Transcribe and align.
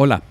Hola, 0.00 0.22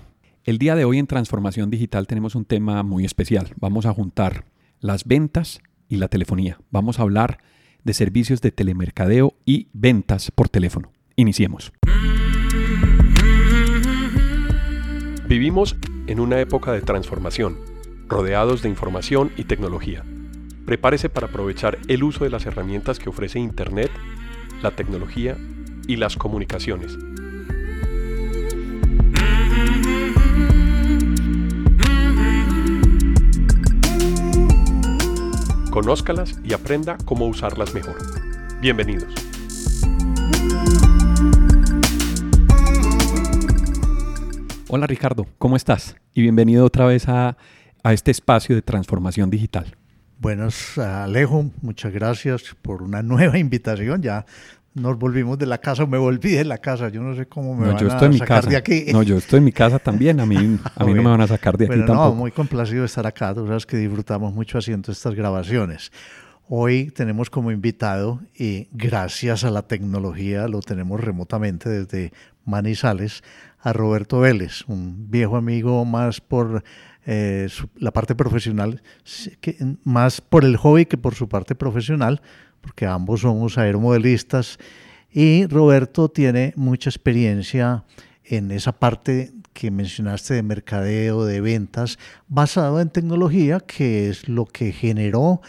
el 0.44 0.56
día 0.56 0.76
de 0.76 0.86
hoy 0.86 0.96
en 0.96 1.06
Transformación 1.06 1.68
Digital 1.68 2.06
tenemos 2.06 2.34
un 2.34 2.46
tema 2.46 2.82
muy 2.82 3.04
especial. 3.04 3.50
Vamos 3.56 3.84
a 3.84 3.92
juntar 3.92 4.46
las 4.80 5.04
ventas 5.04 5.60
y 5.90 5.96
la 5.96 6.08
telefonía. 6.08 6.58
Vamos 6.70 6.98
a 6.98 7.02
hablar 7.02 7.36
de 7.84 7.92
servicios 7.92 8.40
de 8.40 8.50
telemercadeo 8.50 9.34
y 9.44 9.68
ventas 9.74 10.30
por 10.30 10.48
teléfono. 10.48 10.90
Iniciemos. 11.16 11.70
Vivimos 15.28 15.76
en 16.06 16.20
una 16.20 16.40
época 16.40 16.72
de 16.72 16.80
transformación, 16.80 17.58
rodeados 18.06 18.62
de 18.62 18.70
información 18.70 19.32
y 19.36 19.44
tecnología. 19.44 20.02
Prepárese 20.64 21.10
para 21.10 21.26
aprovechar 21.26 21.76
el 21.88 22.04
uso 22.04 22.24
de 22.24 22.30
las 22.30 22.46
herramientas 22.46 22.98
que 22.98 23.10
ofrece 23.10 23.38
Internet, 23.38 23.90
la 24.62 24.70
tecnología 24.70 25.36
y 25.86 25.96
las 25.96 26.16
comunicaciones 26.16 26.96
Conózcalas 35.80 36.34
y 36.42 36.54
aprenda 36.54 36.98
cómo 37.04 37.28
usarlas 37.28 37.72
mejor. 37.72 37.94
Bienvenidos. 38.60 39.14
Hola 44.66 44.88
Ricardo, 44.88 45.28
¿cómo 45.38 45.54
estás? 45.54 45.94
Y 46.14 46.22
bienvenido 46.22 46.64
otra 46.64 46.84
vez 46.84 47.08
a, 47.08 47.36
a 47.84 47.92
este 47.92 48.10
espacio 48.10 48.56
de 48.56 48.62
transformación 48.62 49.30
digital. 49.30 49.76
Buenos, 50.18 50.78
Alejo, 50.78 51.48
muchas 51.62 51.92
gracias 51.92 52.56
por 52.60 52.82
una 52.82 53.02
nueva 53.04 53.38
invitación. 53.38 54.02
Ya 54.02 54.26
nos 54.78 54.98
volvimos 54.98 55.38
de 55.38 55.46
la 55.46 55.58
casa, 55.58 55.86
me 55.86 55.98
volví 55.98 56.32
de 56.32 56.44
la 56.44 56.58
casa, 56.58 56.88
yo 56.88 57.02
no 57.02 57.14
sé 57.14 57.26
cómo 57.26 57.54
me 57.54 57.72
van 57.72 57.76
a 57.76 58.12
sacar 58.18 58.46
de 58.46 58.56
aquí. 58.56 58.86
No, 58.92 59.02
yo 59.02 59.16
estoy 59.16 59.38
en 59.38 59.44
mi 59.44 59.52
casa 59.52 59.78
también, 59.78 60.20
a 60.20 60.26
mí, 60.26 60.36
a 60.76 60.84
mí 60.84 60.94
no 60.94 61.02
me 61.02 61.10
van 61.10 61.20
a 61.20 61.26
sacar 61.26 61.56
de 61.56 61.64
aquí 61.64 61.70
bueno, 61.70 61.86
tampoco. 61.86 62.08
No, 62.08 62.14
muy 62.14 62.30
complacido 62.30 62.80
de 62.80 62.86
estar 62.86 63.06
acá, 63.06 63.34
tú 63.34 63.46
sabes 63.46 63.66
que 63.66 63.76
disfrutamos 63.76 64.32
mucho 64.32 64.58
haciendo 64.58 64.92
estas 64.92 65.14
grabaciones. 65.14 65.92
Hoy 66.48 66.90
tenemos 66.92 67.28
como 67.28 67.52
invitado, 67.52 68.20
y 68.34 68.68
gracias 68.72 69.44
a 69.44 69.50
la 69.50 69.62
tecnología 69.62 70.48
lo 70.48 70.60
tenemos 70.60 71.00
remotamente 71.00 71.68
desde 71.68 72.12
Manizales, 72.44 73.22
a 73.60 73.72
Roberto 73.72 74.20
Vélez, 74.20 74.64
un 74.66 75.10
viejo 75.10 75.36
amigo 75.36 75.84
más 75.84 76.20
por 76.20 76.62
eh, 77.06 77.48
la 77.76 77.90
parte 77.90 78.14
profesional, 78.14 78.82
que, 79.40 79.56
más 79.84 80.20
por 80.20 80.44
el 80.44 80.56
hobby 80.56 80.86
que 80.86 80.96
por 80.96 81.14
su 81.14 81.28
parte 81.28 81.54
profesional, 81.54 82.22
porque 82.60 82.86
ambos 82.86 83.20
somos 83.20 83.58
aeromodelistas 83.58 84.58
y 85.10 85.46
Roberto 85.46 86.08
tiene 86.08 86.52
mucha 86.56 86.90
experiencia 86.90 87.84
en 88.24 88.50
esa 88.50 88.72
parte 88.72 89.32
que 89.52 89.70
mencionaste 89.70 90.34
de 90.34 90.42
mercadeo, 90.42 91.24
de 91.24 91.40
ventas, 91.40 91.98
basado 92.28 92.80
en 92.80 92.90
tecnología, 92.90 93.60
que 93.60 94.08
es 94.08 94.28
lo 94.28 94.44
que 94.44 94.70
generó 94.72 95.40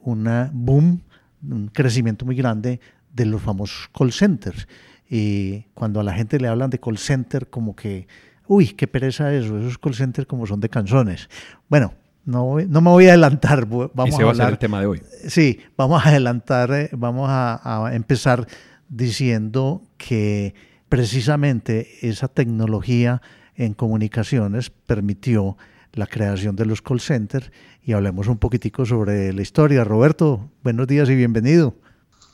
una 0.00 0.50
boom, 0.52 1.02
un 1.42 1.68
crecimiento 1.68 2.24
muy 2.24 2.36
grande 2.36 2.80
de 3.12 3.26
los 3.26 3.42
famosos 3.42 3.88
call 3.96 4.12
centers. 4.12 4.68
Y 5.08 5.62
cuando 5.74 5.98
a 6.00 6.04
la 6.04 6.12
gente 6.12 6.38
le 6.38 6.48
hablan 6.48 6.70
de 6.70 6.78
call 6.78 6.98
center, 6.98 7.48
como 7.48 7.74
que, 7.74 8.06
uy, 8.46 8.68
qué 8.68 8.86
pereza 8.86 9.34
eso, 9.34 9.58
esos 9.58 9.78
call 9.78 9.94
centers 9.94 10.28
como 10.28 10.46
son 10.46 10.60
de 10.60 10.68
canzones. 10.68 11.28
Bueno, 11.68 11.94
no, 12.26 12.58
no 12.58 12.80
me 12.80 12.90
voy 12.90 13.06
a 13.06 13.10
adelantar. 13.10 13.66
Vamos 13.66 14.14
Ese 14.14 14.24
va 14.24 14.32
a, 14.32 14.34
ser 14.34 14.48
el 14.48 14.58
tema 14.58 14.80
de 14.80 14.86
hoy. 14.86 15.02
Sí, 15.28 15.60
vamos 15.76 16.04
a 16.04 16.10
adelantar, 16.10 16.70
eh, 16.72 16.90
vamos 16.92 17.28
a, 17.30 17.90
empezar 17.94 18.46
diciendo 18.88 19.82
que 19.96 20.54
precisamente 20.88 21.88
esa 22.02 22.28
tecnología 22.28 23.22
en 23.54 23.74
comunicaciones 23.74 24.70
permitió 24.70 25.56
la 25.92 26.06
creación 26.06 26.56
de 26.56 26.66
los 26.66 26.82
call 26.82 27.00
centers 27.00 27.50
y 27.82 27.92
hablemos 27.92 28.26
un 28.26 28.38
poquitico 28.38 28.84
sobre 28.84 29.32
la 29.32 29.42
historia. 29.42 29.84
Roberto, 29.84 30.50
buenos 30.62 30.86
días 30.88 31.08
y 31.08 31.14
bienvenido. 31.14 31.74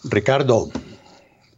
Ricardo, 0.04 0.70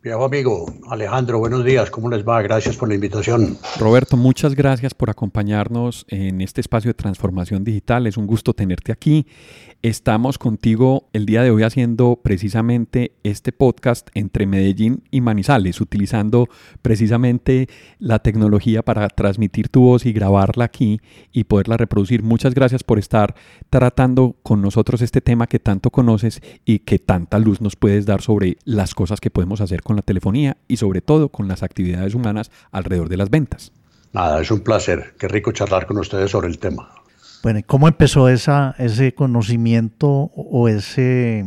Viejo 0.05 0.23
amigo, 0.23 0.67
Alejandro, 0.91 1.39
buenos 1.39 1.65
días, 1.65 1.91
¿cómo 1.91 2.11
les 2.11 2.29
va? 2.29 2.43
Gracias 2.43 2.77
por 2.77 2.91
la 2.91 2.95
invitación. 2.95 3.57
Roberto, 3.79 4.19
muchas 4.19 4.55
gracias 4.55 4.93
por 4.93 5.09
acompañarnos 5.09 6.05
en 6.11 6.43
este 6.43 6.61
espacio 6.61 6.91
de 6.91 6.95
transformación 6.95 7.65
digital. 7.65 8.07
Es 8.07 8.19
un 8.19 8.27
gusto 8.27 8.53
tenerte 8.53 8.93
aquí. 8.93 9.27
Estamos 9.85 10.39
contigo 10.39 11.11
el 11.13 11.27
día 11.27 11.43
de 11.43 11.51
hoy 11.51 11.63
haciendo 11.63 12.19
precisamente 12.23 13.13
este 13.23 13.53
podcast 13.53 14.09
entre 14.15 14.47
Medellín 14.47 15.03
y 15.11 15.21
Manizales, 15.21 15.79
utilizando 15.79 16.49
precisamente 16.81 17.69
la 17.99 18.21
tecnología 18.21 18.83
para 18.83 19.07
transmitir 19.11 19.69
tu 19.69 19.83
voz 19.83 20.07
y 20.07 20.15
grabarla 20.15 20.65
aquí 20.65 21.03
y 21.33 21.45
poderla 21.45 21.77
reproducir. 21.77 22.23
Muchas 22.23 22.55
gracias 22.55 22.83
por 22.83 22.99
estar 22.99 23.35
tratando 23.69 24.37
con 24.43 24.63
nosotros 24.63 25.03
este 25.03 25.21
tema 25.21 25.49
que 25.49 25.59
tanto 25.59 25.91
conoces 25.91 26.41
y 26.65 26.79
que 26.79 26.99
tanta 26.99 27.39
luz 27.39 27.61
nos 27.61 27.77
puedes 27.77 28.07
dar 28.07 28.23
sobre 28.23 28.57
las 28.65 28.95
cosas 28.95 29.21
que 29.21 29.29
podemos 29.29 29.61
hacer 29.61 29.83
con 29.83 29.97
la 29.97 30.03
telefonía 30.03 30.57
y 30.67 30.79
sobre 30.79 31.03
todo 31.03 31.29
con 31.29 31.47
las 31.47 31.63
actividades 31.63 32.15
humanas 32.15 32.51
alrededor 32.73 33.11
de 33.11 33.19
las 33.19 33.29
ventas. 33.29 33.71
Nada, 34.15 34.41
es 34.41 34.51
un 34.51 34.61
placer. 34.61 35.13
Qué 35.19 35.29
rico 35.29 35.53
charlar 35.53 35.87
con 35.87 35.99
ustedes 35.99 36.31
sobre 36.31 36.49
el 36.49 36.59
tema. 36.59 37.04
Bueno, 37.45 37.61
¿cómo 37.67 37.89
empezó 37.89 38.31
esa, 38.31 38.75
ese 38.79 39.13
conocimiento 39.13 40.09
o 40.09 40.67
ese, 40.67 41.45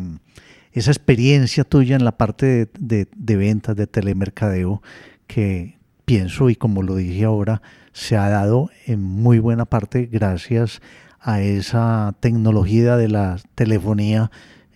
esa 0.71 0.91
experiencia 0.91 1.63
tuya 1.63 1.95
en 1.95 2.05
la 2.05 2.15
parte 2.15 2.69
de, 2.77 3.07
de, 3.15 3.35
ventas, 3.35 3.75
de 3.75 3.87
telemercadeo, 3.87 4.83
que 5.25 5.79
pienso 6.05 6.51
y 6.51 6.55
como 6.55 6.83
lo 6.83 6.95
dije 6.97 7.25
ahora, 7.25 7.63
se 7.93 8.15
ha 8.15 8.29
dado 8.29 8.69
en 8.85 9.01
muy 9.01 9.39
buena 9.39 9.65
parte 9.65 10.05
gracias 10.05 10.83
a 11.19 11.41
esa 11.41 12.13
tecnología 12.19 12.95
de 12.95 13.07
la 13.07 13.39
telefonía 13.55 14.29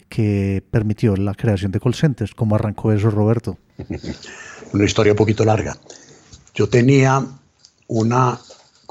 que 0.09 0.64
permitió 0.72 1.16
la 1.18 1.36
creación 1.36 1.72
de 1.72 1.80
call 1.80 1.94
centers. 1.94 2.34
¿Cómo 2.34 2.56
arrancó 2.56 2.94
eso, 2.94 3.12
Roberto? 3.12 3.59
Una 4.74 4.86
historia 4.86 5.14
un 5.14 5.18
poquito 5.18 5.46
larga. 5.46 5.78
Yo 6.56 6.68
tenía 6.68 7.24
una 7.86 8.40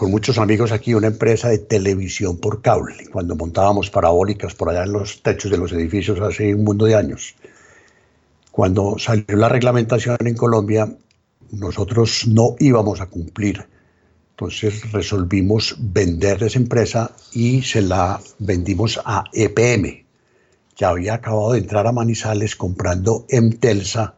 con 0.00 0.10
muchos 0.10 0.38
amigos 0.38 0.72
aquí 0.72 0.94
una 0.94 1.08
empresa 1.08 1.50
de 1.50 1.58
televisión 1.58 2.38
por 2.38 2.62
cable, 2.62 3.06
cuando 3.12 3.36
montábamos 3.36 3.90
parabólicas 3.90 4.54
por 4.54 4.70
allá 4.70 4.84
en 4.84 4.92
los 4.92 5.22
techos 5.22 5.50
de 5.50 5.58
los 5.58 5.72
edificios 5.72 6.18
hace 6.22 6.54
un 6.54 6.64
mundo 6.64 6.86
de 6.86 6.94
años. 6.94 7.34
Cuando 8.50 8.96
salió 8.98 9.36
la 9.36 9.50
reglamentación 9.50 10.16
en 10.24 10.34
Colombia, 10.34 10.90
nosotros 11.50 12.26
no 12.26 12.56
íbamos 12.60 13.02
a 13.02 13.10
cumplir. 13.10 13.66
Entonces 14.30 14.90
resolvimos 14.90 15.76
vender 15.78 16.44
esa 16.44 16.58
empresa 16.58 17.10
y 17.34 17.60
se 17.60 17.82
la 17.82 18.22
vendimos 18.38 18.98
a 19.04 19.24
EPM, 19.34 20.06
que 20.76 20.84
había 20.86 21.12
acabado 21.12 21.52
de 21.52 21.58
entrar 21.58 21.86
a 21.86 21.92
Manizales 21.92 22.56
comprando 22.56 23.26
Emtelsa, 23.28 24.14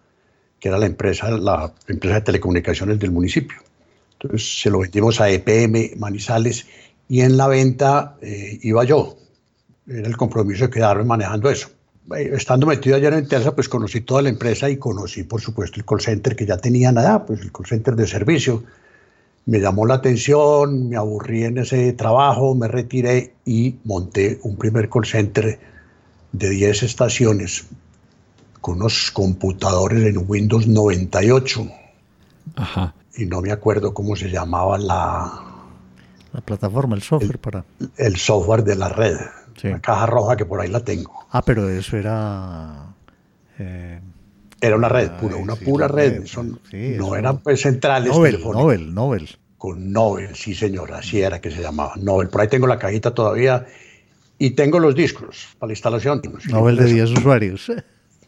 que 0.61 0.69
era 0.69 0.79
la 0.79 0.87
empresa, 0.87 1.29
la 1.33 1.75
empresa 1.89 2.15
de 2.15 2.21
telecomunicaciones 2.21 3.01
del 3.01 3.11
municipio. 3.11 3.57
Entonces 4.23 4.61
se 4.61 4.71
lo 4.71 4.81
vendimos 4.81 5.21
a 5.21 5.31
EPM 5.31 5.99
Manizales 5.99 6.67
y 7.09 7.21
en 7.23 7.37
la 7.37 7.49
venta 7.49 8.17
eh, 8.23 8.59
iba 8.63 8.85
yo. 8.85 9.17
Era 9.87 10.07
el 10.07 10.17
compromiso 10.17 10.65
de 10.65 10.71
quedarme 10.71 11.05
manejando 11.05 11.51
eso. 11.51 11.69
Eh, 12.17 12.31
estando 12.35 12.67
metido 12.67 12.97
ayer 12.97 13.13
en 13.15 13.27
Terza, 13.27 13.55
pues 13.55 13.69
conocí 13.69 14.03
toda 14.03 14.23
la 14.23 14.29
empresa 14.29 14.71
y 14.71 14.77
conocí, 14.77 15.25
por 15.25 15.41
supuesto, 15.41 15.81
el 15.81 15.85
call 15.85 16.01
center 16.01 16.37
que 16.37 16.47
ya 16.47 16.57
tenía 16.57 16.93
nada, 16.93 17.27
pues 17.27 17.41
el 17.41 17.51
call 17.51 17.67
center 17.67 17.97
de 17.97 18.07
servicio. 18.07 18.63
Me 19.47 19.59
llamó 19.59 19.87
la 19.87 19.95
atención, 19.95 20.89
me 20.89 20.97
aburrí 20.97 21.43
en 21.43 21.59
ese 21.59 21.93
trabajo, 21.95 22.55
me 22.55 22.69
retiré 22.69 23.35
y 23.45 23.75
monté 23.83 24.39
un 24.45 24.57
primer 24.57 24.89
call 24.89 25.05
center 25.05 25.59
de 26.31 26.49
10 26.49 26.85
estaciones 26.85 27.67
con 28.61 28.77
unos 28.77 29.11
computadores 29.11 30.07
en 30.07 30.25
Windows 30.29 30.69
98. 30.69 31.67
Ajá 32.55 32.95
y 33.17 33.27
no 33.27 33.41
me 33.41 33.53
acuerdo 33.53 33.93
cómo 33.93 34.17
se 34.17 34.31
llamaba 34.31 34.79
la... 34.79 35.43
La 36.33 36.41
plataforma, 36.41 36.97
el 36.97 37.03
software 37.03 37.39
para... 37.39 37.65
El 37.99 38.17
software 38.17 38.65
de 38.65 38.77
la 38.77 38.89
red. 38.89 39.17
La 39.63 39.81
caja 39.81 40.07
roja 40.07 40.37
que 40.37 40.47
por 40.47 40.61
ahí 40.61 40.69
la 40.69 40.81
tengo. 40.81 41.27
Ah, 41.31 41.43
pero 41.43 41.69
eso 41.69 41.97
era... 41.97 42.95
Eh, 43.59 44.01
era 44.61 44.77
una 44.77 44.89
red, 44.89 45.11
pura, 45.21 45.37
una 45.37 45.57
pura 45.57 45.89
red. 45.89 46.25
no 46.73 47.17
eran 47.17 47.39
pues 47.39 47.63
centrales. 47.63 48.13
Nobel, 48.13 48.41
Nobel, 48.41 48.95
Nobel. 48.95 49.29
Con 49.59 49.93
Nobel, 49.93 50.35
sí 50.35 50.55
señor, 50.55 50.93
así 50.93 51.21
era 51.21 51.41
que 51.41 51.51
se 51.51 51.61
llamaba. 51.61 51.95
Nobel, 52.01 52.29
por 52.29 52.41
ahí 52.41 52.49
tengo 52.49 52.67
la 52.67 52.79
cajita 52.79 53.13
todavía 53.13 53.67
y 54.39 54.51
tengo 54.51 54.79
los 54.79 54.95
discos 54.95 55.49
para 55.59 55.69
la 55.69 55.73
instalación. 55.73 56.23
Nobel 56.49 56.77
de 56.77 56.87
10 56.87 57.11
usuarios. 57.11 57.73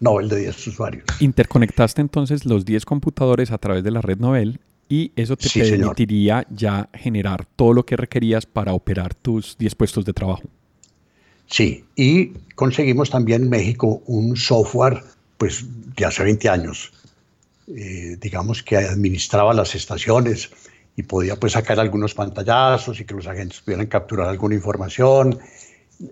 Nobel 0.00 0.28
de 0.28 0.40
10 0.40 0.66
usuarios. 0.66 1.04
Interconectaste 1.20 2.00
entonces 2.00 2.44
los 2.44 2.64
10 2.64 2.84
computadores 2.84 3.50
a 3.50 3.58
través 3.58 3.82
de 3.84 3.92
la 3.92 4.02
red 4.02 4.18
Nobel 4.18 4.60
y 4.88 5.12
eso 5.16 5.36
te 5.36 5.48
permitiría 5.48 6.46
ya 6.50 6.88
generar 6.92 7.46
todo 7.56 7.72
lo 7.72 7.86
que 7.86 7.96
requerías 7.96 8.46
para 8.46 8.74
operar 8.74 9.14
tus 9.14 9.56
10 9.58 9.74
puestos 9.74 10.04
de 10.04 10.12
trabajo. 10.12 10.42
Sí, 11.46 11.84
y 11.94 12.28
conseguimos 12.54 13.10
también 13.10 13.42
en 13.42 13.50
México 13.50 14.02
un 14.06 14.36
software 14.36 15.02
pues 15.36 15.64
de 15.96 16.04
hace 16.04 16.22
20 16.24 16.48
años, 16.48 16.92
eh, 17.68 18.16
digamos 18.20 18.62
que 18.62 18.76
administraba 18.76 19.52
las 19.52 19.74
estaciones 19.74 20.50
y 20.96 21.02
podía 21.02 21.36
pues 21.36 21.52
sacar 21.52 21.80
algunos 21.80 22.14
pantallazos 22.14 23.00
y 23.00 23.04
que 23.04 23.14
los 23.14 23.26
agentes 23.26 23.60
pudieran 23.60 23.86
capturar 23.86 24.28
alguna 24.28 24.54
información. 24.54 25.38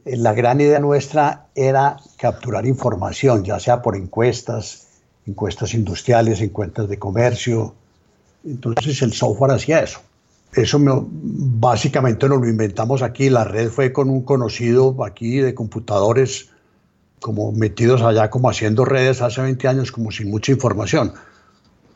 La 0.05 0.33
gran 0.33 0.61
idea 0.61 0.81
nuestra 0.81 1.47
era 1.55 1.97
capturar 2.19 2.67
información, 2.67 3.45
ya 3.45 3.59
sea 3.61 3.83
por 3.83 3.97
encuestas, 3.97 4.89
encuestas 5.27 5.75
industriales, 5.75 6.41
encuestas 6.41 6.89
de 6.89 6.99
comercio. 6.99 7.75
Entonces 8.45 9.03
el 9.03 9.13
software 9.13 9.53
hacía 9.53 9.81
eso. 9.83 10.01
Eso 10.55 10.79
básicamente 10.83 12.29
nos 12.29 12.41
lo 12.41 12.49
inventamos 12.49 13.03
aquí. 13.03 13.31
La 13.31 13.45
red 13.45 13.71
fue 13.71 13.93
con 13.93 14.11
un 14.11 14.23
conocido 14.23 15.03
aquí 15.05 15.39
de 15.39 15.55
computadores, 15.55 16.51
como 17.21 17.53
metidos 17.53 18.03
allá, 18.03 18.29
como 18.29 18.51
haciendo 18.51 18.85
redes 18.85 19.23
hace 19.23 19.41
20 19.41 19.69
años, 19.69 19.93
como 19.93 20.11
sin 20.11 20.31
mucha 20.31 20.53
información. 20.53 21.15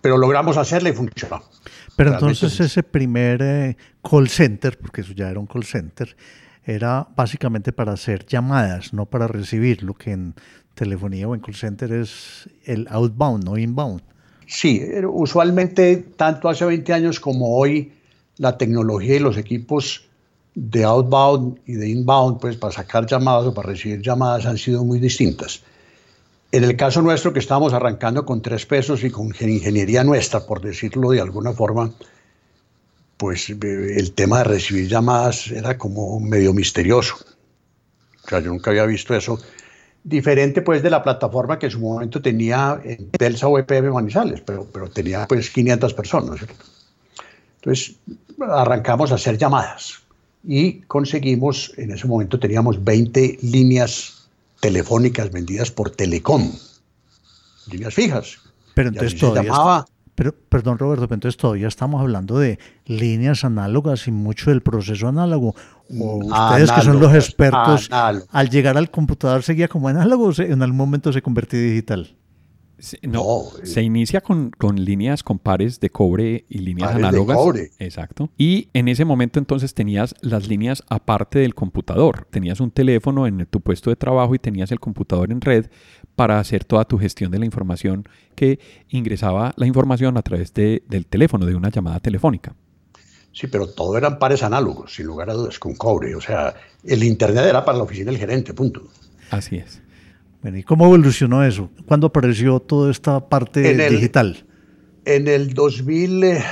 Pero 0.00 0.16
logramos 0.16 0.56
hacerla 0.56 0.88
y 0.88 0.92
funcionó. 0.92 1.42
Pero 1.96 2.14
entonces 2.14 2.58
ese 2.60 2.82
primer 2.82 3.42
eh, 3.42 3.76
call 4.02 4.28
center, 4.28 4.78
porque 4.78 5.02
eso 5.02 5.12
ya 5.12 5.28
era 5.28 5.40
un 5.40 5.46
call 5.46 5.64
center, 5.64 6.16
era 6.64 7.08
básicamente 7.14 7.72
para 7.72 7.92
hacer 7.92 8.24
llamadas, 8.26 8.92
no 8.92 9.06
para 9.06 9.26
recibir, 9.26 9.82
lo 9.82 9.94
que 9.94 10.12
en 10.12 10.34
telefonía 10.74 11.28
o 11.28 11.34
en 11.34 11.40
call 11.40 11.54
center 11.54 11.92
es 11.92 12.48
el 12.64 12.86
outbound, 12.90 13.44
no 13.44 13.58
inbound. 13.58 14.02
Sí, 14.46 14.82
usualmente 15.08 15.96
tanto 16.16 16.48
hace 16.48 16.64
20 16.64 16.92
años 16.92 17.20
como 17.20 17.56
hoy 17.56 17.92
la 18.38 18.56
tecnología 18.56 19.16
y 19.16 19.18
los 19.18 19.36
equipos 19.36 20.06
de 20.54 20.84
outbound 20.84 21.58
y 21.66 21.74
de 21.74 21.88
inbound, 21.88 22.40
pues 22.40 22.56
para 22.56 22.72
sacar 22.72 23.06
llamadas 23.06 23.46
o 23.46 23.54
para 23.54 23.70
recibir 23.70 24.00
llamadas 24.00 24.46
han 24.46 24.56
sido 24.56 24.84
muy 24.84 24.98
distintas. 24.98 25.62
En 26.52 26.64
el 26.64 26.76
caso 26.76 27.02
nuestro, 27.02 27.32
que 27.32 27.40
estábamos 27.40 27.74
arrancando 27.74 28.24
con 28.24 28.40
tres 28.40 28.64
pesos 28.64 29.04
y 29.04 29.10
con 29.10 29.26
ingeniería 29.26 30.04
nuestra, 30.04 30.46
por 30.46 30.60
decirlo 30.62 31.10
de 31.10 31.20
alguna 31.20 31.52
forma, 31.52 31.92
pues 33.16 33.50
eh, 33.50 33.56
el 33.96 34.12
tema 34.12 34.38
de 34.38 34.44
recibir 34.44 34.88
llamadas 34.88 35.48
era 35.48 35.76
como 35.76 36.18
medio 36.20 36.54
misterioso. 36.54 37.16
O 38.24 38.28
sea, 38.28 38.40
yo 38.40 38.50
nunca 38.50 38.70
había 38.70 38.86
visto 38.86 39.14
eso. 39.14 39.38
Diferente 40.08 40.62
pues 40.62 40.84
de 40.84 40.90
la 40.90 41.02
plataforma 41.02 41.58
que 41.58 41.66
en 41.66 41.72
su 41.72 41.80
momento 41.80 42.22
tenía 42.22 42.80
en 42.84 43.10
Telsa 43.10 43.48
o 43.48 43.58
EPM 43.58 43.92
Manizales, 43.92 44.40
pero, 44.40 44.64
pero 44.72 44.88
tenía 44.88 45.26
pues 45.26 45.50
500 45.50 45.94
personas. 45.94 46.40
Entonces 47.56 47.96
arrancamos 48.38 49.10
a 49.10 49.16
hacer 49.16 49.36
llamadas 49.36 50.02
y 50.46 50.74
conseguimos, 50.82 51.72
en 51.76 51.90
ese 51.90 52.06
momento 52.06 52.38
teníamos 52.38 52.84
20 52.84 53.38
líneas 53.42 54.28
telefónicas 54.60 55.32
vendidas 55.32 55.72
por 55.72 55.90
Telecom, 55.90 56.52
líneas 57.68 57.92
fijas. 57.92 58.38
Pero 58.74 58.90
entonces 58.90 59.18
todavía... 59.18 59.86
pero, 60.16 60.34
perdón 60.34 60.78
Roberto, 60.78 61.06
pero 61.06 61.14
entonces 61.14 61.36
todavía 61.36 61.68
estamos 61.68 62.00
hablando 62.00 62.38
de 62.38 62.58
líneas 62.86 63.44
análogas 63.44 64.08
y 64.08 64.12
mucho 64.12 64.50
del 64.50 64.62
proceso 64.62 65.06
análogo. 65.06 65.54
O 65.90 66.20
mm, 66.20 66.32
ustedes 66.32 66.72
que 66.72 66.80
son 66.80 66.98
los 66.98 67.14
expertos, 67.14 67.88
al 67.90 68.50
llegar 68.50 68.76
al 68.76 68.90
computador 68.90 69.42
seguía 69.42 69.68
como 69.68 69.88
análogo 69.88 70.28
o 70.28 70.42
en 70.42 70.62
algún 70.62 70.78
momento 70.78 71.12
se 71.12 71.22
convirtió 71.22 71.60
digital. 71.60 72.16
No, 73.02 73.44
se 73.62 73.82
inicia 73.82 74.20
con, 74.20 74.52
líneas 74.74 75.22
con 75.22 75.38
pares 75.38 75.80
de 75.80 75.88
cobre 75.88 76.44
y 76.48 76.58
líneas 76.58 76.94
análogas. 76.94 77.38
Exacto. 77.78 78.30
Y 78.36 78.68
en 78.74 78.88
ese 78.88 79.06
momento 79.06 79.38
entonces 79.38 79.72
tenías 79.72 80.14
las 80.20 80.46
líneas 80.46 80.82
aparte 80.88 81.38
del 81.38 81.54
computador. 81.54 82.26
Tenías 82.30 82.60
un 82.60 82.70
teléfono 82.70 83.26
en 83.26 83.46
tu 83.46 83.60
puesto 83.60 83.88
de 83.88 83.96
trabajo 83.96 84.34
y 84.34 84.38
tenías 84.38 84.72
el 84.72 84.80
computador 84.80 85.32
en 85.32 85.40
red 85.40 85.66
para 86.16 86.40
hacer 86.40 86.64
toda 86.64 86.84
tu 86.86 86.98
gestión 86.98 87.30
de 87.30 87.38
la 87.38 87.44
información 87.44 88.08
que 88.34 88.58
ingresaba 88.88 89.52
la 89.56 89.66
información 89.66 90.16
a 90.16 90.22
través 90.22 90.52
de, 90.54 90.82
del 90.88 91.06
teléfono, 91.06 91.46
de 91.46 91.54
una 91.54 91.70
llamada 91.70 92.00
telefónica. 92.00 92.54
Sí, 93.32 93.48
pero 93.48 93.68
todo 93.68 93.98
eran 93.98 94.18
pares 94.18 94.42
análogos, 94.42 94.94
sin 94.94 95.06
lugar 95.06 95.28
a 95.28 95.34
dudas, 95.34 95.58
con 95.58 95.74
cobre. 95.76 96.14
O 96.14 96.22
sea, 96.22 96.54
el 96.82 97.04
Internet 97.04 97.44
era 97.44 97.64
para 97.66 97.76
la 97.76 97.84
oficina 97.84 98.10
del 98.10 98.18
gerente, 98.18 98.54
punto. 98.54 98.88
Así 99.30 99.56
es. 99.56 99.82
¿Y 100.42 100.62
cómo 100.62 100.86
evolucionó 100.86 101.44
eso? 101.44 101.70
¿Cuándo 101.86 102.06
apareció 102.06 102.60
toda 102.60 102.90
esta 102.90 103.28
parte 103.28 103.90
digital? 103.90 104.46
En 105.04 105.28
el 105.28 105.52
2000, 105.52 106.24
eh, 106.24 106.44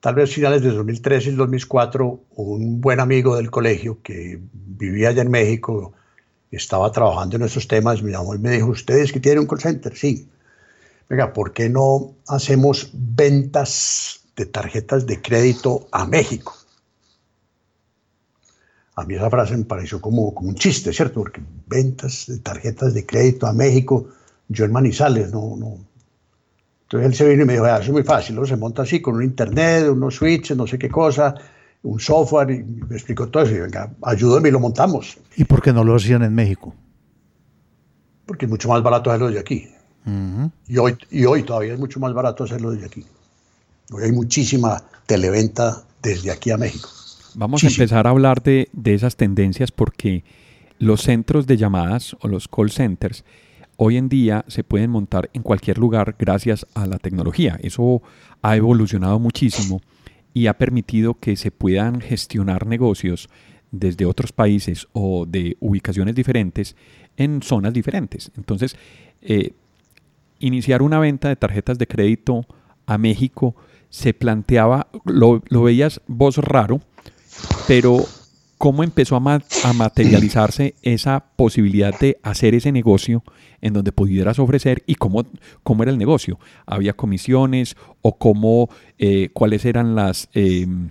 tal 0.00 0.14
vez 0.14 0.32
finales 0.32 0.62
de 0.62 0.70
2003 0.70 1.26
y 1.28 1.30
2004, 1.32 2.24
un 2.30 2.80
buen 2.80 2.98
amigo 2.98 3.36
del 3.36 3.50
colegio 3.50 4.00
que 4.02 4.40
vivía 4.52 5.10
allá 5.10 5.22
en 5.22 5.30
México, 5.30 5.92
estaba 6.56 6.92
trabajando 6.92 7.36
en 7.36 7.42
esos 7.42 7.66
temas, 7.66 8.02
me 8.02 8.12
llamó 8.12 8.34
me 8.34 8.50
dijo, 8.50 8.68
¿ustedes 8.68 9.12
que 9.12 9.20
tienen 9.20 9.40
un 9.40 9.46
call 9.46 9.60
center? 9.60 9.96
Sí. 9.96 10.28
Venga, 11.08 11.32
¿por 11.32 11.52
qué 11.52 11.68
no 11.68 12.14
hacemos 12.28 12.90
ventas 12.92 14.20
de 14.36 14.46
tarjetas 14.46 15.06
de 15.06 15.20
crédito 15.20 15.88
a 15.90 16.06
México? 16.06 16.54
A 18.94 19.04
mí 19.04 19.14
esa 19.14 19.30
frase 19.30 19.56
me 19.56 19.64
pareció 19.64 20.00
como, 20.00 20.34
como 20.34 20.50
un 20.50 20.54
chiste, 20.54 20.92
¿cierto? 20.92 21.20
Porque 21.20 21.40
ventas 21.66 22.26
de 22.28 22.38
tarjetas 22.38 22.92
de 22.92 23.06
crédito 23.06 23.46
a 23.46 23.52
México, 23.52 24.08
yo 24.48 24.64
en 24.64 24.72
Manizales, 24.72 25.32
no, 25.32 25.56
no. 25.56 25.78
Entonces 26.82 27.08
él 27.08 27.14
se 27.14 27.28
vino 27.28 27.44
y 27.44 27.46
me 27.46 27.54
dijo, 27.54 27.66
eso 27.66 27.80
es 27.80 27.90
muy 27.90 28.02
fácil, 28.02 28.36
¿no? 28.36 28.44
se 28.44 28.56
monta 28.56 28.82
así 28.82 29.00
con 29.00 29.14
un 29.14 29.24
internet, 29.24 29.88
unos 29.88 30.16
switches, 30.16 30.56
no 30.56 30.66
sé 30.66 30.78
qué 30.78 30.90
cosa, 30.90 31.34
un 31.82 32.00
software, 32.00 32.50
y 32.50 32.62
me 32.62 32.96
explicó 32.96 33.28
todo 33.28 33.42
eso, 33.42 33.54
y 33.54 33.60
venga, 33.60 33.92
ayúdame 34.02 34.48
y 34.48 34.52
lo 34.52 34.60
montamos. 34.60 35.18
¿Y 35.36 35.44
por 35.44 35.62
qué 35.62 35.72
no 35.72 35.84
lo 35.84 35.96
hacían 35.96 36.22
en 36.22 36.34
México? 36.34 36.74
Porque 38.26 38.46
es 38.46 38.50
mucho 38.50 38.68
más 38.68 38.82
barato 38.82 39.10
hacerlo 39.10 39.26
desde 39.28 39.40
aquí. 39.40 39.68
y, 40.68 40.78
hoy, 40.78 40.96
y 41.10 41.24
hoy 41.24 41.42
todavía 41.42 41.74
es 41.74 41.78
mucho 41.78 42.00
más 42.00 42.12
barato 42.12 42.44
hacerlo 42.44 42.70
desde 42.70 42.86
aquí. 42.86 43.04
Hoy 43.90 44.04
hay 44.04 44.12
muchísima 44.12 44.82
televenta 45.06 45.82
desde 46.02 46.30
aquí 46.30 46.50
a 46.50 46.56
México. 46.56 46.88
Vamos 47.34 47.64
a 47.64 47.68
empezar 47.68 48.06
a 48.06 48.10
hablar 48.10 48.42
de, 48.42 48.68
esas 48.84 49.16
tendencias 49.16 49.72
porque 49.72 50.24
los 50.78 51.02
centros 51.02 51.46
de 51.46 51.56
llamadas 51.56 52.16
o 52.20 52.28
los 52.28 52.48
call 52.48 52.70
centers 52.70 53.24
hoy 53.76 53.96
en 53.96 54.08
día 54.08 54.44
se 54.48 54.64
pueden 54.64 54.90
montar 54.90 55.30
en 55.32 55.42
cualquier 55.42 55.78
lugar 55.78 56.14
gracias 56.18 56.66
a 56.74 56.86
la 56.86 56.98
tecnología. 56.98 57.58
Eso 57.62 58.02
ha 58.42 58.56
evolucionado 58.56 59.18
muchísimo 59.18 59.80
y 60.34 60.46
ha 60.46 60.54
permitido 60.54 61.14
que 61.14 61.36
se 61.36 61.50
puedan 61.50 62.00
gestionar 62.00 62.66
negocios 62.66 63.28
desde 63.70 64.06
otros 64.06 64.32
países 64.32 64.86
o 64.92 65.26
de 65.26 65.56
ubicaciones 65.60 66.14
diferentes 66.14 66.76
en 67.16 67.42
zonas 67.42 67.72
diferentes. 67.72 68.30
Entonces, 68.36 68.76
eh, 69.22 69.52
iniciar 70.38 70.82
una 70.82 70.98
venta 70.98 71.28
de 71.28 71.36
tarjetas 71.36 71.78
de 71.78 71.86
crédito 71.86 72.46
a 72.86 72.98
México 72.98 73.54
se 73.88 74.14
planteaba, 74.14 74.88
lo, 75.04 75.42
lo 75.48 75.62
veías 75.62 76.00
vos 76.06 76.38
raro, 76.38 76.80
pero 77.66 78.04
¿cómo 78.62 78.84
empezó 78.84 79.16
a, 79.16 79.72
materializarse 79.74 80.76
esa 80.82 81.24
posibilidad 81.34 81.98
de 81.98 82.20
hacer 82.22 82.54
ese 82.54 82.70
negocio 82.70 83.24
en 83.60 83.72
donde 83.72 83.90
pudieras 83.90 84.38
ofrecer 84.38 84.84
y 84.86 84.94
cómo, 84.94 85.26
cómo 85.64 85.82
era 85.82 85.90
el 85.90 85.98
negocio? 85.98 86.38
¿Había 86.64 86.92
comisiones 86.92 87.74
o 88.02 88.18
cómo, 88.18 88.70
eh, 89.00 89.30
cuáles 89.32 89.64
eran 89.64 89.96
las... 89.96 90.28
Em, 90.32 90.90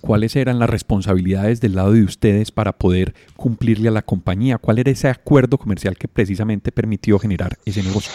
cuáles 0.00 0.34
eran 0.34 0.58
las 0.58 0.68
responsabilidades 0.68 1.60
del 1.60 1.76
lado 1.76 1.92
de 1.92 2.02
ustedes 2.02 2.50
para 2.50 2.72
poder 2.72 3.14
cumplirle 3.36 3.88
a 3.88 3.92
la 3.92 4.02
compañía, 4.02 4.58
cuál 4.58 4.80
era 4.80 4.90
ese 4.90 5.08
acuerdo 5.08 5.58
comercial 5.58 5.96
que 5.96 6.08
precisamente 6.08 6.72
permitió 6.72 7.20
generar 7.20 7.58
ese 7.64 7.84
negocio. 7.84 8.10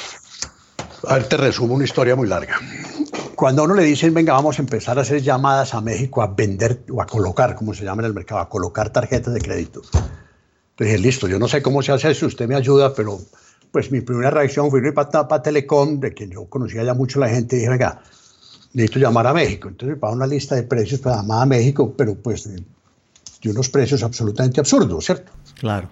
A 1.08 1.14
ver, 1.14 1.30
te 1.30 1.38
resumo 1.38 1.76
una 1.76 1.86
historia 1.86 2.18
muy 2.18 2.28
larga 2.28 2.60
cuando 3.42 3.64
a 3.64 3.66
uno 3.66 3.74
le 3.74 3.84
dicen, 3.84 4.14
venga, 4.14 4.34
vamos 4.34 4.60
a 4.60 4.62
empezar 4.62 5.00
a 5.00 5.02
hacer 5.02 5.24
llamadas 5.24 5.74
a 5.74 5.82
México 5.82 6.22
a 6.22 6.28
vender 6.28 6.84
o 6.92 7.02
a 7.02 7.08
colocar, 7.08 7.56
como 7.56 7.74
se 7.74 7.84
llama 7.84 8.04
en 8.04 8.06
el 8.06 8.14
mercado, 8.14 8.40
a 8.40 8.48
colocar 8.48 8.92
tarjetas 8.92 9.34
de 9.34 9.42
crédito. 9.42 9.82
Entonces 9.82 10.78
dije, 10.78 10.98
listo, 11.00 11.28
yo 11.28 11.40
no 11.40 11.48
sé 11.48 11.64
cómo 11.64 11.82
se 11.82 11.92
hace 11.92 12.12
eso, 12.12 12.28
usted 12.28 12.48
me 12.48 12.54
ayuda, 12.54 12.94
pero 12.94 13.20
pues 13.72 13.92
mi 13.92 14.02
primera 14.02 14.30
reacción 14.30 14.70
fue 14.70 14.78
irme 14.78 14.92
para, 14.92 15.28
para 15.28 15.42
Telecom, 15.42 16.00
de 16.00 16.14
que 16.14 16.30
yo 16.30 16.46
conocía 16.46 16.84
ya 16.84 16.94
mucho 16.94 17.20
la 17.20 17.30
gente, 17.30 17.56
y 17.56 17.60
dije, 17.62 17.72
venga, 17.72 18.04
necesito 18.74 19.00
llamar 19.00 19.26
a 19.26 19.34
México. 19.34 19.70
Entonces, 19.70 19.98
para 19.98 20.14
una 20.14 20.28
lista 20.28 20.54
de 20.54 20.62
precios 20.62 21.00
para 21.00 21.16
llamar 21.16 21.42
a 21.42 21.46
México, 21.48 21.96
pero 21.98 22.14
pues 22.14 22.48
de 22.48 23.50
unos 23.50 23.70
precios 23.70 24.04
absolutamente 24.04 24.60
absurdos, 24.60 25.04
¿cierto? 25.04 25.32
Claro. 25.60 25.90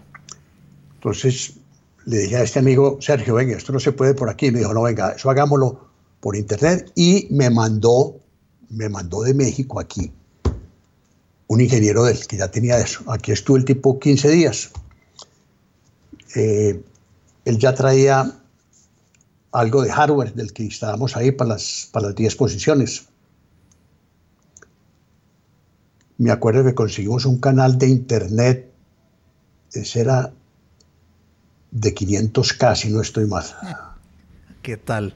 Entonces, 0.93 1.53
le 2.05 2.19
dije 2.19 2.35
a 2.35 2.43
este 2.43 2.59
amigo, 2.59 2.99
Sergio, 3.01 3.33
venga, 3.33 3.57
esto 3.57 3.73
no 3.73 3.79
se 3.79 3.91
puede 3.91 4.13
por 4.13 4.29
aquí. 4.29 4.51
Me 4.51 4.59
dijo, 4.59 4.71
no, 4.71 4.83
venga, 4.83 5.13
eso 5.13 5.31
hagámoslo 5.31 5.88
por 6.19 6.35
internet 6.35 6.91
y 6.95 7.27
me 7.31 7.49
mandó, 7.49 8.19
me 8.69 8.89
mandó 8.89 9.21
de 9.23 9.33
México 9.33 9.79
aquí 9.79 10.11
un 11.49 11.61
ingeniero 11.61 12.03
del 12.03 12.27
que 12.27 12.38
ya 12.38 12.51
tenía 12.51 12.79
eso. 12.79 13.03
Aquí 13.11 13.31
estuvo 13.31 13.57
el 13.57 13.65
tipo 13.65 13.99
15 13.99 14.29
días. 14.29 14.71
Eh, 16.35 16.83
él 17.43 17.57
ya 17.57 17.73
traía 17.73 18.39
algo 19.51 19.81
de 19.81 19.91
hardware 19.91 20.33
del 20.35 20.53
que 20.53 20.67
estábamos 20.67 21.17
ahí 21.17 21.31
para 21.31 21.49
las, 21.49 21.89
para 21.91 22.07
las 22.07 22.15
10 22.15 22.35
posiciones. 22.35 23.07
Me 26.19 26.29
acuerdo 26.31 26.63
que 26.63 26.75
conseguimos 26.75 27.25
un 27.25 27.39
canal 27.39 27.79
de 27.79 27.88
internet, 27.88 28.71
ese 29.73 30.01
era 30.01 30.31
de 31.71 31.95
500K, 31.95 32.75
si 32.75 32.89
no 32.89 33.01
estoy 33.01 33.25
mal. 33.25 33.45
¿Qué 34.61 34.77
tal? 34.77 35.15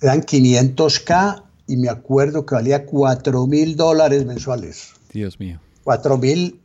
Eran 0.00 0.22
500K 0.22 1.42
y 1.66 1.76
me 1.76 1.88
acuerdo 1.88 2.44
que 2.44 2.54
valía 2.54 2.86
4 2.86 3.46
mil 3.46 3.76
dólares 3.76 4.24
mensuales. 4.26 4.92
Dios 5.12 5.38
mío. 5.40 5.60
4 5.84 6.18
mil 6.18 6.60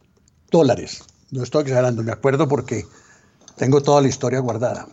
dólares. 0.51 1.03
No 1.31 1.43
estoy 1.43 1.63
exagerando, 1.63 2.03
me 2.03 2.11
acuerdo 2.11 2.47
porque 2.47 2.85
tengo 3.55 3.81
toda 3.81 4.01
la 4.01 4.07
historia 4.07 4.39
guardada. 4.39 4.87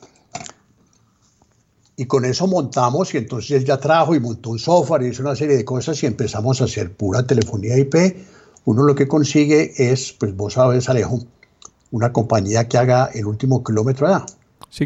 Y 1.96 2.04
con 2.04 2.26
eso 2.26 2.46
montamos 2.46 3.14
y 3.14 3.16
entonces 3.16 3.52
él 3.52 3.64
ya 3.64 3.78
trajo 3.78 4.14
y 4.14 4.20
montó 4.20 4.50
un 4.50 4.58
software 4.58 5.02
y 5.02 5.08
hizo 5.08 5.22
una 5.22 5.34
serie 5.34 5.56
de 5.56 5.64
cosas 5.64 6.02
y 6.02 6.06
empezamos 6.06 6.60
a 6.60 6.64
hacer 6.64 6.92
pura 6.92 7.26
telefonía 7.26 7.78
IP. 7.78 7.94
Uno 8.66 8.82
lo 8.82 8.94
que 8.94 9.08
consigue 9.08 9.72
es, 9.78 10.12
pues 10.12 10.36
vos 10.36 10.54
sabes 10.54 10.88
Alejo, 10.90 11.20
una 11.90 12.12
compañía 12.12 12.68
que 12.68 12.76
haga 12.76 13.06
el 13.14 13.26
último 13.26 13.64
kilómetro 13.64 14.08
allá. 14.08 14.26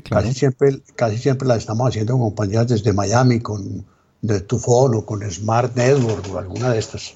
Casi 0.09 0.35
siempre, 0.35 0.81
casi 0.95 1.19
siempre 1.19 1.49
la 1.49 1.57
estamos 1.57 1.89
haciendo 1.89 2.13
con 2.13 2.23
compañías 2.23 2.69
desde 2.69 2.93
Miami, 2.93 3.41
con 3.41 3.85
Netufone 4.23 4.99
o 4.99 5.07
con 5.07 5.29
Smart 5.31 5.75
Network 5.77 6.33
o 6.33 6.39
alguna 6.39 6.71
de 6.71 6.79
estas 6.79 7.13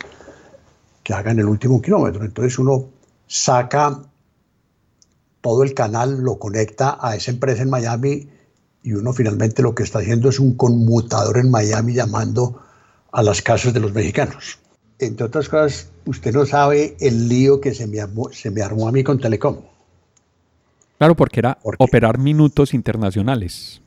que 1.02 1.12
hagan 1.12 1.38
el 1.38 1.46
último 1.46 1.80
kilómetro. 1.80 2.24
Entonces 2.24 2.58
uno 2.58 2.88
saca 3.26 4.00
todo 5.40 5.62
el 5.62 5.74
canal, 5.74 6.20
lo 6.20 6.38
conecta 6.38 6.98
a 7.00 7.14
esa 7.14 7.30
empresa 7.30 7.62
en 7.62 7.70
Miami 7.70 8.28
y 8.82 8.92
uno 8.92 9.12
finalmente 9.12 9.62
lo 9.62 9.74
que 9.74 9.82
está 9.82 9.98
haciendo 9.98 10.28
es 10.28 10.40
un 10.40 10.56
conmutador 10.56 11.38
en 11.38 11.50
Miami 11.50 11.94
llamando 11.94 12.62
a 13.12 13.22
las 13.22 13.42
casas 13.42 13.74
de 13.74 13.80
los 13.80 13.92
mexicanos. 13.92 14.58
Entre 14.98 15.26
otras 15.26 15.48
cosas, 15.48 15.88
usted 16.06 16.32
no 16.32 16.46
sabe 16.46 16.96
el 17.00 17.28
lío 17.28 17.60
que 17.60 17.74
se 17.74 17.86
me 17.86 17.98
se 18.32 18.50
me 18.50 18.62
armó 18.62 18.88
a 18.88 18.92
mí 18.92 19.04
con 19.04 19.20
Telecom. 19.20 19.73
Claro, 20.98 21.14
porque 21.16 21.40
era 21.40 21.58
operar 21.62 22.18
minutos 22.18 22.74
internacionales. 22.74 23.80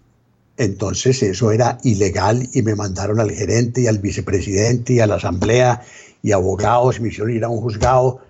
Entonces 0.58 1.22
eso 1.24 1.52
era 1.52 1.78
ilegal 1.84 2.50
y 2.54 2.62
me 2.64 2.76
mandaron 2.76 3.20
al 3.20 3.32
gerente 3.32 3.82
y 3.82 3.88
al 3.88 4.00
vicepresidente 4.00 4.94
y 4.94 5.00
a 5.00 5.08
la 5.08 5.16
asamblea 5.16 5.84
y 6.24 6.32
abogados, 6.32 7.00
me 7.00 7.10
hicieron 7.10 7.32
ir 7.32 7.44
a 7.44 7.50
un 7.50 7.62
juzgado. 7.62 8.22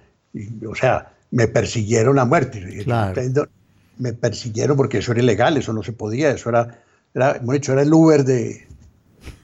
o 0.69 0.75
sea, 0.75 1.13
me 1.31 1.47
persiguieron 1.47 2.19
a 2.19 2.25
muerte. 2.25 2.83
Claro 2.83 3.49
me 3.97 4.13
persiguieron 4.13 4.77
porque 4.77 4.99
eso 4.99 5.11
era 5.11 5.21
ilegal, 5.21 5.57
eso 5.57 5.73
no 5.73 5.83
se 5.83 5.91
podía, 5.93 6.31
eso 6.31 6.49
era, 6.49 6.79
era 7.13 7.35
hemos 7.37 7.53
dicho, 7.53 7.73
era 7.73 7.81
el 7.81 7.93
Uber 7.93 8.23
de, 8.23 8.67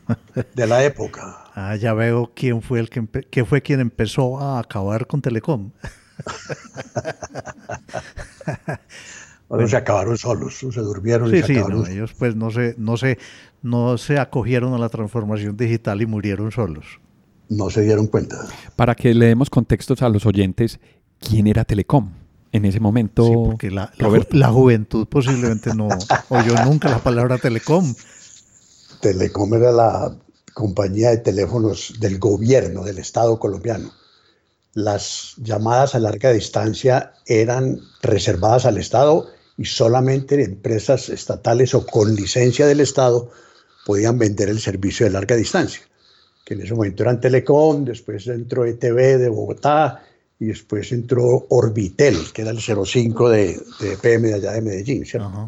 de 0.55 0.67
la 0.67 0.83
época. 0.83 1.45
Ah, 1.55 1.75
ya 1.75 1.93
veo 1.93 2.31
quién 2.33 2.61
fue 2.61 2.79
el 2.79 2.89
que 2.89 3.45
fue 3.45 3.61
quien 3.61 3.79
empezó 3.79 4.39
a 4.39 4.59
acabar 4.59 5.05
con 5.07 5.21
Telecom. 5.21 5.71
bueno, 9.50 9.67
se 9.67 9.77
acabaron 9.77 10.17
solos, 10.17 10.57
se 10.57 10.79
durmieron 10.81 11.33
y 11.33 11.41
se 11.41 11.47
sí, 11.47 11.53
no, 11.53 11.85
ellos 11.85 12.13
pues 12.17 12.35
no 12.35 12.50
se, 12.51 12.75
no, 12.77 12.97
se, 12.97 13.17
no 13.62 13.97
se 13.97 14.17
acogieron 14.17 14.73
a 14.73 14.77
la 14.77 14.89
transformación 14.89 15.55
digital 15.57 16.01
y 16.01 16.05
murieron 16.05 16.51
solos. 16.51 17.00
No 17.50 17.69
se 17.69 17.81
dieron 17.81 18.07
cuenta. 18.07 18.38
Para 18.75 18.95
que 18.95 19.13
le 19.13 19.27
demos 19.27 19.50
contextos 19.50 20.01
a 20.01 20.09
los 20.09 20.25
oyentes, 20.25 20.79
¿quién 21.19 21.47
era 21.47 21.65
Telecom? 21.65 22.09
en 22.53 22.65
ese 22.65 22.79
momento. 22.79 23.25
Sí, 23.25 23.33
porque 23.33 23.71
la, 23.71 23.91
la, 23.97 24.50
juventud 24.50 25.07
posiblemente 25.07 25.75
no 25.75 25.89
oyó 26.29 26.53
nunca 26.63 26.88
la 26.88 27.00
palabra 27.00 27.38
telecom. 27.38 27.93
Telecom 29.01 29.53
era 29.55 29.71
la 29.71 30.15
compañía 30.53 31.09
de 31.09 31.17
teléfonos 31.17 31.95
del 32.00 32.19
gobierno, 32.19 32.83
del 32.83 33.00
Estado 33.00 33.38
colombiano. 33.39 33.91
Las 34.73 35.35
llamadas 35.37 35.95
a 35.95 35.99
larga 35.99 36.31
distancia 36.31 37.13
eran 37.25 37.79
reservadas 38.01 38.65
al 38.65 38.77
Estado 38.77 39.27
y 39.57 39.65
solamente 39.65 40.41
empresas 40.43 41.09
estatales 41.09 41.75
o 41.75 41.85
con 41.85 42.15
licencia 42.15 42.65
del 42.65 42.79
Estado 42.79 43.29
podían 43.85 44.17
vender 44.17 44.49
el 44.49 44.59
servicio 44.59 45.05
de 45.05 45.11
larga 45.11 45.35
distancia, 45.35 45.81
que 46.43 46.55
en 46.55 46.61
ese 46.61 46.73
momento 46.73 47.03
eran 47.03 47.21
Telecom, 47.21 47.85
después 47.85 48.25
entró 48.27 48.65
ETV 48.65 49.19
de 49.19 49.29
Bogotá, 49.29 50.03
y 50.39 50.47
después 50.47 50.91
entró 50.91 51.45
Orbitel, 51.49 52.17
que 52.33 52.41
era 52.41 52.51
el 52.51 52.59
05 52.59 53.29
de, 53.29 53.61
de 53.79 53.97
PM 54.01 54.27
de 54.27 54.33
allá 54.33 54.51
de 54.51 54.61
Medellín, 54.61 55.05
¿cierto? 55.05 55.47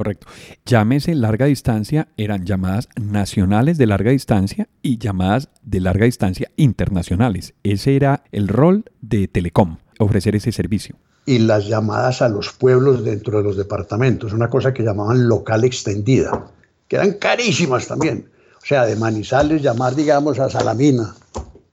Correcto. 0.00 0.28
Llámese 0.64 1.14
larga 1.14 1.44
distancia, 1.44 2.08
eran 2.16 2.46
llamadas 2.46 2.88
nacionales 2.98 3.76
de 3.76 3.84
larga 3.84 4.12
distancia 4.12 4.66
y 4.80 4.96
llamadas 4.96 5.50
de 5.62 5.80
larga 5.80 6.06
distancia 6.06 6.50
internacionales. 6.56 7.52
Ese 7.64 7.96
era 7.96 8.24
el 8.32 8.48
rol 8.48 8.86
de 9.02 9.28
Telecom, 9.28 9.76
ofrecer 9.98 10.34
ese 10.34 10.52
servicio. 10.52 10.96
Y 11.26 11.40
las 11.40 11.68
llamadas 11.68 12.22
a 12.22 12.30
los 12.30 12.50
pueblos 12.50 13.04
dentro 13.04 13.36
de 13.36 13.44
los 13.44 13.58
departamentos, 13.58 14.32
una 14.32 14.48
cosa 14.48 14.72
que 14.72 14.82
llamaban 14.82 15.28
local 15.28 15.64
extendida, 15.64 16.46
que 16.88 16.96
eran 16.96 17.12
carísimas 17.18 17.86
también. 17.86 18.24
O 18.56 18.64
sea, 18.64 18.86
de 18.86 18.96
Manizales 18.96 19.60
llamar, 19.60 19.94
digamos, 19.94 20.38
a 20.38 20.48
Salamina, 20.48 21.14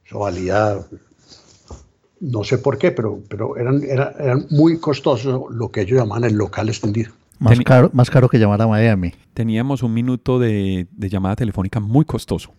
eso 0.06 0.20
valía 0.20 0.80
no 2.20 2.44
sé 2.44 2.58
por 2.58 2.78
qué, 2.78 2.92
pero, 2.92 3.22
pero 3.30 3.56
eran, 3.56 3.82
eran, 3.84 4.48
muy 4.50 4.80
costosos 4.80 5.44
lo 5.50 5.72
que 5.72 5.84
ellos 5.84 6.00
llaman 6.00 6.26
el 6.26 6.34
local 6.34 6.68
extendido. 6.68 7.14
Más, 7.40 7.60
caro, 7.62 7.90
más 7.94 8.10
caro 8.10 8.30
que 8.30 8.40
llamar 8.40 8.62
a 8.62 8.68
Miami. 8.68 9.14
Teníamos 9.34 9.84
un 9.84 9.94
minuto 9.94 10.40
de, 10.40 10.88
llamada 10.98 11.36
telefónica 11.36 11.80
muy 11.80 12.06
costoso. 12.06 12.52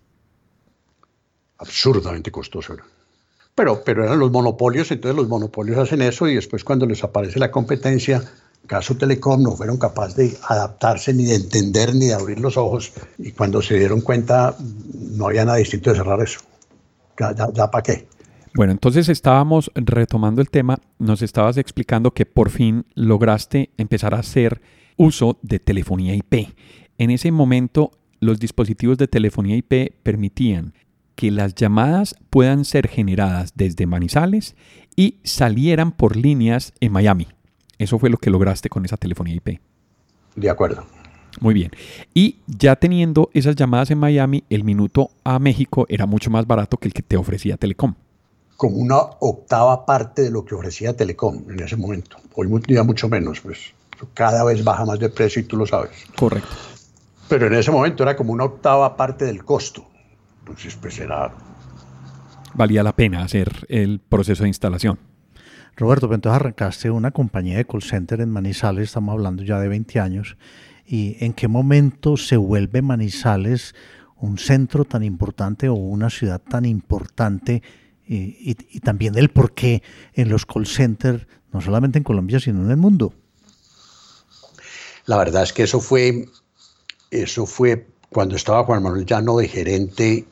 Absurdamente 1.59 2.31
costoso 2.31 2.75
era. 2.75 2.85
Pero, 3.55 3.83
pero 3.85 4.05
eran 4.05 4.21
los 4.21 4.31
monopolios, 4.31 4.91
entonces 4.93 5.17
los 5.17 5.29
monopolios 5.29 5.79
hacen 5.79 6.01
eso 6.03 6.29
y 6.29 6.37
después 6.37 6.63
cuando 6.63 6.87
les 6.87 7.03
aparece 7.03 7.41
la 7.41 7.51
competencia, 7.51 8.23
caso 8.69 8.97
Telecom, 8.97 9.43
no 9.43 9.57
fueron 9.57 9.79
capaces 9.79 10.15
de 10.15 10.39
adaptarse 10.47 11.13
ni 11.13 11.25
de 11.25 11.35
entender 11.35 11.93
ni 11.93 12.07
de 12.07 12.15
abrir 12.15 12.39
los 12.39 12.57
ojos 12.57 12.93
y 13.19 13.33
cuando 13.33 13.61
se 13.61 13.77
dieron 13.77 14.01
cuenta 14.01 14.55
no 14.95 15.27
había 15.27 15.45
nada 15.45 15.59
distinto 15.59 15.91
de 15.91 15.97
cerrar 15.97 16.21
eso. 16.21 16.39
Ya, 17.19 17.35
ya, 17.35 17.49
ya 17.53 17.69
para 17.69 17.83
qué. 17.83 18.07
Bueno, 18.55 18.73
entonces 18.73 19.09
estábamos 19.09 19.71
retomando 19.75 20.41
el 20.41 20.51
tema, 20.51 20.79
nos 20.99 21.23
estabas 21.23 21.57
explicando 21.57 22.13
que 22.13 22.27
por 22.27 22.51
fin 22.51 22.87
lograste 22.95 23.71
empezar 23.77 24.15
a 24.15 24.21
hacer 24.21 24.61
uso 24.97 25.39
de 25.43 25.59
telefonía 25.59 26.15
IP. 26.15 26.55
En 26.99 27.11
ese 27.11 27.31
momento, 27.31 27.93
los 28.21 28.41
dispositivos 28.41 28.99
de 28.99 29.07
telefonía 29.07 29.57
IP 29.57 29.93
permitían 30.03 30.75
que 31.15 31.31
las 31.31 31.55
llamadas 31.55 32.15
puedan 32.31 32.65
ser 32.65 32.89
generadas 32.89 33.53
desde 33.55 33.87
Manizales 33.87 34.57
y 34.97 35.19
salieran 35.25 35.93
por 35.93 36.17
líneas 36.17 36.73
en 36.81 36.93
Miami. 36.93 37.29
Eso 37.79 37.99
fue 37.99 38.11
lo 38.11 38.19
que 38.19 38.31
lograste 38.31 38.69
con 38.69 38.85
esa 38.85 38.97
telefonía 38.97 39.35
IP. 39.35 39.61
De 40.35 40.51
acuerdo. 40.51 40.87
Muy 41.41 41.55
bien. 41.55 41.71
Y 42.15 42.37
ya 42.47 42.77
teniendo 42.77 43.31
esas 43.35 43.55
llamadas 43.55 43.91
en 43.91 43.99
Miami, 43.99 44.45
el 44.51 44.65
minuto 44.65 45.11
a 45.23 45.39
México 45.39 45.87
era 45.89 46.07
mucho 46.07 46.31
más 46.31 46.47
barato 46.47 46.77
que 46.77 46.89
el 46.89 46.95
que 46.95 47.03
te 47.03 47.17
ofrecía 47.17 47.57
Telecom 47.57 47.95
como 48.59 48.79
una 48.79 48.99
octava 49.21 49.87
parte 49.87 50.23
de 50.23 50.33
lo 50.33 50.45
que 50.45 50.57
ofrecía 50.57 50.97
Telecom 50.97 51.49
en 51.49 51.63
ese 51.63 51.77
momento. 51.77 52.17
Hoy 52.35 52.49
día 52.67 52.83
mucho 52.83 53.09
menos, 53.09 53.41
pues 53.41 53.73
cada 54.15 54.43
vez 54.43 54.65
baja 54.65 54.85
más 54.85 54.99
de 54.99 55.09
precio 55.09 55.41
y 55.41 55.45
tú 55.45 55.57
lo 55.57 55.65
sabes. 55.65 55.93
Correcto. 56.19 56.49
Pero 57.29 57.47
en 57.47 57.55
ese 57.55 57.71
momento 57.71 58.03
era 58.03 58.17
como 58.17 58.33
una 58.33 58.43
octava 58.43 58.97
parte 58.97 59.27
del 59.27 59.45
costo. 59.45 59.87
Entonces, 60.41 60.75
pues 60.75 60.99
era... 60.99 61.33
Valía 62.55 62.83
la 62.83 62.97
pena 62.97 63.23
hacer 63.23 63.65
el 63.69 64.01
proceso 64.01 64.43
de 64.43 64.49
instalación. 64.49 64.99
Roberto, 65.77 66.09
pues 66.09 66.17
entonces 66.17 66.41
arrancaste 66.41 66.91
una 66.91 67.13
compañía 67.13 67.59
de 67.59 67.65
call 67.65 67.83
center 67.83 68.21
en 68.21 68.31
Manizales, 68.31 68.89
estamos 68.89 69.13
hablando 69.13 69.45
ya 69.45 69.61
de 69.61 69.69
20 69.69 70.01
años. 70.01 70.37
¿Y 70.85 71.17
en 71.25 71.33
qué 71.33 71.47
momento 71.47 72.17
se 72.17 72.37
vuelve 72.37 72.83
Manizales 72.83 73.77
un 74.17 74.37
centro 74.37 74.85
tan 74.85 75.05
importante 75.05 75.69
o 75.69 75.75
una 75.75 76.11
ciudad 76.11 76.41
tan 76.41 76.65
importante 76.65 77.63
y, 78.09 78.81
también 78.81 79.17
el 79.17 79.29
por 79.29 79.53
qué 79.53 79.83
en 80.15 80.29
los 80.29 80.47
call 80.47 80.67
centers, 80.67 81.27
no 81.53 81.61
solamente 81.61 81.99
en 81.99 82.05
Colombia, 82.05 82.41
sino 82.41 82.65
en 82.65 82.71
el 82.71 82.77
mundo. 82.77 83.13
La 85.07 85.19
verdad 85.19 85.43
es 85.43 85.53
que 85.53 85.65
eso 85.65 85.81
fue, 85.81 86.29
eso 87.11 87.47
fue 87.47 87.87
cuando 88.11 88.37
estaba 88.37 88.65
Juan 88.65 88.83
Manuel 88.83 89.07
Llano 89.07 89.37
de 89.39 89.49
gerente 89.49 90.27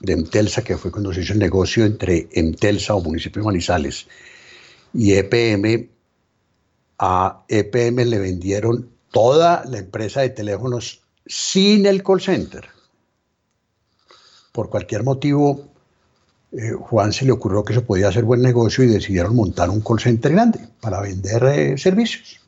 de 0.00 0.12
Emtelsa, 0.12 0.62
que 0.62 0.76
fue 0.76 0.90
cuando 0.90 1.12
se 1.12 1.22
hizo 1.22 1.32
el 1.32 1.38
negocio 1.38 1.84
entre 1.84 2.28
Emtelsa 2.32 2.94
o 2.94 3.02
municipio 3.02 3.42
de 3.42 3.46
Manizales 3.46 4.06
y 4.94 5.14
EPM. 5.14 5.90
A 6.98 7.44
EPM 7.48 8.04
le 8.06 8.18
vendieron 8.18 8.90
toda 9.12 9.64
la 9.66 9.78
empresa 9.78 10.20
de 10.22 10.30
teléfonos 10.30 11.02
sin 11.26 11.86
el 11.86 12.02
call 12.02 12.20
center. 12.20 12.68
Por 14.52 14.70
cualquier 14.70 15.04
motivo, 15.04 15.72
eh, 16.52 16.72
Juan 16.72 17.12
se 17.12 17.24
le 17.24 17.32
ocurrió 17.32 17.64
que 17.64 17.74
se 17.74 17.82
podía 17.82 18.08
hacer 18.08 18.24
buen 18.24 18.40
negocio 18.40 18.84
y 18.84 18.88
decidieron 18.88 19.36
montar 19.36 19.68
un 19.70 19.80
call 19.80 20.00
center 20.00 20.32
grande 20.32 20.60
para 20.80 21.00
vender 21.00 21.44
eh, 21.44 21.78
servicios. 21.78 22.40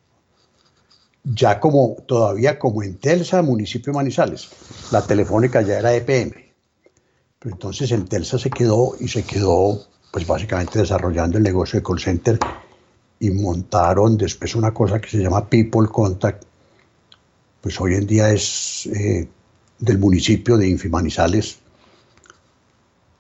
Ya 1.23 1.61
como 1.61 1.97
todavía 2.07 2.59
como 2.59 2.83
en 2.83 2.97
Telsa, 2.97 3.43
municipio 3.43 3.93
de 3.93 3.99
Manizales, 3.99 4.49
la 4.91 5.03
telefónica 5.03 5.61
ya 5.61 5.79
era 5.79 5.95
EPM. 5.95 6.33
Pero 7.39 7.55
entonces 7.55 7.91
en 7.93 8.07
Telsa 8.07 8.39
se 8.39 8.51
quedó 8.51 8.95
y 8.99 9.09
se 9.09 9.23
quedó 9.23 9.87
pues 10.11 10.27
básicamente 10.27 10.79
desarrollando 10.79 11.39
el 11.39 11.45
negocio 11.45 11.79
de 11.79 11.85
call 11.85 12.01
center 12.01 12.39
y 13.21 13.31
montaron 13.31 14.17
después 14.17 14.55
una 14.55 14.73
cosa 14.73 15.01
que 15.01 15.11
se 15.11 15.19
llama 15.19 15.47
People 15.47 15.89
Contact, 15.89 16.45
pues 17.61 17.79
hoy 17.81 17.95
en 17.95 18.07
día 18.07 18.31
es 18.31 18.87
eh, 18.87 19.29
del 19.79 19.99
municipio 19.99 20.57
de 20.57 20.69
Infimanizales, 20.69 21.59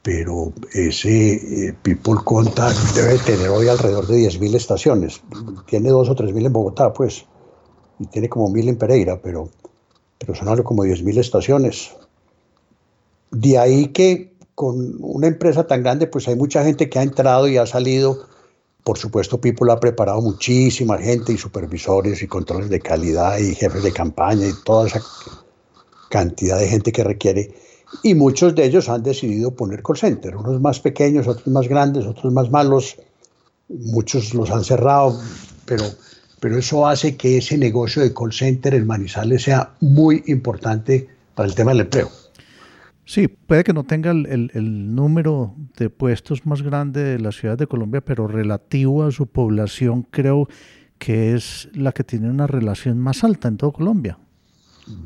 pero 0.02 0.52
ese 0.72 1.68
eh, 1.68 1.74
People 1.82 2.20
Contact 2.24 2.78
debe 2.94 3.18
tener 3.18 3.48
hoy 3.48 3.68
alrededor 3.68 4.06
de 4.06 4.18
10.000 4.18 4.54
estaciones. 4.54 5.20
Tiene 5.66 5.90
dos 5.90 6.08
o 6.08 6.16
3.000 6.16 6.46
en 6.46 6.52
Bogotá, 6.52 6.92
pues, 6.92 7.26
y 7.98 8.06
tiene 8.06 8.28
como 8.28 8.48
1.000 8.48 8.68
en 8.70 8.78
Pereira, 8.78 9.20
pero, 9.20 9.50
pero 10.18 10.34
son 10.34 10.48
algo 10.48 10.64
como 10.64 10.84
10.000 10.84 11.18
estaciones. 11.18 11.90
De 13.30 13.58
ahí 13.58 13.88
que 13.88 14.32
con 14.54 14.96
una 15.00 15.26
empresa 15.26 15.66
tan 15.66 15.82
grande, 15.82 16.06
pues 16.06 16.28
hay 16.28 16.36
mucha 16.36 16.64
gente 16.64 16.88
que 16.88 16.98
ha 16.98 17.02
entrado 17.02 17.48
y 17.48 17.56
ha 17.56 17.66
salido. 17.66 18.26
Por 18.84 18.96
supuesto, 18.96 19.40
People 19.40 19.70
ha 19.72 19.80
preparado 19.80 20.22
muchísima 20.22 20.96
gente 20.98 21.32
y 21.32 21.38
supervisores 21.38 22.22
y 22.22 22.26
controles 22.26 22.70
de 22.70 22.80
calidad 22.80 23.38
y 23.38 23.54
jefes 23.54 23.82
de 23.82 23.92
campaña 23.92 24.46
y 24.46 24.52
toda 24.64 24.86
esa 24.86 25.02
cantidad 26.08 26.58
de 26.58 26.68
gente 26.68 26.90
que 26.90 27.04
requiere 27.04 27.54
y 28.02 28.14
muchos 28.14 28.54
de 28.54 28.64
ellos 28.64 28.88
han 28.88 29.02
decidido 29.02 29.54
poner 29.54 29.82
call 29.82 29.96
center, 29.96 30.36
unos 30.36 30.60
más 30.60 30.80
pequeños, 30.80 31.26
otros 31.26 31.46
más 31.48 31.68
grandes, 31.68 32.06
otros 32.06 32.32
más 32.32 32.50
malos, 32.50 32.96
muchos 33.68 34.34
los 34.34 34.50
han 34.50 34.64
cerrado, 34.64 35.18
pero, 35.64 35.84
pero 36.40 36.58
eso 36.58 36.86
hace 36.86 37.16
que 37.16 37.38
ese 37.38 37.58
negocio 37.58 38.02
de 38.02 38.14
call 38.14 38.32
center 38.32 38.74
en 38.74 38.86
Manizales 38.86 39.42
sea 39.42 39.70
muy 39.80 40.22
importante 40.26 41.08
para 41.34 41.48
el 41.48 41.54
tema 41.54 41.72
del 41.72 41.80
empleo. 41.80 42.10
Sí, 43.04 43.26
puede 43.26 43.64
que 43.64 43.72
no 43.72 43.82
tenga 43.82 44.12
el, 44.12 44.50
el, 44.54 44.94
número 44.94 45.56
de 45.76 45.90
puestos 45.90 46.46
más 46.46 46.62
grande 46.62 47.02
de 47.02 47.18
la 47.18 47.32
ciudad 47.32 47.58
de 47.58 47.66
Colombia, 47.66 48.00
pero 48.00 48.28
relativo 48.28 49.02
a 49.02 49.10
su 49.10 49.26
población 49.26 50.06
creo 50.10 50.48
que 50.98 51.34
es 51.34 51.68
la 51.74 51.90
que 51.90 52.04
tiene 52.04 52.30
una 52.30 52.46
relación 52.46 52.98
más 52.98 53.24
alta 53.24 53.48
en 53.48 53.56
toda 53.56 53.72
Colombia. 53.72 54.18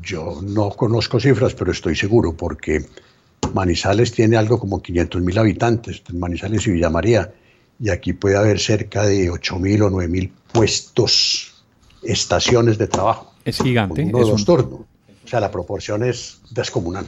Yo 0.01 0.41
no 0.41 0.69
conozco 0.69 1.19
cifras, 1.19 1.53
pero 1.53 1.71
estoy 1.71 1.95
seguro 1.95 2.35
porque 2.35 2.85
Manizales 3.53 4.11
tiene 4.11 4.37
algo 4.37 4.59
como 4.59 4.81
500 4.81 5.21
mil 5.21 5.37
habitantes, 5.37 6.01
Manizales 6.13 6.65
y 6.67 6.71
Villa 6.71 6.89
María, 6.89 7.31
y 7.79 7.89
aquí 7.89 8.13
puede 8.13 8.37
haber 8.37 8.59
cerca 8.59 9.05
de 9.05 9.29
8 9.29 9.59
mil 9.59 9.83
o 9.83 9.89
9 9.89 10.09
mil 10.09 10.31
puestos, 10.51 11.53
estaciones 12.03 12.77
de 12.77 12.87
trabajo. 12.87 13.33
Es 13.43 13.61
gigante. 13.61 14.03
Uno, 14.03 14.21
es 14.21 14.27
dos 14.27 14.45
turnos. 14.45 14.81
O 15.23 15.27
sea, 15.27 15.39
la 15.39 15.51
proporción 15.51 16.03
es 16.03 16.39
descomunal. 16.51 17.07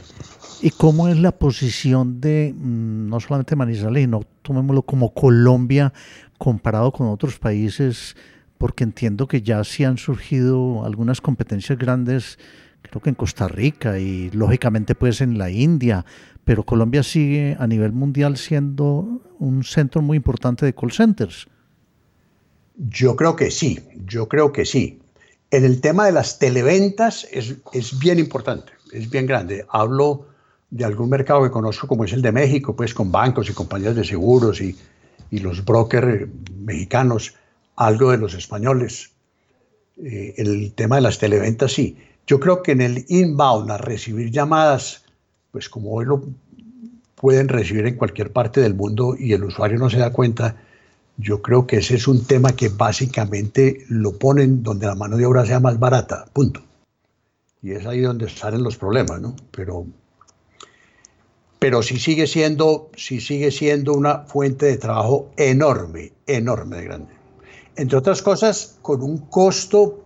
¿Y 0.60 0.70
cómo 0.70 1.08
es 1.08 1.16
la 1.16 1.32
posición 1.32 2.20
de 2.20 2.52
mm, 2.56 3.08
no 3.08 3.20
solamente 3.20 3.54
Manizales, 3.54 4.02
sino 4.02 4.22
tomémoslo 4.42 4.82
como 4.82 5.14
Colombia 5.14 5.92
comparado 6.36 6.92
con 6.92 7.08
otros 7.08 7.38
países? 7.38 8.16
Porque 8.58 8.82
entiendo 8.82 9.28
que 9.28 9.40
ya 9.40 9.62
sí 9.62 9.84
han 9.84 9.98
surgido 9.98 10.84
algunas 10.84 11.20
competencias 11.20 11.78
grandes 11.78 12.38
creo 12.88 13.02
que 13.02 13.10
en 13.10 13.14
Costa 13.14 13.48
Rica 13.48 13.98
y 13.98 14.30
lógicamente 14.30 14.94
pues 14.94 15.20
en 15.20 15.38
la 15.38 15.50
India, 15.50 16.04
pero 16.44 16.64
Colombia 16.64 17.02
sigue 17.02 17.56
a 17.58 17.66
nivel 17.66 17.92
mundial 17.92 18.36
siendo 18.36 19.20
un 19.38 19.64
centro 19.64 20.02
muy 20.02 20.16
importante 20.16 20.64
de 20.64 20.74
call 20.74 20.92
centers. 20.92 21.46
Yo 22.76 23.16
creo 23.16 23.36
que 23.36 23.50
sí, 23.50 23.80
yo 24.06 24.28
creo 24.28 24.52
que 24.52 24.64
sí. 24.64 25.00
En 25.50 25.64
el 25.64 25.80
tema 25.80 26.06
de 26.06 26.12
las 26.12 26.38
televentas 26.38 27.26
es, 27.32 27.56
es 27.72 27.98
bien 27.98 28.18
importante, 28.18 28.72
es 28.92 29.10
bien 29.10 29.26
grande. 29.26 29.66
Hablo 29.70 30.26
de 30.70 30.84
algún 30.84 31.08
mercado 31.08 31.42
que 31.42 31.50
conozco 31.50 31.86
como 31.86 32.04
es 32.04 32.12
el 32.12 32.22
de 32.22 32.32
México, 32.32 32.76
pues 32.76 32.94
con 32.94 33.10
bancos 33.10 33.48
y 33.48 33.54
compañías 33.54 33.96
de 33.96 34.04
seguros 34.04 34.60
y, 34.60 34.76
y 35.30 35.38
los 35.38 35.64
brokers 35.64 36.28
mexicanos, 36.58 37.34
algo 37.76 38.10
de 38.10 38.18
los 38.18 38.34
españoles. 38.34 39.10
Eh, 40.02 40.34
el 40.36 40.72
tema 40.74 40.96
de 40.96 41.02
las 41.02 41.18
televentas 41.18 41.72
sí. 41.72 41.96
Yo 42.28 42.38
creo 42.38 42.62
que 42.62 42.72
en 42.72 42.82
el 42.82 43.06
inbound, 43.08 43.70
a 43.70 43.78
recibir 43.78 44.30
llamadas, 44.30 45.02
pues 45.50 45.70
como 45.70 45.92
hoy 45.92 46.04
lo 46.04 46.22
pueden 47.14 47.48
recibir 47.48 47.86
en 47.86 47.96
cualquier 47.96 48.32
parte 48.32 48.60
del 48.60 48.74
mundo 48.74 49.16
y 49.18 49.32
el 49.32 49.44
usuario 49.44 49.78
no 49.78 49.88
se 49.88 49.96
da 49.96 50.12
cuenta, 50.12 50.54
yo 51.16 51.40
creo 51.40 51.66
que 51.66 51.78
ese 51.78 51.94
es 51.94 52.06
un 52.06 52.26
tema 52.26 52.52
que 52.52 52.68
básicamente 52.68 53.86
lo 53.88 54.18
ponen 54.18 54.62
donde 54.62 54.86
la 54.86 54.94
mano 54.94 55.16
de 55.16 55.24
obra 55.24 55.46
sea 55.46 55.58
más 55.58 55.78
barata, 55.78 56.26
punto. 56.34 56.60
Y 57.62 57.72
es 57.72 57.86
ahí 57.86 58.02
donde 58.02 58.28
salen 58.28 58.62
los 58.62 58.76
problemas, 58.76 59.22
¿no? 59.22 59.34
Pero, 59.50 59.86
pero 61.58 61.82
sí 61.82 61.98
sigue 61.98 62.26
siendo, 62.26 62.90
sí 62.94 63.22
sigue 63.22 63.50
siendo 63.50 63.94
una 63.94 64.18
fuente 64.24 64.66
de 64.66 64.76
trabajo 64.76 65.30
enorme, 65.38 66.12
enorme 66.26 66.76
de 66.76 66.84
grande. 66.84 67.12
Entre 67.74 67.96
otras 67.96 68.20
cosas, 68.20 68.76
con 68.82 69.02
un 69.02 69.16
costo 69.16 70.04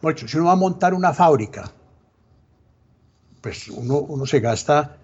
bueno, 0.00 0.18
si 0.18 0.36
uno 0.36 0.46
va 0.46 0.52
a 0.52 0.56
montar 0.56 0.94
una 0.94 1.12
fábrica, 1.12 1.72
pues 3.40 3.68
uno, 3.68 4.26
se 4.26 4.40
gasta 4.40 4.96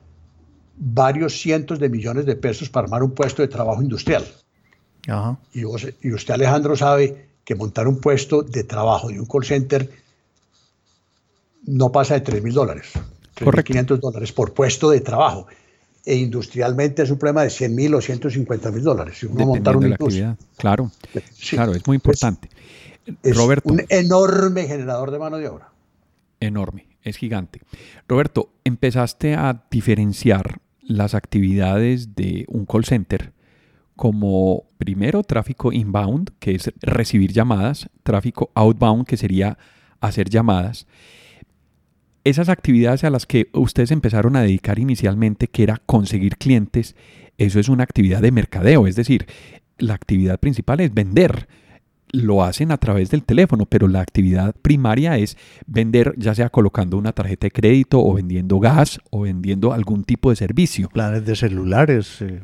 varios 0.76 1.38
cientos 1.40 1.78
de 1.78 1.88
millones 1.88 2.26
de 2.26 2.36
pesos 2.36 2.68
para 2.68 2.86
armar 2.86 3.02
un 3.02 3.12
puesto 3.12 3.42
de 3.42 3.48
trabajo 3.48 3.82
industrial. 3.82 4.24
Y, 5.52 5.60
y, 5.60 5.64
usted, 6.12 6.34
Alejandro, 6.34 6.76
sabe 6.76 7.28
que 7.44 7.54
montar 7.54 7.86
un 7.86 8.00
puesto 8.00 8.42
de 8.42 8.64
trabajo 8.64 9.08
de 9.08 9.20
un 9.20 9.26
call 9.26 9.44
center 9.44 9.90
no 11.66 11.92
pasa 11.92 12.14
de 12.14 12.20
3 12.20 12.42
mil 12.42 12.54
dólares, 12.54 12.92
500 13.36 14.00
dólares 14.00 14.32
por 14.32 14.52
puesto 14.52 14.90
de 14.90 15.00
trabajo. 15.00 15.46
E 16.06 16.16
industrialmente 16.16 17.02
es 17.02 17.10
un 17.10 17.18
problema 17.18 17.42
de 17.44 17.50
100 17.50 17.74
mil 17.74 17.94
o 17.94 18.00
150 18.00 18.70
mil 18.70 18.82
dólares. 18.82 19.16
Si 19.18 19.26
uno 19.26 19.46
montar 19.46 19.74
una 19.74 19.88
industria. 19.88 20.36
Claro, 20.58 20.90
claro, 21.48 21.72
es 21.72 21.86
muy 21.86 21.94
importante 21.94 22.50
es 23.22 23.36
un 23.64 23.82
enorme 23.88 24.64
generador 24.64 25.10
de 25.10 25.18
mano 25.18 25.38
de 25.38 25.48
obra. 25.48 25.72
Enorme, 26.40 26.88
es 27.02 27.16
gigante. 27.16 27.60
Roberto, 28.08 28.50
empezaste 28.64 29.34
a 29.34 29.64
diferenciar 29.70 30.60
las 30.80 31.14
actividades 31.14 32.14
de 32.14 32.44
un 32.48 32.66
call 32.66 32.84
center 32.84 33.32
como 33.96 34.64
primero 34.78 35.22
tráfico 35.22 35.72
inbound, 35.72 36.30
que 36.38 36.54
es 36.56 36.72
recibir 36.82 37.32
llamadas, 37.32 37.88
tráfico 38.02 38.50
outbound, 38.54 39.06
que 39.06 39.16
sería 39.16 39.56
hacer 40.00 40.28
llamadas. 40.28 40.86
Esas 42.24 42.48
actividades 42.48 43.04
a 43.04 43.10
las 43.10 43.26
que 43.26 43.48
ustedes 43.52 43.90
empezaron 43.90 44.34
a 44.36 44.42
dedicar 44.42 44.78
inicialmente, 44.78 45.46
que 45.46 45.62
era 45.62 45.80
conseguir 45.86 46.36
clientes, 46.38 46.96
eso 47.38 47.60
es 47.60 47.68
una 47.68 47.84
actividad 47.84 48.22
de 48.22 48.32
mercadeo, 48.32 48.86
es 48.86 48.96
decir, 48.96 49.26
la 49.78 49.94
actividad 49.94 50.38
principal 50.40 50.80
es 50.80 50.94
vender 50.94 51.48
lo 52.14 52.44
hacen 52.44 52.70
a 52.70 52.76
través 52.76 53.10
del 53.10 53.24
teléfono, 53.24 53.66
pero 53.66 53.88
la 53.88 54.00
actividad 54.00 54.54
primaria 54.62 55.18
es 55.18 55.36
vender, 55.66 56.14
ya 56.16 56.34
sea 56.34 56.48
colocando 56.48 56.96
una 56.96 57.12
tarjeta 57.12 57.46
de 57.46 57.50
crédito 57.50 58.00
o 58.00 58.14
vendiendo 58.14 58.58
gas 58.60 59.00
o 59.10 59.22
vendiendo 59.22 59.72
algún 59.72 60.04
tipo 60.04 60.30
de 60.30 60.36
servicio. 60.36 60.88
Planes 60.90 61.26
de 61.26 61.36
celulares, 61.36 62.22
eh, 62.22 62.40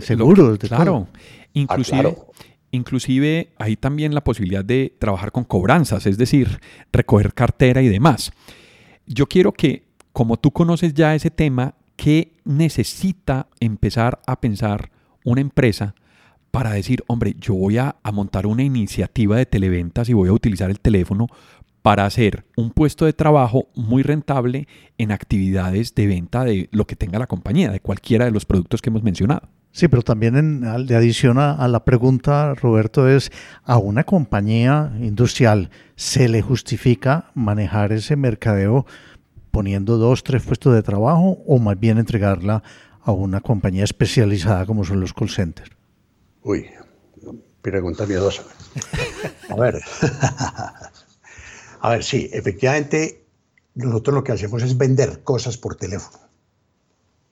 seguros. 0.00 0.58
claro, 0.58 1.08
inclusive... 1.54 2.16
Ah, 2.16 2.42
inclusive 2.70 3.48
hay 3.58 3.76
también 3.76 4.14
la 4.14 4.22
posibilidad 4.22 4.62
de 4.62 4.94
trabajar 4.98 5.32
con 5.32 5.44
cobranzas, 5.44 6.04
es 6.04 6.18
decir, 6.18 6.60
recoger 6.92 7.32
cartera 7.32 7.80
y 7.80 7.88
demás. 7.88 8.30
Yo 9.06 9.26
quiero 9.26 9.52
que, 9.52 9.84
como 10.12 10.36
tú 10.36 10.50
conoces 10.50 10.92
ya 10.92 11.14
ese 11.14 11.30
tema, 11.30 11.76
¿qué 11.96 12.32
necesita 12.44 13.48
empezar 13.58 14.20
a 14.26 14.38
pensar 14.38 14.90
una 15.24 15.40
empresa 15.40 15.94
para 16.58 16.72
decir, 16.72 17.04
hombre, 17.06 17.36
yo 17.38 17.54
voy 17.54 17.78
a, 17.78 17.94
montar 18.12 18.44
una 18.44 18.64
iniciativa 18.64 19.36
de 19.36 19.46
televentas 19.46 20.08
y 20.08 20.12
voy 20.12 20.28
a 20.28 20.32
utilizar 20.32 20.70
el 20.70 20.80
teléfono 20.80 21.28
para 21.82 22.04
hacer 22.04 22.46
un 22.56 22.72
puesto 22.72 23.04
de 23.04 23.12
trabajo 23.12 23.68
muy 23.76 24.02
rentable 24.02 24.66
en 24.98 25.12
actividades 25.12 25.94
de 25.94 26.08
venta 26.08 26.42
de 26.42 26.68
lo 26.72 26.84
que 26.84 26.96
tenga 26.96 27.20
la 27.20 27.28
compañía, 27.28 27.70
de 27.70 27.78
cualquiera 27.78 28.24
de 28.24 28.32
los 28.32 28.44
productos 28.44 28.82
que 28.82 28.90
hemos 28.90 29.04
mencionado. 29.04 29.48
Sí, 29.70 29.86
pero 29.86 30.02
también 30.02 30.34
en, 30.34 30.86
de 30.88 30.96
adición 30.96 31.38
a, 31.38 31.68
la 31.68 31.84
pregunta, 31.84 32.52
Roberto, 32.54 33.08
es, 33.08 33.30
¿a 33.62 33.78
una 33.78 34.02
compañía 34.02 34.92
industrial 35.00 35.70
se 35.94 36.28
le 36.28 36.42
justifica 36.42 37.30
manejar 37.34 37.92
ese 37.92 38.16
mercadeo 38.16 38.84
poniendo 39.52 39.96
dos, 39.96 40.24
tres 40.24 40.42
puestos 40.42 40.74
de 40.74 40.82
trabajo 40.82 41.38
o 41.46 41.60
más 41.60 41.78
bien 41.78 41.98
entregarla 41.98 42.64
a 43.00 43.12
una 43.12 43.40
compañía 43.40 43.84
especializada 43.84 44.66
como 44.66 44.82
son 44.82 44.98
los 44.98 45.14
call 45.14 45.30
centers? 45.30 45.77
Uy, 46.42 46.70
pregunta 47.62 48.06
miedosa. 48.06 48.42
A 49.48 49.54
ver. 49.56 49.80
A 51.80 51.90
ver, 51.90 52.02
sí, 52.02 52.28
efectivamente, 52.32 53.24
nosotros 53.74 54.14
lo 54.14 54.24
que 54.24 54.32
hacemos 54.32 54.62
es 54.62 54.76
vender 54.76 55.22
cosas 55.22 55.56
por 55.56 55.76
teléfono. 55.76 56.18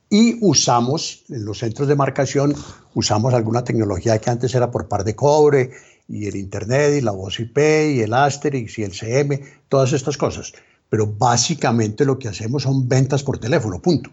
Y 0.09 0.38
usamos, 0.40 1.25
en 1.29 1.45
los 1.45 1.59
centros 1.59 1.88
de 1.88 1.97
marcación, 1.97 2.55
usamos 2.95 3.35
alguna 3.35 3.64
tecnología 3.64 4.19
que 4.21 4.31
antes 4.31 4.55
era 4.55 4.71
por 4.71 4.87
par 4.87 5.03
de 5.03 5.16
cobre, 5.16 5.73
y 6.09 6.27
el 6.27 6.37
Internet, 6.37 6.95
y 6.97 7.01
la 7.01 7.11
voz 7.11 7.40
IP, 7.40 7.59
y 7.59 8.01
el 8.03 8.14
Asterix, 8.14 8.79
y 8.79 8.85
el 8.85 8.92
CM, 8.92 9.42
todas 9.69 9.92
estas 9.92 10.16
cosas. 10.16 10.53
Pero 10.88 11.09
básicamente 11.09 12.05
lo 12.05 12.16
que 12.19 12.29
hacemos 12.29 12.62
son 12.62 12.88
ventas 12.88 13.25
por 13.25 13.38
teléfono, 13.38 13.83
punto. 13.83 14.11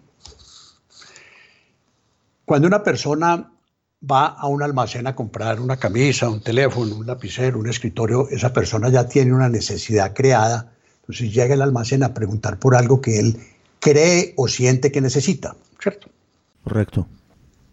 Cuando 2.46 2.68
una 2.68 2.82
persona 2.82 3.53
va 4.10 4.28
a 4.28 4.48
un 4.48 4.62
almacén 4.62 5.08
a 5.08 5.16
comprar 5.16 5.60
una 5.60 5.78
camisa, 5.78 6.30
un 6.30 6.42
teléfono, 6.42 6.96
un 6.96 7.06
lapicero, 7.06 7.60
un 7.60 7.70
escritorio, 7.70 8.28
esa 8.30 8.52
persona 8.52 8.90
ya 8.90 9.08
tiene 9.08 9.34
una 9.34 9.50
necesidad 9.50 10.14
creada. 10.14 10.74
Entonces 11.02 11.34
llega 11.34 11.54
al 11.54 11.62
almacén 11.62 12.04
a 12.04 12.14
preguntar 12.14 12.60
por 12.60 12.76
algo 12.76 13.02
que 13.02 13.20
él 13.20 13.38
cree 13.80 14.34
o 14.38 14.48
siente 14.48 14.92
que 14.92 15.02
necesita, 15.02 15.56
¿cierto? 15.82 16.10
Correcto. 16.64 17.08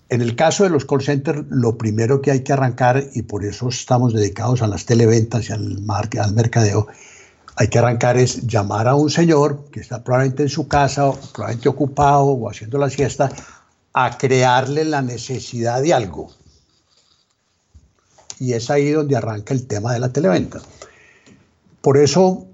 En 0.08 0.22
el 0.22 0.34
caso 0.34 0.64
de 0.64 0.70
los 0.70 0.84
call 0.84 1.02
centers, 1.02 1.44
lo 1.50 1.78
primero 1.78 2.20
que 2.20 2.32
hay 2.32 2.42
que 2.42 2.52
arrancar, 2.52 3.04
y 3.14 3.22
por 3.22 3.44
eso 3.44 3.68
estamos 3.68 4.12
dedicados 4.12 4.60
a 4.60 4.66
las 4.66 4.84
televentas 4.84 5.48
y 5.48 5.52
al, 5.52 5.84
al 5.88 6.34
mercadeo, 6.34 6.88
hay 7.54 7.68
que 7.68 7.78
arrancar 7.78 8.16
es 8.16 8.46
llamar 8.46 8.88
a 8.88 8.96
un 8.96 9.10
señor 9.10 9.66
que 9.70 9.80
está 9.80 10.02
probablemente 10.02 10.42
en 10.42 10.48
su 10.48 10.66
casa, 10.66 11.06
o 11.06 11.14
probablemente 11.32 11.68
ocupado 11.68 12.24
o 12.24 12.50
haciendo 12.50 12.78
la 12.78 12.90
siesta, 12.90 13.30
a 13.92 14.16
crearle 14.16 14.84
la 14.84 15.02
necesidad 15.02 15.82
de 15.82 15.94
algo. 15.94 16.30
Y 18.38 18.52
es 18.54 18.70
ahí 18.70 18.90
donde 18.90 19.16
arranca 19.16 19.52
el 19.52 19.66
tema 19.66 19.92
de 19.92 19.98
la 19.98 20.12
televenta. 20.12 20.60
Por 21.80 21.98
eso 21.98 22.46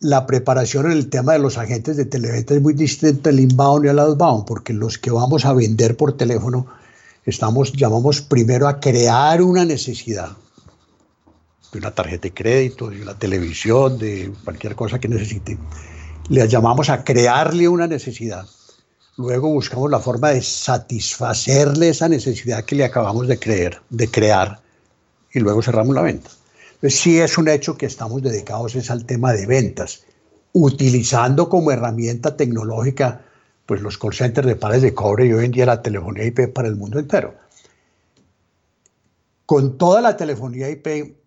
la 0.00 0.26
preparación 0.26 0.86
en 0.86 0.92
el 0.92 1.08
tema 1.10 1.34
de 1.34 1.38
los 1.38 1.58
agentes 1.58 1.96
de 1.96 2.06
televenta 2.06 2.54
es 2.54 2.62
muy 2.62 2.74
distinta 2.74 3.30
al 3.30 3.38
inbound 3.38 3.84
y 3.84 3.88
al 3.88 3.98
outbound, 3.98 4.46
porque 4.46 4.72
los 4.72 4.98
que 4.98 5.10
vamos 5.10 5.44
a 5.44 5.52
vender 5.52 5.96
por 5.96 6.16
teléfono 6.16 6.66
estamos, 7.24 7.72
llamamos 7.72 8.22
primero 8.22 8.66
a 8.66 8.80
crear 8.80 9.42
una 9.42 9.64
necesidad 9.64 10.36
de 11.72 11.78
una 11.78 11.90
tarjeta 11.92 12.22
de 12.22 12.34
crédito, 12.34 12.88
de 12.88 13.02
una 13.02 13.14
televisión, 13.14 13.98
de 13.98 14.32
cualquier 14.42 14.74
cosa 14.74 14.98
que 14.98 15.08
necesite. 15.08 15.58
Le 16.28 16.48
llamamos 16.48 16.88
a 16.88 17.04
crearle 17.04 17.68
una 17.68 17.86
necesidad. 17.86 18.46
Luego 19.16 19.48
buscamos 19.48 19.90
la 19.90 19.98
forma 19.98 20.30
de 20.30 20.42
satisfacerle 20.42 21.90
esa 21.90 22.08
necesidad 22.08 22.64
que 22.64 22.76
le 22.76 22.84
acabamos 22.84 23.28
de 23.28 23.38
creer, 23.38 23.80
de 23.90 24.08
crear, 24.08 24.60
y 25.32 25.40
luego 25.40 25.62
cerramos 25.62 25.94
la 25.94 26.02
venta. 26.02 26.30
Entonces 26.74 26.98
sí 27.00 27.18
es 27.18 27.36
un 27.36 27.48
hecho 27.48 27.76
que 27.76 27.86
estamos 27.86 28.22
dedicados 28.22 28.74
es 28.74 28.90
al 28.90 29.04
tema 29.04 29.32
de 29.32 29.46
ventas, 29.46 30.04
utilizando 30.52 31.48
como 31.48 31.70
herramienta 31.70 32.36
tecnológica 32.36 33.22
pues 33.66 33.82
los 33.82 33.98
call 33.98 34.14
centers 34.14 34.48
de 34.48 34.56
pares 34.56 34.82
de 34.82 34.94
cobre 34.94 35.26
y 35.26 35.32
hoy 35.32 35.44
en 35.44 35.52
día 35.52 35.66
la 35.66 35.82
telefonía 35.82 36.24
IP 36.24 36.52
para 36.52 36.68
el 36.68 36.76
mundo 36.76 36.98
entero. 36.98 37.34
Con 39.46 39.78
toda 39.78 40.00
la 40.00 40.16
telefonía 40.16 40.70
IP 40.70 41.20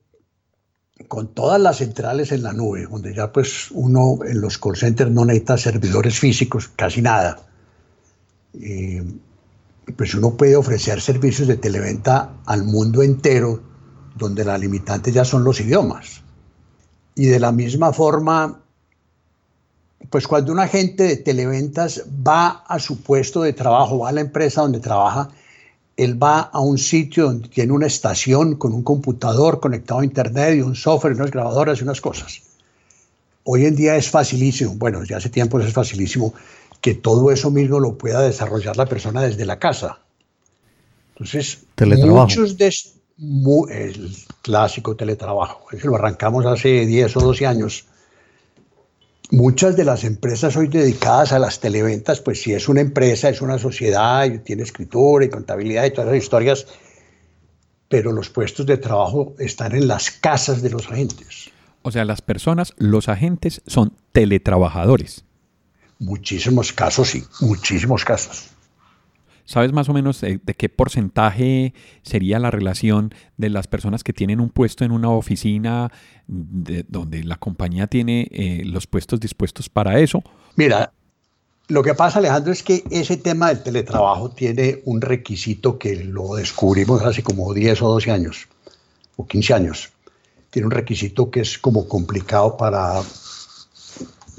con 1.07 1.33
todas 1.33 1.59
las 1.59 1.77
centrales 1.77 2.31
en 2.31 2.43
la 2.43 2.53
nube, 2.53 2.87
donde 2.89 3.13
ya 3.13 3.31
pues 3.31 3.69
uno 3.71 4.19
en 4.25 4.41
los 4.41 4.57
call 4.57 4.75
centers 4.75 5.11
no 5.11 5.25
necesita 5.25 5.57
servidores 5.57 6.19
físicos, 6.19 6.69
casi 6.75 7.01
nada. 7.01 7.39
Pues 9.95 10.13
uno 10.13 10.35
puede 10.35 10.55
ofrecer 10.55 11.01
servicios 11.01 11.47
de 11.47 11.57
televenta 11.57 12.33
al 12.45 12.63
mundo 12.63 13.03
entero, 13.03 13.61
donde 14.15 14.45
la 14.45 14.57
limitante 14.57 15.11
ya 15.11 15.25
son 15.25 15.43
los 15.43 15.59
idiomas. 15.59 16.21
Y 17.15 17.25
de 17.25 17.39
la 17.39 17.51
misma 17.51 17.93
forma, 17.93 18.61
pues 20.09 20.27
cuando 20.27 20.51
un 20.51 20.59
agente 20.59 21.03
de 21.03 21.17
televentas 21.17 22.03
va 22.27 22.63
a 22.67 22.79
su 22.79 23.01
puesto 23.01 23.41
de 23.41 23.53
trabajo, 23.53 23.99
va 23.99 24.09
a 24.09 24.13
la 24.13 24.21
empresa 24.21 24.61
donde 24.61 24.79
trabaja, 24.79 25.29
él 25.95 26.21
va 26.21 26.39
a 26.39 26.59
un 26.59 26.77
sitio 26.77 27.25
donde 27.25 27.49
tiene 27.49 27.71
una 27.71 27.87
estación 27.87 28.55
con 28.55 28.73
un 28.73 28.83
computador 28.83 29.59
conectado 29.59 29.99
a 29.99 30.05
internet 30.05 30.55
y 30.57 30.61
un 30.61 30.75
software 30.75 31.13
unas 31.13 31.31
grabadoras 31.31 31.79
y 31.79 31.83
unas 31.83 32.01
cosas. 32.01 32.41
Hoy 33.43 33.65
en 33.65 33.75
día 33.75 33.95
es 33.95 34.09
facilísimo, 34.09 34.73
bueno, 34.75 35.03
ya 35.03 35.17
hace 35.17 35.29
tiempo 35.29 35.59
es 35.59 35.73
facilísimo 35.73 36.33
que 36.83 36.93
todo 36.93 37.31
eso 37.31 37.49
mismo 37.49 37.79
lo 37.79 37.97
pueda 37.97 38.21
desarrollar 38.21 38.75
la 38.75 38.85
persona 38.85 39.21
desde 39.21 39.45
la 39.45 39.57
casa. 39.57 40.01
Entonces, 41.13 41.63
muchos 41.79 42.57
de 42.57 42.73
el 43.69 44.15
clásico 44.41 44.93
teletrabajo, 44.95 45.65
lo 45.81 45.95
arrancamos 45.95 46.45
hace 46.45 46.85
10 46.85 47.15
o 47.17 47.19
12 47.21 47.47
años 47.47 47.85
Muchas 49.31 49.75
de 49.75 49.85
las 49.85 50.03
empresas 50.03 50.55
hoy 50.57 50.67
dedicadas 50.67 51.31
a 51.31 51.39
las 51.39 51.59
televentas, 51.59 52.19
pues 52.19 52.43
si 52.43 52.53
es 52.53 52.69
una 52.69 52.81
empresa, 52.81 53.29
es 53.29 53.41
una 53.41 53.57
sociedad, 53.57 54.25
y 54.25 54.37
tiene 54.37 54.61
escritura 54.61 55.25
y 55.25 55.29
contabilidad 55.29 55.85
y 55.85 55.91
todas 55.91 56.11
las 56.11 56.17
historias, 56.17 56.67
pero 57.87 58.11
los 58.11 58.29
puestos 58.29 58.67
de 58.67 58.77
trabajo 58.77 59.33
están 59.39 59.73
en 59.73 59.87
las 59.87 60.11
casas 60.11 60.61
de 60.61 60.69
los 60.69 60.91
agentes. 60.91 61.49
O 61.81 61.91
sea, 61.91 62.05
las 62.05 62.21
personas, 62.21 62.73
los 62.77 63.09
agentes 63.09 63.63
son 63.65 63.93
teletrabajadores. 64.11 65.25
Muchísimos 65.99 66.73
casos, 66.73 67.09
sí, 67.09 67.23
muchísimos 67.41 68.03
casos. 68.03 68.53
¿Sabes 69.45 69.73
más 69.73 69.89
o 69.89 69.93
menos 69.93 70.21
de, 70.21 70.39
qué 70.39 70.69
porcentaje 70.69 71.73
sería 72.01 72.39
la 72.39 72.49
relación 72.49 73.13
de 73.37 73.49
las 73.49 73.67
personas 73.67 74.03
que 74.03 74.13
tienen 74.13 74.39
un 74.39 74.49
puesto 74.49 74.85
en 74.85 74.91
una 74.91 75.09
oficina 75.09 75.91
donde 76.27 77.23
la 77.23 77.35
compañía 77.35 77.87
tiene 77.87 78.29
eh, 78.31 78.61
los 78.65 78.87
puestos 78.87 79.19
dispuestos 79.19 79.67
para 79.67 79.99
eso? 79.99 80.23
Mira, 80.55 80.93
lo 81.67 81.83
que 81.83 81.93
pasa, 81.93 82.19
Alejandro, 82.19 82.53
es 82.53 82.63
que 82.63 82.83
ese 82.89 83.17
tema 83.17 83.49
del 83.49 83.63
teletrabajo 83.63 84.31
tiene 84.31 84.81
un 84.85 85.01
requisito 85.01 85.77
que 85.77 86.03
lo 86.03 86.35
descubrimos 86.35 87.01
hace 87.03 87.21
como 87.21 87.53
10 87.53 87.81
o 87.81 87.89
12 87.89 88.11
años, 88.11 88.47
o 89.17 89.27
15 89.27 89.53
años. 89.53 89.91
Tiene 90.51 90.67
un 90.67 90.71
requisito 90.71 91.29
que 91.29 91.41
es 91.41 91.57
como 91.57 91.87
complicado 91.87 92.55
para 92.55 93.01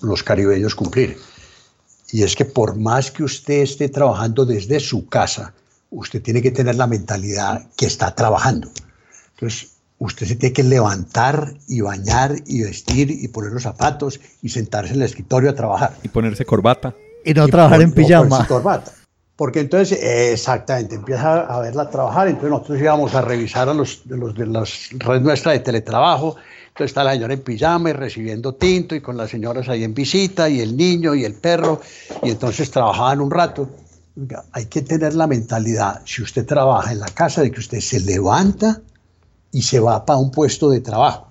los 0.00 0.22
caribeños 0.22 0.74
cumplir 0.74 1.18
y 2.10 2.22
es 2.22 2.36
que 2.36 2.44
por 2.44 2.76
más 2.76 3.10
que 3.10 3.24
usted 3.24 3.62
esté 3.62 3.88
trabajando 3.88 4.44
desde 4.44 4.80
su 4.80 5.08
casa, 5.08 5.52
usted 5.90 6.22
tiene 6.22 6.42
que 6.42 6.50
tener 6.50 6.74
la 6.74 6.86
mentalidad 6.86 7.66
que 7.76 7.86
está 7.86 8.14
trabajando. 8.14 8.70
Entonces, 9.34 9.70
usted 9.98 10.26
se 10.26 10.36
tiene 10.36 10.52
que 10.52 10.62
levantar 10.62 11.54
y 11.68 11.80
bañar 11.80 12.36
y 12.46 12.62
vestir 12.62 13.10
y 13.10 13.28
poner 13.28 13.52
los 13.52 13.62
zapatos 13.62 14.20
y 14.42 14.48
sentarse 14.48 14.92
en 14.92 15.00
el 15.00 15.06
escritorio 15.06 15.50
a 15.50 15.54
trabajar. 15.54 15.94
Y 16.02 16.08
ponerse 16.08 16.44
corbata. 16.44 16.94
Y 17.24 17.32
no 17.34 17.48
trabajar 17.48 17.82
en 17.82 17.92
pijama. 17.92 18.46
corbata. 18.46 18.92
Porque 19.36 19.60
entonces, 19.60 19.98
exactamente, 20.00 20.94
empieza 20.94 21.40
a 21.40 21.60
verla 21.60 21.90
trabajar. 21.90 22.28
Entonces 22.28 22.50
nosotros 22.50 22.80
íbamos 22.80 23.14
a 23.14 23.20
revisar 23.20 23.68
a 23.68 23.74
los 23.74 24.02
de, 24.04 24.16
los, 24.16 24.34
de 24.34 24.46
las 24.46 24.90
redes 24.98 25.22
nuestras 25.22 25.54
de 25.54 25.60
teletrabajo 25.60 26.36
entonces 26.74 26.90
está 26.90 27.04
la 27.04 27.12
señora 27.12 27.34
en 27.34 27.40
pijama 27.42 27.90
y 27.90 27.92
recibiendo 27.92 28.56
tinto 28.56 28.96
y 28.96 29.00
con 29.00 29.16
las 29.16 29.30
señoras 29.30 29.68
ahí 29.68 29.84
en 29.84 29.94
visita 29.94 30.48
y 30.48 30.58
el 30.58 30.76
niño 30.76 31.14
y 31.14 31.24
el 31.24 31.34
perro 31.34 31.80
y 32.20 32.30
entonces 32.30 32.68
trabajaban 32.68 33.20
un 33.20 33.30
rato. 33.30 33.70
hay 34.50 34.66
que 34.66 34.82
tener 34.82 35.14
la 35.14 35.28
mentalidad, 35.28 36.02
si 36.04 36.22
usted 36.22 36.44
trabaja 36.44 36.90
en 36.90 36.98
la 36.98 37.06
casa, 37.06 37.42
de 37.42 37.52
que 37.52 37.60
usted 37.60 37.78
se 37.78 38.00
levanta 38.00 38.80
y 39.52 39.62
se 39.62 39.78
va 39.78 40.04
para 40.04 40.18
un 40.18 40.32
puesto 40.32 40.68
de 40.68 40.80
trabajo. 40.80 41.28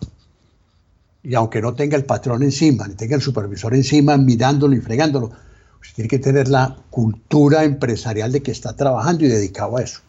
Y 1.24 1.36
aunque 1.36 1.62
no 1.62 1.74
tenga 1.74 1.98
el 1.98 2.06
patrón 2.06 2.42
encima, 2.42 2.88
ni 2.88 2.96
tenga 2.96 3.18
el 3.18 3.22
supervisor 3.22 3.76
encima 3.76 4.16
mirándolo 4.16 4.78
y 4.78 4.80
fregándolo, 4.80 5.32
usted 5.84 5.96
tiene 5.96 6.08
que 6.08 6.19
tener 6.19 6.48
la 6.48 6.78
cultura 6.89 7.63
empresarial 7.63 8.32
de 8.32 8.41
que 8.41 8.52
está 8.52 8.76
trabajando 8.76 9.26
y 9.26 9.28
dedicado 9.28 9.78
a 9.78 9.84
eso. 9.84 10.00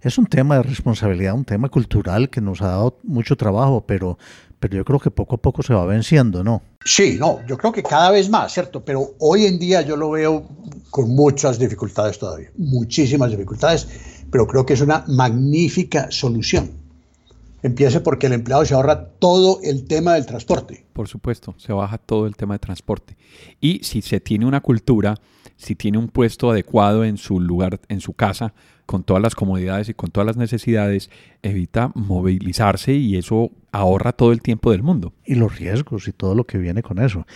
Es 0.00 0.18
un 0.18 0.26
tema 0.26 0.56
de 0.56 0.64
responsabilidad, 0.64 1.34
un 1.34 1.44
tema 1.44 1.68
cultural 1.68 2.28
que 2.28 2.40
nos 2.40 2.60
ha 2.60 2.66
dado 2.68 2.98
mucho 3.04 3.36
trabajo, 3.36 3.84
pero, 3.86 4.18
pero 4.58 4.76
yo 4.76 4.84
creo 4.84 4.98
que 4.98 5.12
poco 5.12 5.36
a 5.36 5.38
poco 5.38 5.62
se 5.62 5.74
va 5.74 5.86
venciendo, 5.86 6.42
¿no? 6.42 6.60
Sí, 6.84 7.16
no, 7.20 7.38
yo 7.46 7.56
creo 7.56 7.70
que 7.70 7.84
cada 7.84 8.10
vez 8.10 8.28
más, 8.28 8.52
¿cierto? 8.52 8.84
Pero 8.84 9.14
hoy 9.20 9.46
en 9.46 9.60
día 9.60 9.82
yo 9.82 9.96
lo 9.96 10.10
veo 10.10 10.44
con 10.90 11.14
muchas 11.14 11.56
dificultades 11.60 12.18
todavía, 12.18 12.50
muchísimas 12.56 13.30
dificultades, 13.30 13.86
pero 14.28 14.48
creo 14.48 14.66
que 14.66 14.74
es 14.74 14.80
una 14.80 15.04
magnífica 15.06 16.10
solución. 16.10 16.81
Empiece 17.62 18.00
porque 18.00 18.26
el 18.26 18.32
empleado 18.32 18.64
se 18.64 18.74
ahorra 18.74 19.10
todo 19.10 19.60
el 19.62 19.84
tema 19.84 20.14
del 20.14 20.26
transporte. 20.26 20.84
Por 20.92 21.06
supuesto, 21.06 21.54
se 21.58 21.72
baja 21.72 21.96
todo 21.96 22.26
el 22.26 22.36
tema 22.36 22.54
de 22.54 22.58
transporte. 22.58 23.16
Y 23.60 23.80
si 23.84 24.02
se 24.02 24.18
tiene 24.18 24.46
una 24.46 24.60
cultura, 24.60 25.14
si 25.56 25.76
tiene 25.76 25.98
un 25.98 26.08
puesto 26.08 26.50
adecuado 26.50 27.04
en 27.04 27.18
su 27.18 27.38
lugar, 27.38 27.80
en 27.88 28.00
su 28.00 28.14
casa, 28.14 28.52
con 28.84 29.04
todas 29.04 29.22
las 29.22 29.36
comodidades 29.36 29.88
y 29.88 29.94
con 29.94 30.10
todas 30.10 30.26
las 30.26 30.36
necesidades, 30.36 31.08
evita 31.42 31.92
movilizarse 31.94 32.94
y 32.94 33.16
eso 33.16 33.52
ahorra 33.70 34.12
todo 34.12 34.32
el 34.32 34.42
tiempo 34.42 34.72
del 34.72 34.82
mundo. 34.82 35.12
Y 35.24 35.36
los 35.36 35.56
riesgos 35.56 36.08
y 36.08 36.12
todo 36.12 36.34
lo 36.34 36.44
que 36.44 36.58
viene 36.58 36.82
con 36.82 36.98
eso. 36.98 37.26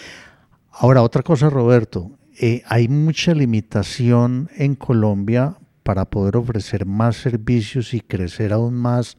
Ahora, 0.72 1.02
otra 1.02 1.22
cosa, 1.22 1.50
Roberto, 1.50 2.10
eh, 2.38 2.62
hay 2.66 2.88
mucha 2.88 3.32
limitación 3.32 4.50
en 4.56 4.74
Colombia 4.74 5.56
para 5.84 6.04
poder 6.04 6.36
ofrecer 6.36 6.84
más 6.84 7.16
servicios 7.16 7.94
y 7.94 8.00
crecer 8.00 8.52
aún 8.52 8.74
más 8.74 9.16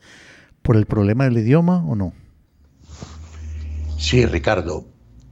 por 0.67 0.75
el 0.75 0.85
problema 0.85 1.23
del 1.23 1.37
idioma 1.37 1.81
o 1.87 1.95
no? 1.95 2.11
Sí, 3.97 4.25
Ricardo, 4.25 4.85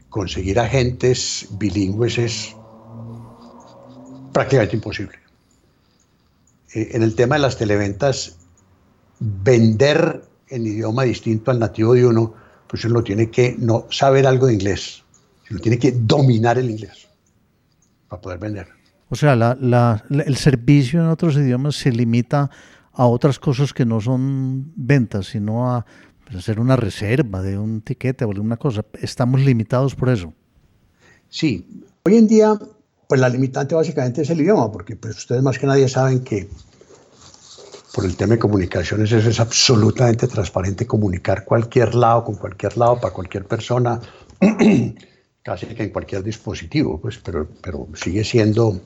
conseguir 0.07 0.57
agentes 0.57 1.49
bilingües 1.59 2.17
es 2.17 2.55
prácticamente 4.31 4.77
imposible. 4.77 5.17
Eh, 6.73 6.87
en 6.93 7.03
el 7.03 7.15
tema 7.15 7.35
de 7.35 7.41
las 7.41 7.57
televentas, 7.57 8.37
vender 9.19 10.23
en 10.47 10.67
idioma 10.67 11.03
distinto 11.03 11.51
al 11.51 11.59
nativo 11.59 11.95
de 11.95 12.05
uno, 12.05 12.33
pues 12.67 12.85
uno 12.85 13.03
tiene 13.03 13.29
que 13.29 13.57
no 13.59 13.87
saber 13.89 14.25
algo 14.25 14.47
de 14.47 14.53
inglés, 14.53 15.03
sino 15.45 15.59
tiene 15.59 15.77
que 15.77 15.91
dominar 15.91 16.57
el 16.57 16.69
inglés 16.69 17.09
para 18.07 18.21
poder 18.21 18.39
vender. 18.39 18.67
O 19.09 19.15
sea, 19.15 19.33
el 19.33 20.37
servicio 20.37 21.01
en 21.01 21.07
otros 21.07 21.35
idiomas 21.35 21.75
se 21.75 21.91
limita 21.91 22.49
a 22.95 23.05
otras 23.05 23.39
cosas 23.39 23.73
que 23.73 23.85
no 23.85 24.01
son 24.01 24.71
ventas, 24.75 25.27
sino 25.27 25.71
a 25.71 25.85
pues, 26.23 26.37
hacer 26.37 26.59
una 26.59 26.75
reserva 26.75 27.41
de 27.41 27.57
un 27.57 27.81
tiquete 27.81 28.25
o 28.25 28.31
alguna 28.31 28.57
cosa. 28.57 28.85
Estamos 29.01 29.41
limitados 29.41 29.95
por 29.95 30.09
eso. 30.09 30.33
Sí, 31.29 31.83
hoy 32.03 32.17
en 32.17 32.27
día 32.27 32.57
pues 33.07 33.21
la 33.21 33.29
limitante 33.29 33.75
básicamente 33.75 34.21
es 34.21 34.29
el 34.29 34.41
idioma, 34.41 34.71
porque 34.71 34.95
pues 34.95 35.17
ustedes 35.17 35.41
más 35.41 35.59
que 35.59 35.67
nadie 35.67 35.87
saben 35.87 36.23
que 36.23 36.49
por 37.93 38.05
el 38.05 38.15
tema 38.17 38.33
de 38.33 38.39
comunicaciones 38.39 39.11
eso 39.11 39.29
es 39.29 39.39
absolutamente 39.39 40.27
transparente, 40.27 40.85
comunicar 40.85 41.45
cualquier 41.45 41.95
lado, 41.95 42.25
con 42.25 42.35
cualquier 42.35 42.77
lado, 42.77 42.99
para 42.99 43.13
cualquier 43.13 43.45
persona, 43.45 44.01
casi 45.43 45.65
que 45.67 45.83
en 45.83 45.89
cualquier 45.91 46.23
dispositivo, 46.23 46.99
pues, 46.99 47.17
pero, 47.19 47.47
pero 47.61 47.87
sigue 47.93 48.23
siendo 48.23 48.81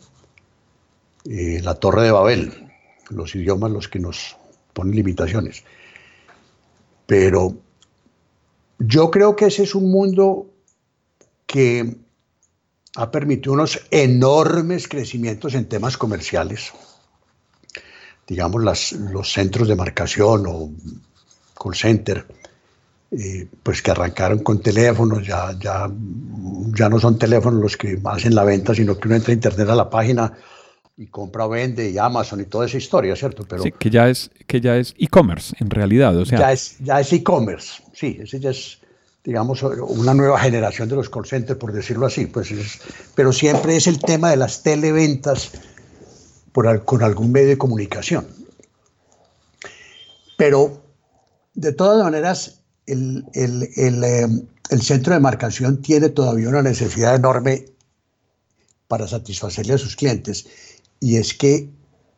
eh, 1.26 1.60
la 1.64 1.76
torre 1.76 2.04
de 2.04 2.12
Babel, 2.12 2.69
los 3.10 3.36
idiomas 3.36 3.72
los 3.72 3.88
que 3.88 4.00
nos 4.00 4.38
ponen 4.74 4.96
limitaciones. 4.96 5.64
Pero 7.06 7.58
yo 8.80 9.12
creo 9.12 9.36
que 9.36 9.48
ese 9.48 9.64
es 9.64 9.76
un 9.76 9.92
mundo 9.92 10.48
que 11.46 11.98
ha 12.96 13.12
permitido 13.12 13.54
unos 13.54 13.82
enormes 13.92 14.88
crecimientos 14.88 15.54
en 15.54 15.68
temas 15.68 15.98
comerciales. 15.98 16.72
Digamos, 18.28 18.62
los 19.12 19.34
centros 19.34 19.68
de 19.68 19.76
marcación 19.76 20.46
o 20.48 20.72
call 21.60 21.76
center, 21.76 22.26
eh, 23.12 23.48
pues 23.64 23.82
que 23.82 23.92
arrancaron 23.92 24.40
con 24.40 24.62
teléfonos, 24.62 25.26
ya, 25.26 25.58
ya, 25.60 25.90
ya 26.78 26.90
no 26.90 27.00
son 27.00 27.18
teléfonos 27.18 27.60
los 27.60 27.76
que 27.76 28.00
hacen 28.06 28.36
la 28.36 28.44
venta, 28.44 28.76
sino 28.76 28.98
que 28.98 29.08
uno 29.08 29.18
entra 29.18 29.32
a 29.32 29.34
internet 29.34 29.70
a 29.70 29.76
la 29.76 29.90
página 29.90 30.32
y 31.00 31.08
compra 31.08 31.46
o 31.46 31.50
vende 31.50 31.90
y 31.90 31.98
Amazon 31.98 32.42
y 32.42 32.44
toda 32.44 32.66
esa 32.66 32.78
historia, 32.78 33.16
¿cierto? 33.16 33.46
Pero 33.48 33.64
sí, 33.64 33.72
que 33.72 33.90
ya 33.90 34.10
es 34.10 34.30
que 34.46 34.60
ya 34.60 34.76
es 34.76 34.94
e-commerce 34.98 35.56
en 35.60 35.70
realidad, 35.70 36.16
o 36.18 36.26
sea, 36.26 36.40
ya 36.40 36.52
es 36.52 36.76
ya 36.80 37.00
es 37.00 37.14
e-commerce, 37.14 37.82
sí, 37.94 38.20
ese 38.22 38.38
ya 38.42 38.50
es 38.50 38.80
digamos 39.24 39.64
una 39.64 40.14
nueva 40.14 40.38
generación 40.40 40.90
de 40.90 40.98
los 40.98 41.10
call 41.10 41.26
centers 41.26 41.58
por 41.58 41.72
decirlo 41.72 42.06
así, 42.06 42.26
pues 42.26 42.54
pero 43.16 43.32
siempre 43.32 43.78
es 43.78 43.88
el 43.88 44.00
tema 44.00 44.30
de 44.30 44.36
las 44.36 44.62
televentas 44.62 45.52
por, 46.52 46.84
con 46.84 47.02
algún 47.02 47.32
medio 47.32 47.48
de 47.48 47.58
comunicación. 47.58 48.28
Pero 50.38 50.84
de 51.54 51.72
todas 51.72 52.04
maneras 52.04 52.60
el, 52.88 53.24
el, 53.34 53.70
el, 53.78 54.04
el 54.70 54.82
centro 54.82 55.14
de 55.14 55.22
marcación 55.22 55.82
tiene 55.82 56.10
todavía 56.10 56.50
una 56.50 56.62
necesidad 56.62 57.16
enorme 57.16 57.68
para 58.90 59.08
satisfacerle 59.08 59.76
a 59.76 59.78
sus 59.78 59.96
clientes 59.96 60.48
y 61.00 61.18
es 61.18 61.34
que 61.34 61.70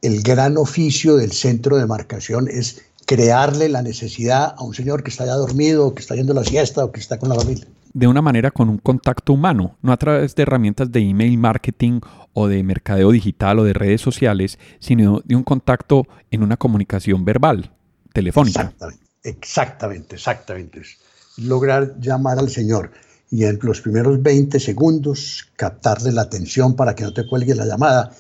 el 0.02 0.24
gran 0.24 0.58
oficio 0.58 1.16
del 1.18 1.32
centro 1.32 1.78
de 1.78 1.86
marcación 1.86 2.48
es 2.50 2.82
crearle 3.06 3.70
la 3.70 3.82
necesidad 3.82 4.56
a 4.58 4.64
un 4.64 4.74
señor 4.74 5.04
que 5.04 5.10
está 5.10 5.26
ya 5.26 5.34
dormido, 5.34 5.94
que 5.94 6.02
está 6.02 6.16
yendo 6.16 6.34
a 6.34 6.38
la 6.38 6.44
siesta 6.44 6.86
o 6.86 6.92
que 6.92 7.00
está 7.00 7.20
con 7.20 7.30
la 7.30 7.36
familia. 7.36 7.68
De 7.94 8.08
una 8.08 8.22
manera 8.22 8.52
con 8.52 8.70
un 8.70 8.78
contacto 8.78 9.34
humano, 9.34 9.76
no 9.82 9.92
a 9.92 9.98
través 9.98 10.34
de 10.36 10.44
herramientas 10.44 10.92
de 10.92 11.02
email 11.02 11.38
marketing 11.38 12.00
o 12.34 12.48
de 12.48 12.64
mercadeo 12.64 13.12
digital 13.12 13.60
o 13.60 13.64
de 13.66 13.74
redes 13.74 14.00
sociales, 14.00 14.58
sino 14.80 15.22
de 15.26 15.36
un 15.36 15.44
contacto 15.44 16.08
en 16.32 16.42
una 16.42 16.56
comunicación 16.56 17.26
verbal, 17.26 17.72
telefónica. 18.14 18.62
Exactamente, 18.62 19.06
exactamente, 19.24 20.16
exactamente. 20.16 20.82
Lograr 21.38 22.00
llamar 22.00 22.40
al 22.40 22.50
señor 22.50 22.92
y 23.30 23.44
en 23.44 23.60
los 23.62 23.82
primeros 23.82 24.22
20 24.24 24.60
segundos 24.60 25.50
captarle 25.58 26.12
la 26.12 26.22
atención 26.22 26.76
para 26.76 26.96
que 26.96 27.04
no 27.04 27.14
te 27.14 27.28
cuelgue 27.28 27.56
la 27.56 27.66
llamada 27.66 28.12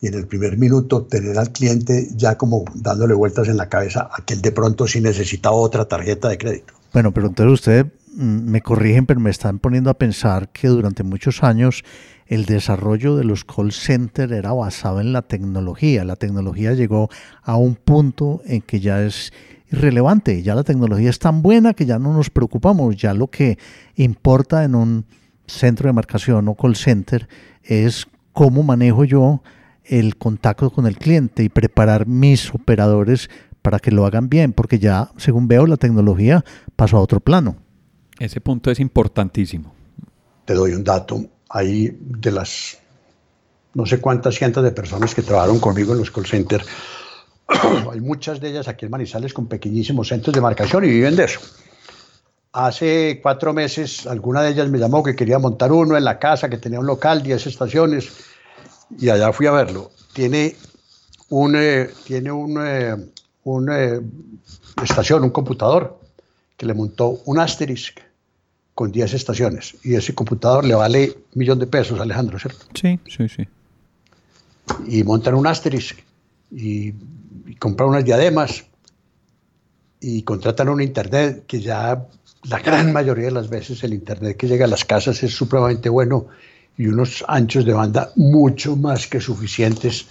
y 0.00 0.08
en 0.08 0.14
el 0.14 0.26
primer 0.26 0.56
minuto 0.56 1.02
tener 1.02 1.38
al 1.38 1.52
cliente 1.52 2.08
ya 2.16 2.38
como 2.38 2.64
dándole 2.74 3.14
vueltas 3.14 3.48
en 3.48 3.56
la 3.56 3.68
cabeza 3.68 4.08
a 4.10 4.24
que 4.24 4.34
él 4.34 4.42
de 4.42 4.52
pronto 4.52 4.86
sí 4.86 5.00
necesitaba 5.00 5.56
otra 5.56 5.84
tarjeta 5.86 6.28
de 6.28 6.38
crédito. 6.38 6.74
Bueno, 6.92 7.12
pero 7.12 7.26
entonces 7.28 7.52
ustedes 7.52 7.86
mm, 8.14 8.50
me 8.50 8.62
corrigen, 8.62 9.06
pero 9.06 9.20
me 9.20 9.30
están 9.30 9.58
poniendo 9.58 9.90
a 9.90 9.94
pensar 9.94 10.48
que 10.48 10.68
durante 10.68 11.02
muchos 11.02 11.42
años 11.42 11.84
el 12.26 12.46
desarrollo 12.46 13.16
de 13.16 13.24
los 13.24 13.44
call 13.44 13.72
centers 13.72 14.32
era 14.32 14.52
basado 14.52 15.00
en 15.00 15.12
la 15.12 15.22
tecnología. 15.22 16.04
La 16.04 16.16
tecnología 16.16 16.72
llegó 16.72 17.10
a 17.42 17.56
un 17.56 17.74
punto 17.74 18.40
en 18.46 18.62
que 18.62 18.80
ya 18.80 19.02
es 19.02 19.32
irrelevante, 19.70 20.42
ya 20.42 20.54
la 20.54 20.64
tecnología 20.64 21.10
es 21.10 21.18
tan 21.18 21.42
buena 21.42 21.74
que 21.74 21.86
ya 21.86 21.98
no 21.98 22.12
nos 22.12 22.30
preocupamos, 22.30 22.96
ya 22.96 23.14
lo 23.14 23.28
que 23.28 23.58
importa 23.96 24.64
en 24.64 24.74
un 24.74 25.04
centro 25.46 25.88
de 25.88 25.92
marcación 25.92 26.48
o 26.48 26.54
call 26.54 26.76
center 26.76 27.28
es 27.62 28.06
cómo 28.32 28.62
manejo 28.62 29.04
yo 29.04 29.42
el 29.84 30.16
contacto 30.16 30.70
con 30.70 30.86
el 30.86 30.96
cliente 30.96 31.42
y 31.42 31.48
preparar 31.48 32.06
mis 32.06 32.54
operadores 32.54 33.30
para 33.62 33.78
que 33.78 33.90
lo 33.90 34.06
hagan 34.06 34.28
bien, 34.28 34.52
porque 34.52 34.78
ya, 34.78 35.10
según 35.16 35.48
veo, 35.48 35.66
la 35.66 35.76
tecnología 35.76 36.44
pasó 36.76 36.96
a 36.96 37.00
otro 37.00 37.20
plano. 37.20 37.56
Ese 38.18 38.40
punto 38.40 38.70
es 38.70 38.80
importantísimo. 38.80 39.74
Te 40.44 40.54
doy 40.54 40.72
un 40.72 40.84
dato. 40.84 41.24
Hay 41.48 41.98
de 42.00 42.30
las 42.30 42.78
no 43.74 43.86
sé 43.86 44.00
cuántas 44.00 44.34
cientos 44.34 44.64
de 44.64 44.72
personas 44.72 45.14
que 45.14 45.22
trabajaron 45.22 45.60
conmigo 45.60 45.92
en 45.92 46.00
los 46.00 46.10
call 46.10 46.26
centers, 46.26 46.66
hay 47.92 48.00
muchas 48.00 48.40
de 48.40 48.50
ellas 48.50 48.68
aquí 48.68 48.84
en 48.84 48.90
Manizales 48.90 49.32
con 49.32 49.46
pequeñísimos 49.46 50.08
centros 50.08 50.34
de 50.34 50.40
marcación 50.40 50.84
y 50.84 50.88
viven 50.88 51.16
de 51.16 51.24
eso. 51.24 51.40
Hace 52.52 53.20
cuatro 53.22 53.52
meses, 53.52 54.06
alguna 54.06 54.42
de 54.42 54.50
ellas 54.50 54.68
me 54.68 54.78
llamó 54.78 55.04
que 55.04 55.14
quería 55.14 55.38
montar 55.38 55.70
uno 55.70 55.96
en 55.96 56.04
la 56.04 56.18
casa, 56.18 56.48
que 56.48 56.58
tenía 56.58 56.80
un 56.80 56.86
local, 56.86 57.22
10 57.22 57.46
estaciones 57.46 58.10
y 58.98 59.08
allá 59.08 59.32
fui 59.32 59.46
a 59.46 59.52
verlo. 59.52 59.90
Tiene 60.12 60.56
un, 61.28 61.54
eh, 61.56 61.90
tiene 62.04 62.32
un, 62.32 62.58
eh, 62.60 62.96
eh, 63.72 64.00
estación, 64.82 65.24
un 65.24 65.30
computador, 65.30 66.00
que 66.56 66.66
le 66.66 66.74
montó 66.74 67.20
un 67.24 67.38
Asterisk 67.38 68.00
con 68.74 68.92
10 68.92 69.14
estaciones. 69.14 69.76
Y 69.82 69.94
ese 69.94 70.14
computador 70.14 70.64
le 70.64 70.74
vale 70.74 71.10
un 71.10 71.38
millón 71.38 71.58
de 71.58 71.66
pesos, 71.66 72.00
Alejandro, 72.00 72.38
¿cierto? 72.38 72.66
Sí, 72.74 72.98
sí, 73.08 73.28
sí. 73.28 73.48
Y 74.86 75.02
montan 75.04 75.34
un 75.34 75.46
Asterisk 75.46 75.98
y, 76.50 76.94
y 77.46 77.54
compran 77.58 77.90
unas 77.90 78.04
diademas 78.04 78.64
y 80.00 80.22
contratan 80.22 80.68
un 80.68 80.80
internet 80.80 81.44
que 81.46 81.60
ya 81.60 82.06
la 82.44 82.58
gran 82.60 82.92
mayoría 82.92 83.26
de 83.26 83.32
las 83.32 83.50
veces 83.50 83.84
el 83.84 83.92
internet 83.92 84.36
que 84.36 84.48
llega 84.48 84.64
a 84.64 84.68
las 84.68 84.84
casas 84.84 85.22
es 85.22 85.34
supremamente 85.34 85.88
bueno 85.88 86.28
y 86.76 86.86
unos 86.86 87.24
anchos 87.28 87.64
de 87.64 87.72
banda 87.72 88.10
mucho 88.16 88.76
más 88.76 89.06
que 89.06 89.20
suficientes, 89.20 90.06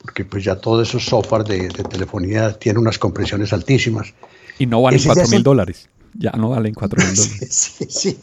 porque 0.00 0.24
pues 0.24 0.44
ya 0.44 0.56
todos 0.56 0.88
esos 0.88 1.04
software 1.04 1.44
de, 1.44 1.68
telefonía 1.68 2.52
tienen 2.52 2.80
unas 2.80 2.98
compresiones 2.98 3.52
altísimas. 3.52 4.14
Y 4.58 4.66
no 4.66 4.82
valen 4.82 5.00
4 5.04 5.28
mil 5.28 5.42
dólares, 5.42 5.88
ya 6.14 6.30
no 6.32 6.50
valen 6.50 6.74
4 6.74 6.98
mil 7.04 7.14
dólares. 7.16 7.48
sí, 7.50 7.86
sí, 7.88 8.18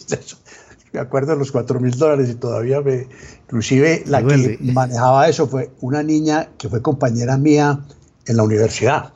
me 0.93 0.99
acuerdo 0.99 1.32
de 1.34 1.38
los 1.38 1.51
4 1.51 1.80
mil 1.80 1.97
dólares 1.97 2.30
y 2.30 2.36
todavía 2.36 2.82
me... 2.82 3.08
Inclusive 3.43 4.04
la 4.06 4.25
que 4.25 4.58
manejaba 4.62 5.27
eso 5.27 5.47
fue 5.47 5.71
una 5.82 6.04
niña 6.04 6.49
que 6.58 6.69
fue 6.69 6.82
compañera 6.82 7.38
mía 7.38 7.82
en 8.25 8.38
la 8.38 8.43
universidad. 8.43 9.13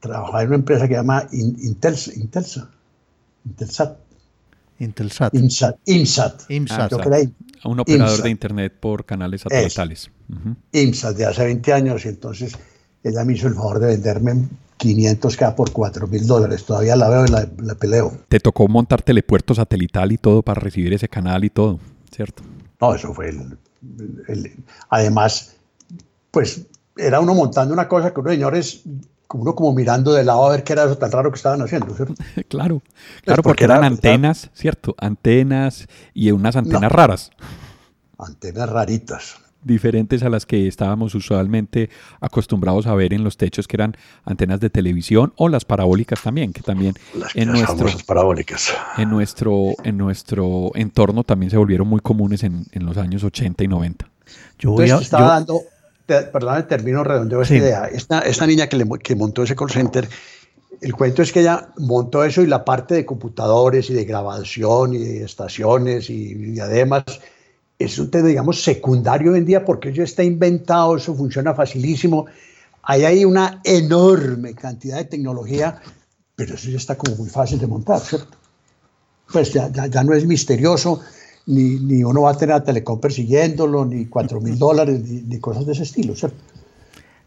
Trabajaba 0.00 0.42
en 0.42 0.48
una 0.48 0.56
empresa 0.56 0.86
que 0.86 0.94
se 0.94 1.00
llama 1.00 1.26
Intelsa, 1.32 2.12
Intelsa, 2.14 2.70
Intelsat. 3.44 4.05
Intelsat. 4.78 5.34
IMSAT. 5.34 5.78
IMSAT. 5.86 6.50
IMSAT. 6.50 6.92
A 7.62 7.68
un 7.68 7.80
operador 7.80 8.22
de 8.22 8.30
Internet 8.30 8.74
por 8.78 9.04
canales 9.04 9.42
satelitales. 9.42 10.10
IMSAT 10.72 11.16
de 11.16 11.26
hace 11.26 11.44
20 11.44 11.72
años 11.72 12.04
y 12.04 12.08
entonces 12.08 12.56
ella 13.02 13.24
me 13.24 13.34
hizo 13.34 13.48
el 13.48 13.54
favor 13.54 13.78
de 13.78 13.86
venderme 13.88 14.48
500K 14.78 15.54
por 15.54 15.72
4 15.72 16.06
mil 16.06 16.26
dólares. 16.26 16.64
Todavía 16.64 16.96
la 16.96 17.08
veo 17.08 17.24
y 17.24 17.28
la, 17.28 17.74
peleo. 17.74 18.12
Te 18.28 18.40
tocó 18.40 18.68
montar 18.68 19.02
telepuerto 19.02 19.54
satelital 19.54 20.12
y 20.12 20.18
todo 20.18 20.42
para 20.42 20.60
recibir 20.60 20.92
ese 20.92 21.08
canal 21.08 21.44
y 21.44 21.50
todo, 21.50 21.80
¿cierto? 22.14 22.42
No, 22.80 22.94
eso 22.94 23.14
fue 23.14 23.30
el, 23.30 23.56
además, 24.90 25.56
pues 26.30 26.62
era 26.96 27.20
uno 27.20 27.34
montando 27.34 27.72
una 27.72 27.88
cosa 27.88 28.12
que 28.12 28.20
unos 28.20 28.32
señores 28.32 28.82
uno 29.34 29.54
como 29.54 29.72
mirando 29.72 30.12
de 30.12 30.24
lado 30.24 30.46
a 30.46 30.50
ver 30.50 30.64
qué 30.64 30.72
era 30.72 30.84
eso 30.84 30.96
tan 30.96 31.10
raro 31.10 31.30
que 31.30 31.36
estaban 31.36 31.60
haciendo, 31.62 31.94
¿cierto? 31.94 32.14
claro, 32.48 32.82
claro, 33.24 33.42
porque, 33.42 33.64
eran 33.64 33.84
antenas, 33.84 34.50
¿cierto? 34.54 34.94
Antenas 34.98 35.88
y 36.14 36.30
unas 36.30 36.56
antenas 36.56 36.92
raras. 36.92 37.30
Antenas 38.18 38.68
raritas. 38.68 39.36
Diferentes 39.62 40.22
a 40.22 40.28
las 40.28 40.46
que 40.46 40.68
estábamos 40.68 41.16
usualmente 41.16 41.90
acostumbrados 42.20 42.86
a 42.86 42.94
ver 42.94 43.12
en 43.12 43.24
los 43.24 43.36
techos, 43.36 43.66
que 43.66 43.76
eran 43.76 43.96
antenas 44.24 44.60
de 44.60 44.70
televisión 44.70 45.32
o 45.36 45.48
las 45.48 45.64
parabólicas 45.64 46.22
también, 46.22 46.52
que 46.52 46.62
también 46.62 46.94
en 47.34 47.48
nuestro, 47.48 47.88
parabólicas. 48.06 48.72
En 48.96 49.10
nuestro, 49.10 49.74
en 49.82 49.98
nuestro 49.98 50.70
entorno 50.74 51.24
también 51.24 51.50
se 51.50 51.56
volvieron 51.56 51.88
muy 51.88 51.98
comunes 51.98 52.44
en, 52.44 52.66
los 52.74 52.96
años 52.96 53.24
80 53.24 53.64
y 53.64 53.66
90. 53.66 54.08
Yo 54.60 54.70
voy 54.70 54.88
a, 54.88 54.98
estaba 54.98 55.32
dando 55.32 55.62
perdón, 56.06 56.66
termino 56.68 57.04
redondeo 57.04 57.42
esta 57.42 57.56
idea. 57.56 57.86
Esta, 57.86 58.20
esta 58.20 58.46
niña 58.46 58.68
que, 58.68 58.76
le, 58.76 58.86
que 59.02 59.14
montó 59.14 59.42
ese 59.42 59.56
call 59.56 59.70
center, 59.70 60.08
el 60.80 60.94
cuento 60.94 61.22
es 61.22 61.32
que 61.32 61.40
ella 61.40 61.68
montó 61.78 62.24
eso 62.24 62.42
y 62.42 62.46
la 62.46 62.64
parte 62.64 62.94
de 62.94 63.06
computadores 63.06 63.90
y 63.90 63.94
de 63.94 64.04
grabación 64.04 64.94
y 64.94 64.98
de 64.98 65.24
estaciones 65.24 66.10
y, 66.10 66.58
además 66.60 67.04
es 67.78 67.98
un 67.98 68.10
tema, 68.10 68.28
digamos, 68.28 68.62
secundario 68.62 69.32
hoy 69.32 69.38
en 69.38 69.44
día 69.44 69.64
porque 69.64 69.90
eso 69.90 70.02
está 70.02 70.22
inventado, 70.22 70.96
eso 70.96 71.14
funciona 71.14 71.54
facilísimo. 71.54 72.26
Ahí 72.82 73.04
hay 73.04 73.24
una 73.24 73.60
enorme 73.64 74.54
cantidad 74.54 74.96
de 74.96 75.04
tecnología, 75.04 75.80
pero 76.34 76.54
eso 76.54 76.70
ya 76.70 76.78
está 76.78 76.96
como 76.96 77.16
muy 77.16 77.28
fácil 77.28 77.58
de 77.58 77.66
montar, 77.66 78.00
¿cierto? 78.00 78.38
Pues 79.30 79.52
ya, 79.52 79.70
ya, 79.70 79.86
ya 79.86 80.04
no 80.04 80.14
es 80.14 80.24
misterioso. 80.24 81.02
Ni, 81.46 81.76
ni, 81.76 82.04
uno 82.04 82.22
va 82.22 82.32
a 82.32 82.36
tener 82.36 82.54
a 82.54 82.64
Telecom 82.64 83.00
persiguiéndolo, 83.00 83.84
ni 83.84 84.06
cuatro 84.06 84.40
mil 84.40 84.58
dólares, 84.58 85.00
ni, 85.02 85.38
cosas 85.38 85.66
de 85.66 85.72
ese 85.72 85.84
estilo, 85.84 86.14
¿cierto? 86.14 86.38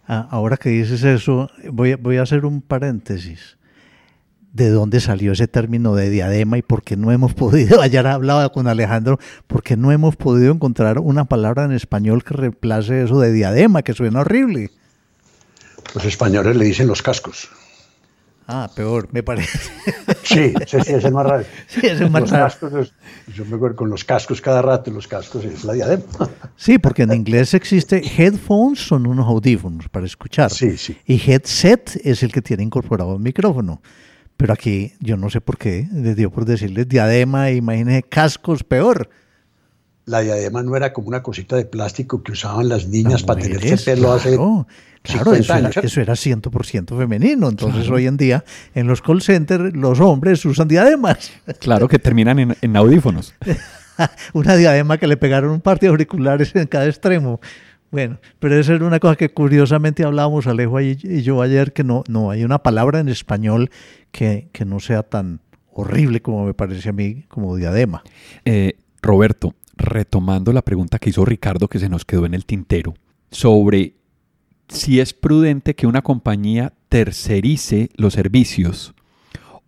Ah, 0.07 0.27
ahora 0.31 0.57
que 0.57 0.69
dices 0.69 1.03
eso, 1.03 1.49
voy, 1.71 1.95
voy 1.95 2.17
a 2.17 2.23
hacer 2.23 2.45
un 2.45 2.61
paréntesis 2.61 3.57
de 4.53 4.69
dónde 4.69 4.99
salió 4.99 5.31
ese 5.31 5.47
término 5.47 5.95
de 5.95 6.09
diadema 6.09 6.57
y 6.57 6.61
por 6.61 6.83
qué 6.83 6.97
no 6.97 7.11
hemos 7.11 7.33
podido, 7.35 7.81
ayer 7.81 8.05
hablaba 8.07 8.49
con 8.49 8.67
Alejandro, 8.67 9.19
por 9.47 9.63
qué 9.63 9.77
no 9.77 9.91
hemos 9.91 10.15
podido 10.15 10.51
encontrar 10.51 10.99
una 10.99 11.25
palabra 11.25 11.65
en 11.65 11.71
español 11.71 12.23
que 12.23 12.33
reemplace 12.33 13.03
eso 13.03 13.19
de 13.19 13.31
diadema, 13.31 13.83
que 13.83 13.93
suena 13.93 14.21
horrible. 14.21 14.71
Los 15.95 16.05
españoles 16.05 16.55
le 16.55 16.65
dicen 16.65 16.87
los 16.87 17.01
cascos. 17.01 17.49
Ah, 18.47 18.69
peor, 18.75 19.09
me 19.11 19.23
parece. 19.23 19.69
Sí, 20.29 20.53
ese 20.61 20.83
sí 20.83 20.93
es 20.93 21.03
el 21.03 21.13
más 21.13 21.25
raro. 21.25 21.43
Sí, 21.67 21.81
es 21.83 21.99
el 22.01 22.09
más 22.09 22.21
los 22.21 22.31
raro. 22.31 22.45
Cascos 22.45 22.93
yo 23.35 23.45
me 23.45 23.55
acuerdo 23.55 23.75
con 23.75 23.89
los 23.89 24.03
cascos 24.03 24.41
cada 24.41 24.61
rato, 24.61 24.91
los 24.91 25.07
cascos 25.07 25.43
es 25.45 25.63
la 25.63 25.73
diadema. 25.73 26.03
Sí, 26.55 26.77
porque 26.77 27.03
en 27.03 27.13
inglés 27.13 27.53
existe 27.53 28.01
headphones, 28.17 28.79
son 28.79 29.07
unos 29.07 29.25
audífonos 29.25 29.87
para 29.89 30.05
escuchar. 30.05 30.51
Sí, 30.51 30.77
sí. 30.77 30.97
Y 31.05 31.15
headset 31.15 32.01
es 32.03 32.21
el 32.21 32.31
que 32.31 32.41
tiene 32.41 32.63
incorporado 32.63 33.13
el 33.13 33.19
micrófono. 33.19 33.81
Pero 34.35 34.53
aquí 34.53 34.93
yo 34.99 35.17
no 35.17 35.29
sé 35.29 35.41
por 35.41 35.57
qué, 35.57 35.87
les 35.91 36.15
dio 36.15 36.31
por 36.31 36.45
decirles 36.45 36.87
diadema, 36.87 37.51
imagínense 37.51 38.03
cascos, 38.03 38.63
peor. 38.63 39.09
La 40.05 40.21
diadema 40.21 40.63
no 40.63 40.75
era 40.75 40.91
como 40.91 41.07
una 41.07 41.23
cosita 41.23 41.55
de 41.55 41.65
plástico 41.65 42.23
que 42.23 42.31
usaban 42.31 42.67
las 42.67 42.87
niñas 42.87 43.23
para 43.23 43.41
tener 43.41 43.79
pelo 43.83 44.11
hace 44.11 44.37
claro, 45.01 45.31
Claro, 45.31 45.35
50 45.35 45.69
eso 45.69 45.79
era, 45.79 45.87
eso 45.87 46.01
era 46.01 46.13
100% 46.13 46.97
femenino. 46.97 47.49
Entonces 47.49 47.89
hoy 47.89 48.07
en 48.07 48.17
día 48.17 48.43
en 48.73 48.87
los 48.87 49.01
call 49.01 49.21
centers 49.21 49.73
los 49.75 49.99
hombres 49.99 50.43
usan 50.45 50.67
diademas. 50.67 51.31
Claro 51.59 51.87
que 51.87 51.99
terminan 51.99 52.39
en, 52.39 52.57
en 52.61 52.77
audífonos. 52.77 53.33
una 54.33 54.55
diadema 54.55 54.97
que 54.97 55.07
le 55.07 55.17
pegaron 55.17 55.51
un 55.51 55.61
par 55.61 55.79
de 55.79 55.87
auriculares 55.87 56.55
en 56.55 56.67
cada 56.67 56.87
extremo. 56.87 57.39
Bueno, 57.91 58.19
pero 58.39 58.59
esa 58.59 58.73
era 58.73 58.85
una 58.85 58.99
cosa 58.99 59.15
que 59.15 59.29
curiosamente 59.29 60.03
hablábamos 60.03 60.45
Alejo 60.45 60.79
y 60.79 60.97
y 61.01 61.21
yo 61.23 61.41
ayer, 61.41 61.73
que 61.73 61.83
no, 61.83 62.03
no 62.07 62.29
hay 62.29 62.43
una 62.43 62.59
palabra 62.59 62.99
en 62.99 63.09
español 63.09 63.71
que, 64.11 64.49
que 64.51 64.63
no 64.63 64.79
sea 64.79 65.03
tan 65.03 65.41
horrible 65.73 66.21
como 66.21 66.45
me 66.45 66.53
parece 66.53 66.89
a 66.89 66.93
mí 66.93 67.23
como 67.27 67.55
diadema. 67.55 68.03
Eh, 68.45 68.73
Roberto, 69.01 69.55
retomando 69.75 70.53
la 70.53 70.61
pregunta 70.61 70.99
que 70.99 71.09
hizo 71.09 71.25
Ricardo 71.25 71.67
que 71.67 71.79
se 71.79 71.89
nos 71.89 72.05
quedó 72.05 72.25
en 72.25 72.33
el 72.33 72.45
tintero 72.45 72.93
sobre 73.31 73.93
si 74.69 74.99
es 74.99 75.13
prudente 75.13 75.75
que 75.75 75.87
una 75.87 76.01
compañía 76.01 76.73
tercerice 76.89 77.89
los 77.95 78.13
servicios 78.13 78.93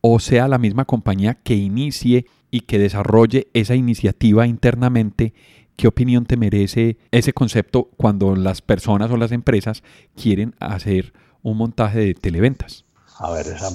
o 0.01 0.19
sea 0.19 0.47
la 0.47 0.57
misma 0.57 0.85
compañía 0.85 1.35
que 1.35 1.55
inicie 1.55 2.25
y 2.49 2.61
que 2.61 2.79
desarrolle 2.79 3.47
esa 3.53 3.75
iniciativa 3.75 4.45
internamente, 4.45 5.33
¿qué 5.77 5.87
opinión 5.87 6.25
te 6.25 6.37
merece 6.37 6.97
ese 7.11 7.33
concepto 7.33 7.89
cuando 7.97 8.35
las 8.35 8.61
personas 8.61 9.09
o 9.11 9.17
las 9.17 9.31
empresas 9.31 9.83
quieren 10.15 10.55
hacer 10.59 11.13
un 11.43 11.57
montaje 11.57 11.99
de 11.99 12.13
televentas? 12.13 12.83
A 13.17 13.31
ver, 13.31 13.47
esa, 13.47 13.69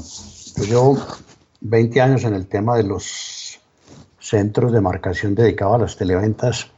yo 0.56 0.64
llevo 0.64 0.98
20 1.60 2.00
años 2.00 2.24
en 2.24 2.34
el 2.34 2.46
tema 2.46 2.76
de 2.76 2.82
los 2.82 3.60
centros 4.18 4.72
de 4.72 4.80
marcación 4.80 5.34
dedicados 5.34 5.76
a 5.76 5.78
las 5.78 5.96
televentas. 5.96 6.70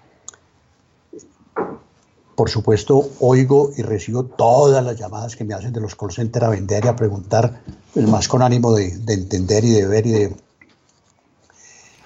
Por 2.39 2.49
supuesto, 2.51 3.11
oigo 3.19 3.73
y 3.77 3.83
recibo 3.83 4.23
todas 4.23 4.85
las 4.85 4.97
llamadas 4.97 5.35
que 5.35 5.43
me 5.43 5.55
hacen 5.55 5.73
de 5.73 5.81
los 5.81 5.97
call 5.97 6.13
centers 6.13 6.47
a 6.47 6.51
vender 6.51 6.85
y 6.85 6.89
a 6.89 6.95
preguntar, 6.95 7.63
pues 7.93 8.07
más 8.07 8.29
con 8.29 8.43
ánimo 8.43 8.73
de, 8.77 8.97
de 8.97 9.15
entender 9.15 9.65
y 9.65 9.71
de 9.73 9.87
ver 9.89 10.07
y 10.07 10.13
de... 10.13 10.23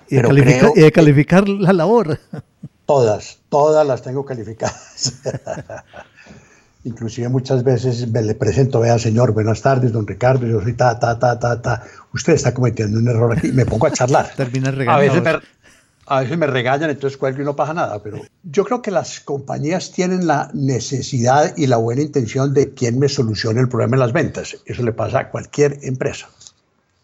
Y 0.09 0.16
de, 0.16 0.23
Pero 0.23 0.29
califica- 0.31 0.59
creo- 0.61 0.73
y 0.75 0.81
de 0.81 0.90
calificar 0.92 1.47
la 1.47 1.75
labor. 1.75 2.18
Todas, 2.87 3.40
todas 3.51 3.87
las 3.87 4.01
tengo 4.01 4.25
calificadas. 4.25 5.12
Inclusive 6.85 7.29
muchas 7.29 7.62
veces 7.62 8.11
me 8.11 8.23
le 8.23 8.35
presento, 8.35 8.81
vea 8.81 8.99
señor, 8.99 9.33
buenas 9.33 9.61
tardes, 9.61 9.92
don 9.92 10.07
Ricardo, 10.07 10.47
yo 10.47 10.62
soy 10.62 10.73
ta, 10.73 10.99
ta, 10.99 11.18
ta, 11.18 11.38
ta, 11.38 11.61
ta. 11.61 11.85
Usted 12.14 12.33
está 12.33 12.55
cometiendo 12.55 12.99
un 12.99 13.07
error 13.07 13.37
aquí 13.37 13.53
me 13.53 13.66
pongo 13.66 13.87
a 13.87 13.92
charlar. 13.92 14.33
Termina 14.37 14.71
A 14.92 14.99
veces, 14.99 15.23
me, 15.23 15.31
a 16.07 16.21
veces 16.21 16.37
me 16.37 16.47
regañan, 16.47 16.91
entonces 16.91 17.17
cuelgo 17.17 17.43
y 17.43 17.45
no 17.45 17.55
pasa 17.55 17.75
nada, 17.75 18.03
pero 18.03 18.21
yo 18.43 18.65
creo 18.65 18.83
que 18.83 18.91
las 18.91 19.21
compañías 19.21 19.93
tienen 19.93 20.27
la 20.27 20.51
necesidad 20.53 21.57
y 21.57 21.67
la 21.67 21.77
buena 21.77 22.03
intención 22.03 22.53
de 22.53 22.75
quien 22.75 22.99
me 22.99 23.09
solucione 23.09 23.61
el 23.61 23.69
problema 23.69 23.97
de 23.97 24.01
las 24.01 24.12
ventas. 24.12 24.57
Eso 24.67 24.83
le 24.83 24.93
pasa 24.93 25.21
a 25.21 25.31
cualquier 25.31 25.79
empresa. 25.83 26.29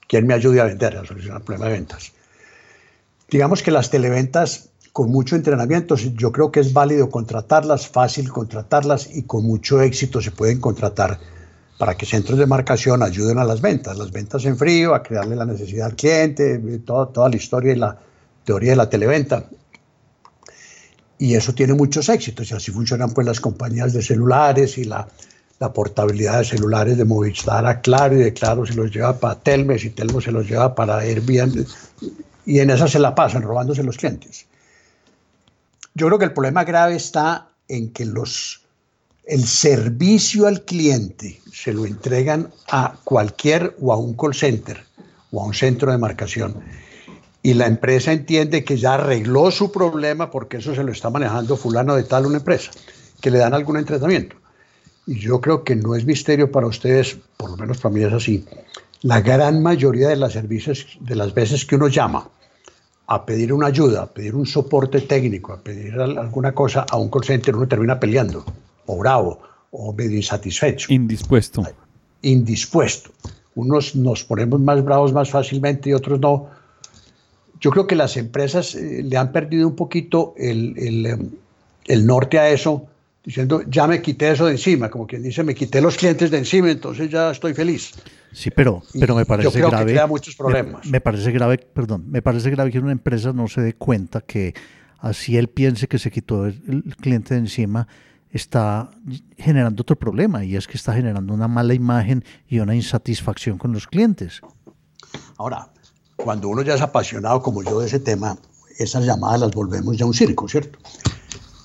Quien 0.08 0.26
me 0.26 0.34
ayude 0.34 0.60
a 0.60 0.64
vender, 0.64 0.96
a 0.96 1.04
solucionar 1.04 1.38
el 1.38 1.44
problema 1.44 1.66
de 1.66 1.72
ventas. 1.72 2.12
Digamos 3.30 3.62
que 3.62 3.70
las 3.70 3.90
televentas 3.90 4.70
con 4.92 5.12
mucho 5.12 5.36
entrenamiento, 5.36 5.94
yo 5.94 6.32
creo 6.32 6.50
que 6.50 6.58
es 6.58 6.72
válido 6.72 7.08
contratarlas, 7.08 7.86
fácil 7.86 8.30
contratarlas 8.30 9.14
y 9.14 9.22
con 9.22 9.44
mucho 9.44 9.80
éxito 9.80 10.20
se 10.20 10.32
pueden 10.32 10.60
contratar 10.60 11.20
para 11.78 11.94
que 11.96 12.04
centros 12.04 12.36
de 12.36 12.46
marcación 12.46 13.04
ayuden 13.04 13.38
a 13.38 13.44
las 13.44 13.60
ventas, 13.60 13.96
las 13.96 14.10
ventas 14.10 14.44
en 14.44 14.56
frío, 14.56 14.94
a 14.94 15.02
crearle 15.04 15.36
la 15.36 15.44
necesidad 15.44 15.86
al 15.86 15.94
cliente, 15.94 16.58
toda, 16.84 17.12
toda 17.12 17.28
la 17.28 17.36
historia 17.36 17.72
y 17.74 17.76
la 17.76 17.96
teoría 18.48 18.70
de 18.70 18.76
la 18.76 18.88
televenta. 18.88 19.44
Y 21.18 21.34
eso 21.34 21.52
tiene 21.52 21.74
muchos 21.74 22.08
éxitos 22.08 22.50
y 22.50 22.54
así 22.54 22.70
funcionan 22.70 23.10
pues 23.10 23.26
las 23.26 23.40
compañías 23.40 23.92
de 23.92 24.00
celulares 24.00 24.78
y 24.78 24.84
la, 24.84 25.06
la 25.58 25.70
portabilidad 25.70 26.38
de 26.38 26.44
celulares 26.46 26.96
de 26.96 27.04
Movistar 27.04 27.66
a 27.66 27.82
Claro 27.82 28.16
y 28.16 28.20
de 28.20 28.32
Claro 28.32 28.64
se 28.64 28.72
los 28.72 28.90
lleva 28.90 29.20
para 29.20 29.38
Telmes 29.38 29.84
y 29.84 29.90
Telmo 29.90 30.22
se 30.22 30.32
los 30.32 30.48
lleva 30.48 30.74
para 30.74 30.98
Airbnb 31.00 31.66
y 32.46 32.60
en 32.60 32.70
esa 32.70 32.88
se 32.88 32.98
la 32.98 33.14
pasan 33.14 33.42
robándose 33.42 33.82
los 33.82 33.98
clientes. 33.98 34.46
Yo 35.94 36.06
creo 36.06 36.18
que 36.18 36.24
el 36.24 36.32
problema 36.32 36.64
grave 36.64 36.96
está 36.96 37.50
en 37.68 37.92
que 37.92 38.06
los, 38.06 38.62
el 39.26 39.44
servicio 39.44 40.46
al 40.46 40.64
cliente 40.64 41.38
se 41.52 41.74
lo 41.74 41.84
entregan 41.84 42.50
a 42.70 42.94
cualquier 43.04 43.76
o 43.78 43.92
a 43.92 43.98
un 43.98 44.14
call 44.14 44.34
center 44.34 44.82
o 45.32 45.42
a 45.42 45.44
un 45.44 45.52
centro 45.52 45.92
de 45.92 45.98
marcación 45.98 46.54
y 47.42 47.54
la 47.54 47.66
empresa 47.66 48.12
entiende 48.12 48.64
que 48.64 48.76
ya 48.76 48.94
arregló 48.94 49.50
su 49.50 49.70
problema 49.70 50.30
porque 50.30 50.56
eso 50.58 50.74
se 50.74 50.82
lo 50.82 50.92
está 50.92 51.08
manejando 51.10 51.56
fulano 51.56 51.94
de 51.94 52.02
tal 52.04 52.26
una 52.26 52.38
empresa, 52.38 52.70
que 53.20 53.30
le 53.30 53.38
dan 53.38 53.54
algún 53.54 53.76
entrenamiento. 53.76 54.36
Y 55.06 55.18
yo 55.20 55.40
creo 55.40 55.64
que 55.64 55.74
no 55.76 55.94
es 55.94 56.04
misterio 56.04 56.50
para 56.52 56.66
ustedes, 56.66 57.16
por 57.36 57.50
lo 57.50 57.56
menos 57.56 57.78
para 57.78 57.94
mí 57.94 58.02
es 58.02 58.12
así, 58.12 58.44
la 59.02 59.20
gran 59.20 59.62
mayoría 59.62 60.08
de 60.08 60.16
las, 60.16 60.32
servicios, 60.32 60.98
de 61.00 61.14
las 61.14 61.32
veces 61.32 61.64
que 61.64 61.76
uno 61.76 61.88
llama 61.88 62.28
a 63.06 63.24
pedir 63.24 63.52
una 63.54 63.68
ayuda, 63.68 64.02
a 64.02 64.06
pedir 64.06 64.34
un 64.34 64.44
soporte 64.44 65.00
técnico, 65.00 65.52
a 65.54 65.60
pedir 65.62 65.94
al- 65.98 66.18
alguna 66.18 66.52
cosa 66.52 66.84
a 66.90 66.96
un 66.98 67.08
call 67.08 67.24
center, 67.24 67.56
uno 67.56 67.66
termina 67.68 67.98
peleando, 67.98 68.44
o 68.86 68.98
bravo, 68.98 69.40
o 69.70 69.92
medio 69.92 70.16
insatisfecho 70.16 70.92
Indispuesto. 70.92 71.62
indispuesto. 72.22 73.10
Unos 73.54 73.94
nos 73.96 74.24
ponemos 74.24 74.60
más 74.60 74.84
bravos 74.84 75.12
más 75.12 75.30
fácilmente 75.30 75.90
y 75.90 75.92
otros 75.94 76.20
no. 76.20 76.48
Yo 77.60 77.70
creo 77.70 77.86
que 77.86 77.96
las 77.96 78.16
empresas 78.16 78.74
eh, 78.74 79.02
le 79.02 79.16
han 79.16 79.32
perdido 79.32 79.66
un 79.68 79.76
poquito 79.76 80.34
el, 80.36 80.74
el, 80.78 81.06
em, 81.06 81.30
el 81.86 82.06
norte 82.06 82.38
a 82.38 82.48
eso, 82.50 82.86
diciendo, 83.24 83.62
ya 83.68 83.86
me 83.86 84.00
quité 84.00 84.30
eso 84.30 84.46
de 84.46 84.52
encima, 84.52 84.90
como 84.90 85.06
quien 85.06 85.22
dice, 85.22 85.42
me 85.44 85.54
quité 85.54 85.80
los 85.80 85.96
clientes 85.96 86.30
de 86.30 86.38
encima, 86.38 86.70
entonces 86.70 87.10
ya 87.10 87.30
estoy 87.30 87.54
feliz. 87.54 87.92
Sí, 88.32 88.50
pero, 88.50 88.82
pero 89.00 89.14
me 89.16 89.24
parece 89.24 89.46
yo 89.46 89.52
creo 89.52 89.70
que 89.70 89.76
grave. 89.76 89.92
crea 89.92 90.06
muchos 90.06 90.34
me- 90.34 90.38
problemas. 90.38 90.86
Me, 90.86 91.00
parece 91.00 91.30
grave, 91.32 91.58
perdón, 91.58 92.04
me 92.10 92.22
parece 92.22 92.50
grave 92.50 92.70
que 92.70 92.78
una 92.78 92.92
empresa 92.92 93.32
no 93.32 93.48
se 93.48 93.60
dé 93.60 93.72
cuenta 93.74 94.20
que 94.20 94.54
así 94.98 95.36
él 95.36 95.48
piense 95.48 95.88
que 95.88 95.98
se 95.98 96.10
quitó 96.10 96.46
el, 96.46 96.62
el 96.86 96.96
cliente 96.96 97.34
de 97.34 97.40
encima, 97.40 97.88
está 98.30 98.90
generando 99.38 99.80
otro 99.82 99.96
problema 99.96 100.44
y 100.44 100.54
es 100.56 100.66
que 100.66 100.76
está 100.76 100.92
generando 100.92 101.32
una 101.32 101.48
mala 101.48 101.72
imagen 101.74 102.22
y 102.46 102.58
una 102.60 102.74
insatisfacción 102.74 103.56
con 103.58 103.72
los 103.72 103.86
clientes. 103.86 104.42
Ahora, 105.38 105.68
cuando 106.18 106.48
uno 106.48 106.62
ya 106.62 106.74
es 106.74 106.82
apasionado 106.82 107.42
como 107.42 107.62
yo 107.62 107.80
de 107.80 107.86
ese 107.86 108.00
tema, 108.00 108.36
esas 108.76 109.04
llamadas 109.04 109.40
las 109.40 109.50
volvemos 109.52 109.96
ya 109.96 110.04
un 110.04 110.14
circo, 110.14 110.48
¿cierto? 110.48 110.78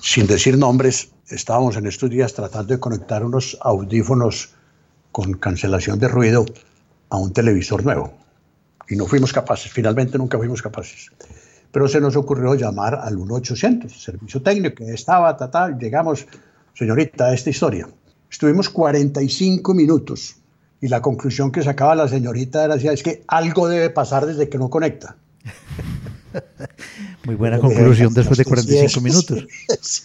Sin 0.01 0.27
decir 0.27 0.57
nombres, 0.57 1.09
estábamos 1.27 1.75
en 1.75 1.87
estos 1.87 2.09
días 2.09 2.33
tratando 2.33 2.73
de 2.73 2.79
conectar 2.79 3.25
unos 3.25 3.57
audífonos 3.61 4.53
con 5.11 5.33
cancelación 5.33 5.99
de 5.99 6.07
ruido 6.07 6.45
a 7.09 7.17
un 7.17 7.33
televisor 7.33 7.83
nuevo. 7.83 8.13
Y 8.87 8.95
no 8.95 9.05
fuimos 9.07 9.33
capaces, 9.33 9.71
finalmente 9.71 10.17
nunca 10.17 10.37
fuimos 10.37 10.61
capaces. 10.61 11.11
Pero 11.71 11.87
se 11.87 11.99
nos 11.99 12.15
ocurrió 12.15 12.53
llamar 12.53 12.95
al 12.95 13.17
1-800, 13.17 13.89
servicio 13.89 14.41
técnico, 14.41 14.85
que 14.85 14.93
estaba, 14.93 15.35
ta, 15.35 15.49
ta, 15.49 15.75
llegamos, 15.75 16.27
señorita, 16.75 17.25
a 17.25 17.33
esta 17.33 17.49
historia. 17.49 17.87
Estuvimos 18.29 18.69
45 18.69 19.73
minutos 19.73 20.42
y 20.83 20.89
la 20.89 21.01
conclusión 21.01 21.49
que 21.49 21.63
sacaba 21.63 21.95
la 21.95 22.09
señorita 22.09 22.65
era, 22.65 22.75
es 22.75 23.03
que 23.03 23.23
algo 23.27 23.69
debe 23.69 23.89
pasar 23.89 24.25
desde 24.25 24.49
que 24.49 24.57
no 24.57 24.69
conecta. 24.69 25.15
Muy 27.25 27.35
buena 27.35 27.57
conclusión 27.57 28.13
después 28.13 28.37
de 28.37 28.43
"Sí, 28.43 28.49
45 28.49 28.89
sí, 28.89 28.99
minutos. 29.01 29.47
sí, 29.81 30.03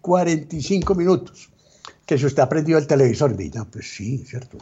45 0.00 0.94
minutos. 0.94 1.50
Que 2.06 2.16
si 2.16 2.24
usted 2.24 2.42
ha 2.42 2.48
prendido 2.48 2.78
el 2.78 2.86
televisor, 2.86 3.36
diga, 3.36 3.66
pues 3.70 3.94
sí, 3.94 4.24
cierto. 4.26 4.56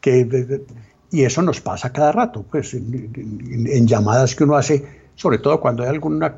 Que, 0.00 0.24
de- 0.24 0.44
de- 0.46 0.64
y 1.10 1.22
eso 1.24 1.42
nos 1.42 1.60
pasa 1.60 1.92
cada 1.92 2.10
rato, 2.10 2.42
pues, 2.50 2.72
en, 2.72 3.10
en- 3.14 3.66
en 3.70 3.86
llamadas 3.86 4.34
que 4.34 4.44
uno 4.44 4.56
hace, 4.56 4.86
sobre 5.16 5.36
todo 5.36 5.60
cuando 5.60 5.82
hay 5.82 5.90
alguna 5.90 6.34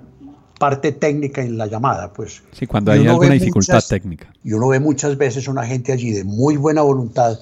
parte 0.59 0.91
técnica 0.91 1.41
en 1.41 1.57
la 1.57 1.67
llamada, 1.69 2.13
pues. 2.13 2.43
Sí, 2.51 2.67
cuando 2.67 2.91
hay 2.91 3.07
alguna 3.07 3.31
dificultad 3.35 3.81
técnica. 3.89 4.33
Y 4.43 4.53
uno 4.55 4.67
ve 4.67 4.81
muchas 4.81 5.17
veces 5.17 5.47
una 5.47 5.65
gente 5.65 5.93
allí 5.93 6.11
de 6.11 6.25
muy 6.25 6.57
buena 6.57 6.83
voluntad 6.83 7.39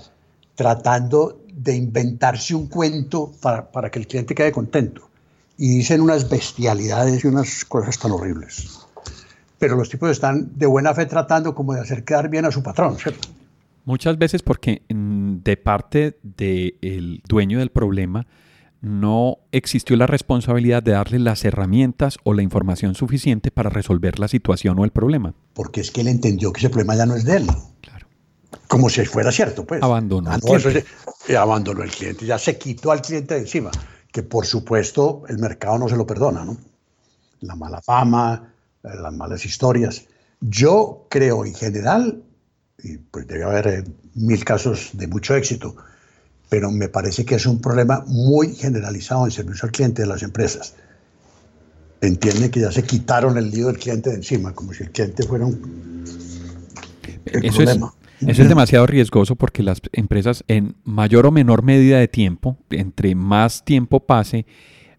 tratando 0.54 1.40
de 1.52 1.76
inventarse 1.76 2.54
un 2.54 2.66
cuento 2.66 3.32
para, 3.40 3.70
para 3.70 3.90
que 3.90 3.98
el 3.98 4.06
cliente 4.06 4.34
quede 4.34 4.52
contento. 4.52 5.08
Y 5.56 5.78
dicen 5.78 6.00
unas 6.00 6.28
bestialidades 6.28 7.24
y 7.24 7.28
unas 7.28 7.64
cosas 7.64 7.98
tan 7.98 8.10
horribles. 8.10 8.80
Pero 9.58 9.76
los 9.76 9.88
tipos 9.88 10.10
están 10.10 10.50
de 10.56 10.66
buena 10.66 10.92
fe 10.94 11.06
tratando 11.06 11.54
como 11.54 11.74
de 11.74 11.80
hacer 11.80 12.04
quedar 12.04 12.28
bien 12.28 12.44
a 12.44 12.50
su 12.50 12.62
patrón, 12.62 12.96
¿cierto? 12.98 13.28
Muchas 13.84 14.18
veces 14.18 14.42
porque 14.42 14.82
mm, 14.88 15.36
de 15.44 15.56
parte 15.56 16.18
del 16.22 17.22
dueño 17.28 17.58
del 17.58 17.70
problema 17.70 18.26
no 18.80 19.38
existió 19.52 19.96
la 19.96 20.06
responsabilidad 20.06 20.82
de 20.82 20.92
darle 20.92 21.18
las 21.18 21.44
herramientas 21.44 22.18
o 22.22 22.34
la 22.34 22.42
información 22.42 22.94
suficiente 22.94 23.50
para 23.50 23.70
resolver 23.70 24.18
la 24.18 24.28
situación 24.28 24.78
o 24.78 24.84
el 24.84 24.90
problema. 24.90 25.34
Porque 25.54 25.80
es 25.80 25.90
que 25.90 26.02
él 26.02 26.08
entendió 26.08 26.52
que 26.52 26.60
ese 26.60 26.68
problema 26.68 26.94
ya 26.94 27.06
no 27.06 27.14
es 27.14 27.24
de 27.24 27.38
él. 27.38 27.46
Claro. 27.80 27.93
Como 28.68 28.88
si 28.88 29.04
fuera 29.04 29.30
cierto, 29.30 29.64
pues. 29.64 29.82
Abandonó. 29.82 30.30
Ah, 30.30 30.38
cliente. 30.38 30.84
Eh, 31.28 31.36
abandonó 31.36 31.82
el 31.82 31.90
cliente, 31.90 32.26
ya 32.26 32.38
se 32.38 32.58
quitó 32.58 32.90
al 32.90 33.00
cliente 33.00 33.34
de 33.34 33.40
encima. 33.40 33.70
Que 34.12 34.22
por 34.22 34.46
supuesto 34.46 35.24
el 35.28 35.38
mercado 35.38 35.78
no 35.78 35.88
se 35.88 35.96
lo 35.96 36.06
perdona, 36.06 36.44
¿no? 36.44 36.56
La 37.40 37.56
mala 37.56 37.82
fama, 37.82 38.52
eh, 38.82 38.88
las 39.00 39.12
malas 39.12 39.44
historias. 39.44 40.04
Yo 40.40 41.06
creo 41.08 41.44
en 41.44 41.54
general 41.54 42.22
y 42.82 42.98
pues 42.98 43.26
debe 43.26 43.44
haber 43.44 43.66
eh, 43.66 43.84
mil 44.14 44.44
casos 44.44 44.90
de 44.92 45.06
mucho 45.06 45.34
éxito, 45.34 45.74
pero 46.48 46.70
me 46.70 46.88
parece 46.88 47.24
que 47.24 47.36
es 47.36 47.46
un 47.46 47.60
problema 47.60 48.04
muy 48.06 48.54
generalizado 48.54 49.24
en 49.24 49.30
servicio 49.30 49.66
al 49.66 49.72
cliente 49.72 50.02
de 50.02 50.08
las 50.08 50.22
empresas. 50.22 50.74
Entienden 52.00 52.50
que 52.50 52.60
ya 52.60 52.70
se 52.70 52.82
quitaron 52.82 53.38
el 53.38 53.50
lío 53.50 53.68
del 53.68 53.78
cliente 53.78 54.10
de 54.10 54.16
encima, 54.16 54.54
como 54.54 54.74
si 54.74 54.82
el 54.82 54.90
cliente 54.90 55.22
fuera 55.22 55.46
un 55.46 56.04
eso 57.24 57.56
problema. 57.56 57.94
Es, 58.24 58.34
eso 58.34 58.42
es 58.42 58.48
demasiado 58.48 58.86
riesgoso 58.86 59.36
porque 59.36 59.62
las 59.62 59.80
empresas 59.92 60.44
en 60.48 60.76
mayor 60.84 61.26
o 61.26 61.30
menor 61.30 61.62
medida 61.62 61.98
de 61.98 62.08
tiempo, 62.08 62.56
entre 62.70 63.14
más 63.14 63.64
tiempo 63.64 64.00
pase, 64.00 64.46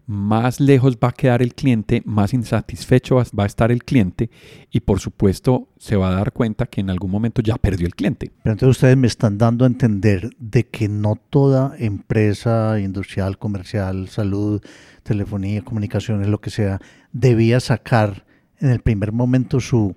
más 0.06 0.60
lejos 0.60 0.96
va 1.02 1.08
a 1.08 1.12
quedar 1.12 1.42
el 1.42 1.54
cliente, 1.54 2.02
más 2.04 2.32
insatisfecho 2.32 3.16
va 3.16 3.42
a 3.42 3.46
estar 3.46 3.72
el 3.72 3.82
cliente 3.82 4.30
y 4.70 4.80
por 4.80 5.00
supuesto 5.00 5.68
se 5.78 5.96
va 5.96 6.08
a 6.08 6.14
dar 6.14 6.32
cuenta 6.32 6.66
que 6.66 6.80
en 6.80 6.90
algún 6.90 7.10
momento 7.10 7.42
ya 7.42 7.56
perdió 7.56 7.86
el 7.86 7.94
cliente. 7.94 8.30
Pero 8.42 8.52
entonces 8.52 8.76
ustedes 8.76 8.96
me 8.96 9.08
están 9.08 9.36
dando 9.36 9.64
a 9.64 9.68
entender 9.68 10.30
de 10.38 10.66
que 10.68 10.88
no 10.88 11.16
toda 11.16 11.74
empresa 11.78 12.78
industrial, 12.78 13.38
comercial, 13.38 14.08
salud, 14.08 14.62
telefonía, 15.02 15.62
comunicaciones, 15.62 16.28
lo 16.28 16.40
que 16.40 16.50
sea, 16.50 16.80
debía 17.12 17.58
sacar 17.58 18.24
en 18.60 18.70
el 18.70 18.80
primer 18.80 19.12
momento 19.12 19.60
su 19.60 19.96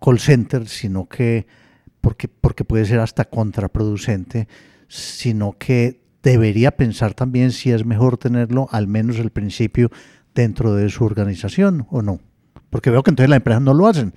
call 0.00 0.18
center, 0.18 0.66
sino 0.66 1.08
que, 1.08 1.46
porque, 2.06 2.28
porque 2.28 2.64
puede 2.64 2.84
ser 2.84 3.00
hasta 3.00 3.24
contraproducente, 3.24 4.46
sino 4.86 5.56
que 5.58 6.04
debería 6.22 6.76
pensar 6.76 7.14
también 7.14 7.50
si 7.50 7.72
es 7.72 7.84
mejor 7.84 8.16
tenerlo, 8.16 8.68
al 8.70 8.86
menos 8.86 9.18
al 9.18 9.30
principio, 9.30 9.90
dentro 10.32 10.76
de 10.76 10.88
su 10.88 11.02
organización 11.02 11.88
o 11.90 12.02
no. 12.02 12.20
Porque 12.70 12.90
veo 12.90 13.02
que 13.02 13.10
entonces 13.10 13.28
las 13.28 13.38
empresas 13.38 13.60
no 13.60 13.74
lo 13.74 13.88
hacen. 13.88 14.14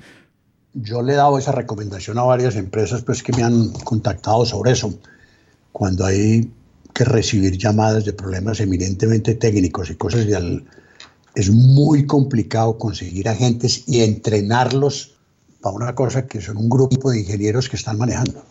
Yo 0.76 1.02
le 1.02 1.14
he 1.14 1.16
dado 1.16 1.40
esa 1.40 1.52
recomendación 1.52 2.20
a 2.20 2.22
varias 2.22 2.58
empresas 2.58 3.02
pues, 3.02 3.24
que 3.24 3.34
me 3.34 3.42
han 3.42 3.72
contactado 3.72 4.46
sobre 4.46 4.74
eso. 4.74 4.94
Cuando 5.72 6.06
hay 6.06 6.54
que 6.94 7.06
recibir 7.06 7.58
llamadas 7.58 8.06
de 8.06 8.14
problemas 8.14 8.60
eminentemente 8.60 9.34
técnicos 9.34 9.90
y 9.90 9.96
cosas 9.96 10.28
de 10.28 10.64
es 11.34 11.50
muy 11.50 12.06
complicado 12.06 12.78
conseguir 12.78 13.28
agentes 13.30 13.84
y 13.88 14.02
entrenarlos 14.02 15.19
para 15.62 15.76
una 15.76 15.95
cosa 15.95 16.28
que 16.28 16.41
son 16.41 16.57
un 16.57 16.70
grupo 16.70 17.12
de 17.12 17.22
ingenieros 17.22 17.70
que 17.70 17.76
están 17.76 17.97
manejando. 17.97 18.43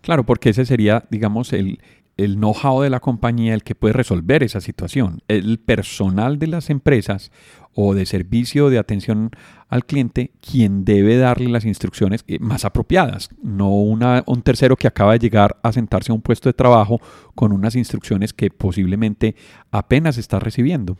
Claro, 0.00 0.24
porque 0.24 0.50
ese 0.50 0.64
sería, 0.64 1.04
digamos, 1.10 1.52
el, 1.52 1.78
el 2.16 2.36
know-how 2.36 2.82
de 2.82 2.90
la 2.90 3.00
compañía 3.00 3.54
el 3.54 3.62
que 3.62 3.74
puede 3.74 3.94
resolver 3.94 4.42
esa 4.42 4.60
situación. 4.60 5.22
El 5.28 5.58
personal 5.58 6.38
de 6.38 6.48
las 6.48 6.70
empresas 6.70 7.30
o 7.74 7.94
de 7.94 8.04
servicio 8.04 8.68
de 8.68 8.78
atención 8.78 9.30
al 9.68 9.86
cliente 9.86 10.32
quien 10.40 10.84
debe 10.84 11.16
darle 11.16 11.48
las 11.48 11.64
instrucciones 11.64 12.24
eh, 12.26 12.38
más 12.40 12.64
apropiadas, 12.64 13.30
no 13.42 13.70
un 13.70 14.42
tercero 14.42 14.76
que 14.76 14.88
acaba 14.88 15.12
de 15.12 15.20
llegar 15.20 15.58
a 15.62 15.72
sentarse 15.72 16.10
a 16.10 16.14
un 16.14 16.22
puesto 16.22 16.48
de 16.48 16.54
trabajo 16.54 17.00
con 17.34 17.52
unas 17.52 17.76
instrucciones 17.76 18.32
que 18.32 18.50
posiblemente 18.50 19.36
apenas 19.70 20.18
está 20.18 20.40
recibiendo. 20.40 20.96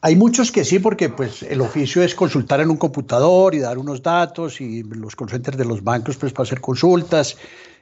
Hay 0.00 0.16
muchos 0.16 0.52
que 0.52 0.64
sí, 0.64 0.78
porque 0.80 1.08
pues 1.08 1.42
el 1.42 1.60
oficio 1.60 2.02
es 2.02 2.14
consultar 2.14 2.60
en 2.60 2.70
un 2.70 2.76
computador 2.76 3.54
y 3.54 3.58
dar 3.58 3.78
unos 3.78 4.02
datos 4.02 4.60
y 4.60 4.82
los 4.82 5.16
call 5.16 5.30
centers 5.30 5.56
de 5.56 5.64
los 5.64 5.82
bancos 5.82 6.16
pues 6.16 6.32
para 6.32 6.42
hacer 6.42 6.60
consultas 6.60 7.36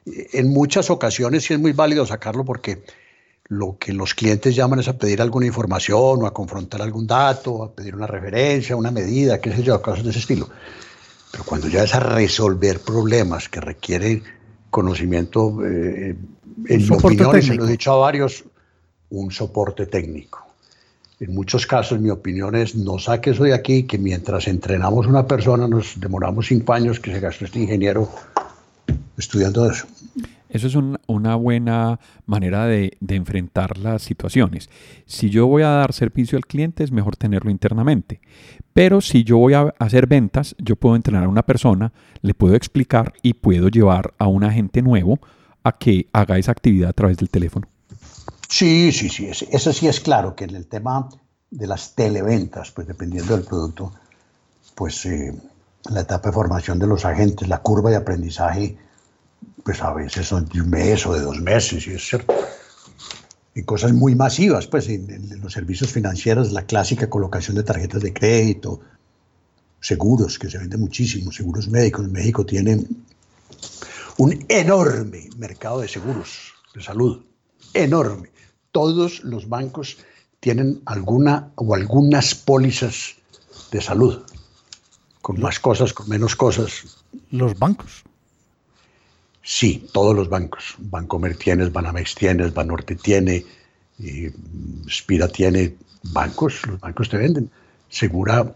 en 0.04 0.52
muchas 0.52 0.90
ocasiones 0.90 1.44
sí 1.44 1.54
es 1.54 1.60
muy 1.60 1.72
válido 1.72 2.06
sacarlo 2.06 2.44
porque 2.44 2.82
lo 3.48 3.76
que 3.78 3.92
los 3.92 4.14
clientes 4.14 4.54
llaman 4.54 4.80
es 4.80 4.88
a 4.88 4.96
pedir 4.96 5.20
alguna 5.20 5.46
información 5.46 6.22
o 6.22 6.26
a 6.26 6.32
confrontar 6.32 6.80
algún 6.80 7.06
dato, 7.06 7.62
a 7.62 7.72
pedir 7.72 7.94
una 7.94 8.06
referencia, 8.06 8.76
una 8.76 8.90
medida, 8.90 9.40
qué 9.40 9.52
sé 9.54 9.62
yo, 9.62 9.80
cosas 9.82 10.04
de 10.04 10.10
ese 10.10 10.20
estilo. 10.20 10.48
Pero 11.30 11.44
cuando 11.44 11.68
ya 11.68 11.82
es 11.82 11.94
a 11.94 12.00
resolver 12.00 12.80
problemas 12.80 13.48
que 13.48 13.60
requieren 13.60 14.22
conocimiento, 14.70 15.58
eh, 15.66 16.16
en 16.66 16.88
mi 16.88 16.96
opinión, 16.96 17.42
se 17.42 17.54
lo 17.54 17.66
he 17.66 17.70
dicho 17.70 17.92
a 17.92 17.96
varios, 17.96 18.44
un 19.10 19.30
soporte 19.30 19.86
técnico. 19.86 20.41
En 21.22 21.32
muchos 21.34 21.68
casos, 21.68 22.00
mi 22.00 22.10
opinión 22.10 22.56
es, 22.56 22.74
no 22.74 22.98
saque 22.98 23.30
eso 23.30 23.44
de 23.44 23.54
aquí, 23.54 23.84
que 23.84 23.96
mientras 23.96 24.48
entrenamos 24.48 25.06
una 25.06 25.24
persona 25.24 25.68
nos 25.68 26.00
demoramos 26.00 26.48
cinco 26.48 26.72
años 26.72 26.98
que 26.98 27.12
se 27.12 27.20
gastó 27.20 27.44
este 27.44 27.60
ingeniero 27.60 28.08
estudiando 29.16 29.70
eso. 29.70 29.86
Eso 30.48 30.66
es 30.66 30.74
una 31.06 31.36
buena 31.36 32.00
manera 32.26 32.66
de, 32.66 32.98
enfrentar 33.06 33.78
las 33.78 34.02
situaciones. 34.02 34.68
Si 35.06 35.30
yo 35.30 35.46
voy 35.46 35.62
a 35.62 35.68
dar 35.68 35.92
servicio 35.92 36.36
al 36.36 36.44
cliente, 36.44 36.82
es 36.82 36.90
mejor 36.90 37.14
tenerlo 37.14 37.52
internamente. 37.52 38.20
Pero 38.72 39.00
si 39.00 39.22
yo 39.22 39.38
voy 39.38 39.54
a 39.54 39.72
hacer 39.78 40.08
ventas, 40.08 40.56
yo 40.58 40.74
puedo 40.74 40.96
entrenar 40.96 41.22
a 41.22 41.28
una 41.28 41.44
persona, 41.44 41.92
le 42.22 42.34
puedo 42.34 42.56
explicar 42.56 43.12
y 43.22 43.34
puedo 43.34 43.68
llevar 43.68 44.12
a 44.18 44.26
un 44.26 44.42
agente 44.42 44.82
nuevo 44.82 45.20
a 45.62 45.78
que 45.78 46.08
haga 46.12 46.36
esa 46.38 46.50
actividad 46.50 46.90
a 46.90 46.94
través 46.94 47.16
del 47.18 47.30
teléfono. 47.30 47.68
Sí, 48.52 48.92
sí, 48.92 49.08
sí. 49.08 49.30
Eso 49.50 49.72
sí 49.72 49.88
es 49.88 50.00
claro, 50.00 50.36
que 50.36 50.44
en 50.44 50.54
el 50.54 50.66
tema 50.66 51.08
de 51.50 51.66
las 51.66 51.94
televentas, 51.94 52.70
pues 52.70 52.86
dependiendo 52.86 53.34
del 53.34 53.46
producto, 53.46 53.94
pues 54.74 55.06
eh, 55.06 55.34
la 55.90 56.02
etapa 56.02 56.28
de 56.28 56.34
formación 56.34 56.78
de 56.78 56.86
los 56.86 57.06
agentes, 57.06 57.48
la 57.48 57.62
curva 57.62 57.88
de 57.88 57.96
aprendizaje 57.96 58.76
pues 59.64 59.80
a 59.80 59.94
veces 59.94 60.26
son 60.26 60.46
de 60.50 60.60
un 60.60 60.68
mes 60.68 61.06
o 61.06 61.14
de 61.14 61.22
dos 61.22 61.40
meses, 61.40 61.86
y 61.86 61.92
es 61.92 62.06
cierto. 62.06 62.34
Y 63.54 63.62
cosas 63.62 63.94
muy 63.94 64.14
masivas, 64.14 64.66
pues 64.66 64.86
en, 64.90 65.40
los 65.40 65.54
servicios 65.54 65.90
financieros, 65.90 66.52
la 66.52 66.66
clásica 66.66 67.08
colocación 67.08 67.56
de 67.56 67.62
tarjetas 67.62 68.02
de 68.02 68.12
crédito, 68.12 68.80
seguros, 69.80 70.38
que 70.38 70.50
se 70.50 70.58
vende 70.58 70.76
muchísimo, 70.76 71.32
seguros 71.32 71.68
médicos. 71.68 72.06
México 72.06 72.44
tiene 72.44 72.84
un 74.18 74.44
enorme 74.46 75.30
mercado 75.38 75.80
de 75.80 75.88
seguros 75.88 76.52
de 76.74 76.82
salud, 76.82 77.24
enorme. 77.72 78.28
Todos 78.72 79.22
los 79.22 79.48
bancos 79.48 79.98
tienen 80.40 80.82
alguna 80.86 81.50
o 81.54 81.74
algunas 81.74 82.34
pólizas 82.34 83.14
de 83.70 83.80
salud, 83.80 84.22
con 85.20 85.40
más 85.40 85.60
cosas, 85.60 85.92
con 85.92 86.08
menos 86.08 86.34
cosas. 86.34 87.04
Los 87.30 87.58
bancos. 87.58 88.02
Sí, 89.42 89.86
todos 89.92 90.14
los 90.14 90.28
bancos. 90.28 90.74
Bancomer 90.78 91.36
tienes, 91.36 91.72
Banamex 91.72 92.14
tienes, 92.14 92.54
Banorte 92.54 92.96
tiene, 92.96 93.44
Spira 94.88 95.28
tiene 95.28 95.74
bancos, 96.04 96.66
los 96.66 96.80
bancos 96.80 97.08
te 97.08 97.18
venden. 97.18 97.50
Segura. 97.88 98.54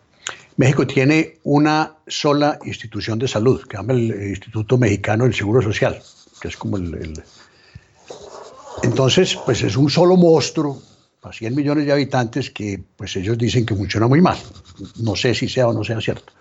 México 0.56 0.86
tiene 0.86 1.38
una 1.44 1.94
sola 2.06 2.58
institución 2.64 3.18
de 3.18 3.28
salud, 3.28 3.62
que 3.62 3.76
se 3.76 3.82
llama 3.82 3.92
el 3.92 4.30
Instituto 4.30 4.78
Mexicano 4.78 5.24
del 5.24 5.34
Seguro 5.34 5.60
Social, 5.60 6.02
que 6.40 6.48
es 6.48 6.56
como 6.56 6.78
el, 6.78 7.22
Entonces, 8.82 9.38
pues 9.44 9.62
es 9.62 9.76
un 9.76 9.90
solo 9.90 10.16
monstruo 10.16 10.82
a 11.22 11.32
100 11.32 11.54
millones 11.54 11.86
de 11.86 11.92
habitantes 11.92 12.50
que 12.50 12.82
pues 12.96 13.16
ellos 13.16 13.36
dicen 13.36 13.66
que 13.66 13.74
funciona 13.74 14.06
muy 14.06 14.20
mal. 14.20 14.38
No 15.00 15.16
sé 15.16 15.34
si 15.34 15.48
sea 15.48 15.68
o 15.68 15.72
no 15.72 15.82
sea 15.82 16.00
cierto. 16.00 16.32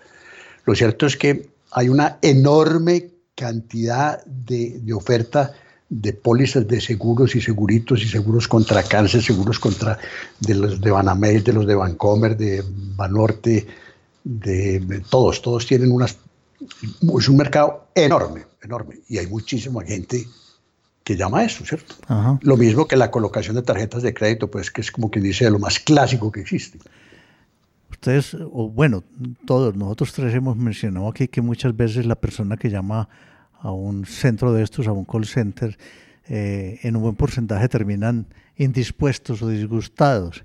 Lo 0.64 0.74
cierto 0.74 1.06
es 1.06 1.16
que 1.16 1.50
hay 1.72 1.88
una 1.88 2.18
enorme 2.22 3.10
cantidad 3.34 4.24
de, 4.24 4.80
oferta 4.94 5.52
de 5.88 6.12
pólizas 6.12 6.66
de 6.66 6.80
seguros 6.80 7.36
y 7.36 7.40
seguritos 7.40 8.02
y 8.02 8.08
seguros 8.08 8.48
contra 8.48 8.82
cáncer, 8.82 9.22
seguros 9.22 9.58
contra 9.58 9.98
de 10.40 10.54
los 10.54 10.80
de 10.80 10.90
Banamex, 10.90 11.44
de 11.44 11.52
los 11.52 11.66
de 11.66 11.74
Bancomer, 11.74 12.36
de 12.36 12.64
Banorte, 12.96 13.66
de, 14.24 15.02
todos, 15.08 15.42
todos 15.42 15.66
tienen 15.66 15.92
unas 15.92 16.16
es 17.18 17.28
un 17.28 17.36
mercado 17.36 17.88
enorme, 17.94 18.46
enorme 18.62 19.00
y 19.08 19.18
hay 19.18 19.26
muchísima 19.26 19.84
gente 19.84 20.26
que 21.06 21.14
llama 21.14 21.38
a 21.38 21.44
eso, 21.44 21.64
¿cierto? 21.64 21.94
Lo 22.42 22.56
mismo 22.56 22.88
que 22.88 22.96
la 22.96 23.12
colocación 23.12 23.54
de 23.54 23.62
tarjetas 23.62 24.02
de 24.02 24.12
crédito, 24.12 24.50
pues 24.50 24.72
que 24.72 24.80
es 24.80 24.90
como 24.90 25.08
quien 25.08 25.22
dice 25.22 25.48
lo 25.48 25.60
más 25.60 25.78
clásico 25.78 26.32
que 26.32 26.40
existe. 26.40 26.80
Ustedes, 27.92 28.34
o 28.34 28.68
bueno, 28.68 29.04
todos, 29.44 29.76
nosotros 29.76 30.12
tres 30.12 30.34
hemos 30.34 30.56
mencionado 30.56 31.06
aquí 31.06 31.28
que 31.28 31.40
muchas 31.42 31.76
veces 31.76 32.06
la 32.06 32.16
persona 32.16 32.56
que 32.56 32.70
llama 32.70 33.08
a 33.60 33.70
un 33.70 34.04
centro 34.04 34.52
de 34.52 34.64
estos, 34.64 34.88
a 34.88 34.92
un 34.92 35.04
call 35.04 35.26
center, 35.26 35.78
eh, 36.28 36.80
en 36.82 36.96
un 36.96 37.02
buen 37.02 37.14
porcentaje 37.14 37.68
terminan 37.68 38.26
indispuestos 38.56 39.42
o 39.42 39.48
disgustados. 39.48 40.44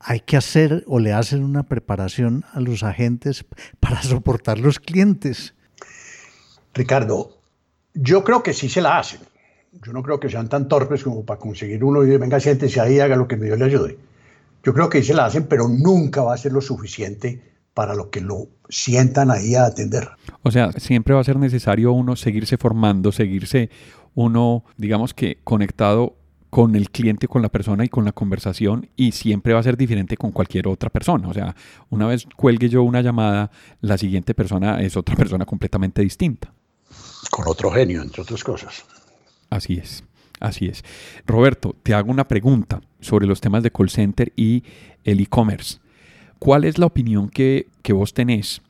Hay 0.00 0.18
que 0.18 0.36
hacer 0.36 0.82
o 0.88 0.98
le 0.98 1.12
hacen 1.12 1.44
una 1.44 1.62
preparación 1.62 2.44
a 2.52 2.58
los 2.58 2.82
agentes 2.82 3.44
para 3.78 4.02
soportar 4.02 4.58
los 4.58 4.80
clientes. 4.80 5.54
Ricardo, 6.74 7.38
yo 7.94 8.24
creo 8.24 8.42
que 8.42 8.52
sí 8.52 8.68
se 8.68 8.80
la 8.80 8.98
hacen. 8.98 9.20
Yo 9.84 9.92
no 9.92 10.02
creo 10.02 10.20
que 10.20 10.28
sean 10.28 10.48
tan 10.48 10.68
torpes 10.68 11.02
como 11.02 11.24
para 11.24 11.40
conseguir 11.40 11.82
uno 11.82 12.04
y 12.04 12.16
venga, 12.18 12.38
siéntese 12.40 12.80
ahí, 12.80 13.00
haga 13.00 13.16
lo 13.16 13.26
que 13.26 13.36
me 13.36 13.46
dio 13.46 13.56
le 13.56 13.64
ayude. 13.64 13.98
Yo 14.62 14.74
creo 14.74 14.88
que 14.88 15.00
sí 15.00 15.08
se 15.08 15.14
la 15.14 15.24
hacen, 15.24 15.46
pero 15.46 15.66
nunca 15.68 16.22
va 16.22 16.34
a 16.34 16.38
ser 16.38 16.52
lo 16.52 16.60
suficiente 16.60 17.42
para 17.74 17.94
lo 17.94 18.10
que 18.10 18.20
lo 18.20 18.48
sientan 18.68 19.30
ahí 19.30 19.54
a 19.54 19.64
atender. 19.64 20.10
O 20.42 20.50
sea, 20.50 20.72
siempre 20.72 21.14
va 21.14 21.20
a 21.20 21.24
ser 21.24 21.38
necesario 21.38 21.92
uno 21.92 22.16
seguirse 22.16 22.58
formando, 22.58 23.12
seguirse 23.12 23.70
uno, 24.14 24.64
digamos 24.76 25.14
que 25.14 25.38
conectado 25.42 26.16
con 26.50 26.76
el 26.76 26.90
cliente, 26.90 27.28
con 27.28 27.40
la 27.40 27.48
persona 27.48 27.82
y 27.82 27.88
con 27.88 28.04
la 28.04 28.12
conversación 28.12 28.90
y 28.94 29.12
siempre 29.12 29.54
va 29.54 29.60
a 29.60 29.62
ser 29.62 29.78
diferente 29.78 30.18
con 30.18 30.32
cualquier 30.32 30.68
otra 30.68 30.90
persona. 30.90 31.28
O 31.28 31.32
sea, 31.32 31.56
una 31.88 32.06
vez 32.06 32.26
cuelgue 32.36 32.68
yo 32.68 32.82
una 32.82 33.00
llamada, 33.00 33.50
la 33.80 33.96
siguiente 33.96 34.34
persona 34.34 34.82
es 34.82 34.96
otra 34.98 35.16
persona 35.16 35.46
completamente 35.46 36.02
distinta. 36.02 36.52
Con 37.30 37.48
otro 37.48 37.70
genio, 37.70 38.02
entre 38.02 38.20
otras 38.20 38.44
cosas. 38.44 38.84
Así 39.52 39.74
es, 39.74 40.02
así 40.40 40.64
es. 40.64 40.82
Roberto, 41.26 41.76
te 41.82 41.92
hago 41.92 42.10
una 42.10 42.26
pregunta 42.26 42.80
sobre 43.00 43.26
los 43.26 43.42
temas 43.42 43.62
de 43.62 43.70
call 43.70 43.90
center 43.90 44.32
y 44.34 44.64
el 45.04 45.20
e-commerce. 45.20 45.78
¿Cuál 46.38 46.64
es 46.64 46.78
la 46.78 46.86
opinión 46.86 47.28
que, 47.28 47.66
que 47.82 47.92
vos 47.92 48.14
tenés 48.14 48.62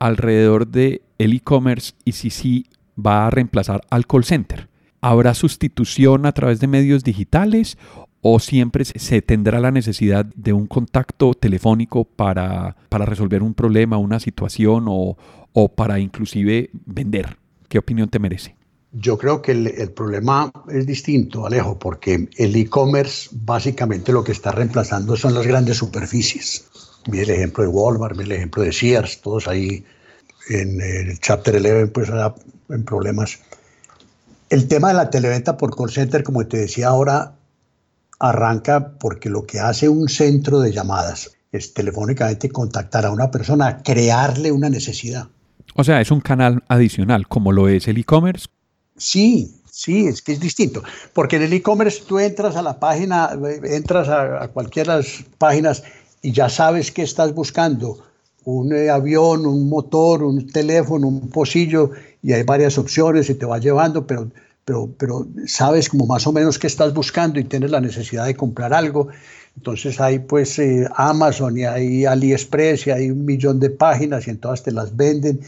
alrededor 0.00 0.66
de 0.66 1.02
e-commerce 1.18 1.92
y 2.04 2.12
si 2.12 2.30
sí 2.30 2.66
va 2.98 3.28
a 3.28 3.30
reemplazar 3.30 3.82
al 3.90 4.08
call 4.08 4.24
center? 4.24 4.68
¿Habrá 5.00 5.34
sustitución 5.34 6.26
a 6.26 6.32
través 6.32 6.58
de 6.58 6.66
medios 6.66 7.04
digitales 7.04 7.78
o 8.20 8.40
siempre 8.40 8.84
se 8.84 9.22
tendrá 9.22 9.60
la 9.60 9.70
necesidad 9.70 10.24
de 10.24 10.52
un 10.52 10.66
contacto 10.66 11.34
telefónico 11.34 12.06
para, 12.06 12.74
para 12.88 13.06
resolver 13.06 13.44
un 13.44 13.54
problema, 13.54 13.98
una 13.98 14.18
situación 14.18 14.86
o, 14.88 15.16
o, 15.52 15.68
para 15.68 16.00
inclusive 16.00 16.70
vender? 16.72 17.36
¿Qué 17.68 17.78
opinión 17.78 18.08
te 18.08 18.18
merece? 18.18 18.56
Yo 18.94 19.18
creo 19.18 19.42
que 19.42 19.52
el, 19.52 19.66
el 19.66 19.90
problema 19.90 20.52
es 20.68 20.86
distinto, 20.86 21.46
Alejo, 21.46 21.78
porque 21.78 22.28
el 22.36 22.56
e-commerce 22.56 23.28
básicamente 23.32 24.12
lo 24.12 24.22
que 24.22 24.32
está 24.32 24.52
reemplazando 24.52 25.16
son 25.16 25.34
las 25.34 25.46
grandes 25.46 25.78
superficies. 25.78 26.64
Mira 27.10 27.24
el 27.24 27.30
ejemplo 27.30 27.64
de 27.64 27.68
Walmart, 27.68 28.16
mira 28.16 28.26
el 28.26 28.32
ejemplo 28.32 28.62
de 28.62 28.72
Sears, 28.72 29.20
todos 29.20 29.48
ahí 29.48 29.84
en 30.48 30.80
el 30.80 31.18
Chapter 31.18 31.56
11 31.56 31.86
pues 31.88 32.08
en 32.68 32.84
problemas 32.84 33.40
el 34.50 34.68
tema 34.68 34.88
de 34.88 34.94
la 34.94 35.10
televenta 35.10 35.56
por 35.56 35.74
call 35.74 35.90
center, 35.90 36.22
como 36.22 36.46
te 36.46 36.58
decía 36.58 36.88
ahora, 36.88 37.32
arranca 38.20 38.92
porque 39.00 39.28
lo 39.28 39.46
que 39.46 39.58
hace 39.58 39.88
un 39.88 40.08
centro 40.08 40.60
de 40.60 40.72
llamadas 40.72 41.32
es 41.50 41.74
telefónicamente 41.74 42.48
contactar 42.50 43.06
a 43.06 43.10
una 43.10 43.30
persona, 43.30 43.82
crearle 43.82 44.52
una 44.52 44.68
necesidad. 44.68 45.26
O 45.74 45.82
sea, 45.82 46.00
es 46.00 46.10
un 46.10 46.20
canal 46.20 46.62
adicional, 46.68 47.26
como 47.26 47.52
lo 47.52 47.68
es 47.68 47.88
el 47.88 47.98
e-commerce. 47.98 48.46
Sí, 48.96 49.54
sí, 49.70 50.06
es 50.06 50.22
que 50.22 50.32
es 50.32 50.40
distinto. 50.40 50.82
Porque 51.12 51.36
en 51.36 51.42
el 51.42 51.52
e-commerce 51.52 52.02
tú 52.06 52.18
entras 52.18 52.56
a 52.56 52.62
la 52.62 52.78
página, 52.78 53.30
entras 53.64 54.08
a, 54.08 54.48
cualquiera 54.48 54.96
de 54.96 55.02
las 55.02 55.24
páginas 55.38 55.82
y 56.22 56.32
ya 56.32 56.48
sabes 56.48 56.90
qué 56.90 57.02
estás 57.02 57.34
buscando. 57.34 57.98
Un 58.44 58.74
eh, 58.74 58.90
avión, 58.90 59.46
un 59.46 59.68
motor, 59.68 60.22
un 60.22 60.46
teléfono, 60.46 61.08
un 61.08 61.30
pocillo, 61.30 61.90
y 62.22 62.32
hay 62.32 62.42
varias 62.42 62.78
opciones 62.78 63.30
y 63.30 63.34
te 63.34 63.46
va 63.46 63.58
llevando, 63.58 64.06
pero, 64.06 64.30
pero, 64.64 64.90
pero 64.98 65.26
sabes 65.46 65.88
como 65.88 66.06
más 66.06 66.26
o 66.26 66.32
menos 66.32 66.58
qué 66.58 66.66
estás 66.66 66.92
buscando 66.92 67.40
y 67.40 67.44
tienes 67.44 67.70
la 67.70 67.80
necesidad 67.80 68.26
de 68.26 68.36
comprar 68.36 68.72
algo. 68.74 69.08
Entonces 69.56 70.00
hay 70.00 70.18
pues 70.18 70.58
eh, 70.58 70.88
Amazon 70.96 71.56
y 71.56 71.64
hay 71.64 72.04
AliExpress 72.04 72.86
y 72.86 72.90
hay 72.90 73.10
un 73.10 73.24
millón 73.24 73.60
de 73.60 73.70
páginas 73.70 74.26
y 74.26 74.30
en 74.30 74.38
todas 74.38 74.62
te 74.62 74.72
las 74.72 74.96
venden, 74.96 75.40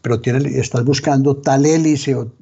pero 0.00 0.20
estás 0.24 0.84
buscando 0.84 1.36
tal 1.36 1.66
hélice 1.66 2.14
o 2.14 2.32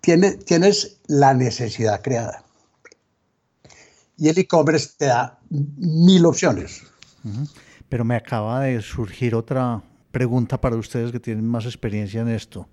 tienes, 0.00 0.44
tienes 0.44 1.00
la 1.06 1.34
necesidad 1.34 2.02
creada. 2.02 2.44
Y 4.18 4.28
el 4.28 4.38
e-commerce 4.38 4.90
te 4.96 5.06
da 5.06 5.38
mil 5.50 6.26
opciones. 6.26 6.82
Pero 7.88 8.04
me 8.04 8.16
acaba 8.16 8.60
de 8.60 8.80
surgir 8.82 9.34
otra, 9.34 9.82
pregunta 10.10 10.60
para 10.60 10.76
ustedes 10.76 11.10
que 11.10 11.20
tienen 11.20 11.46
más 11.46 11.64
experiencia 11.64 12.20
en 12.20 12.28
esto. 12.28 12.68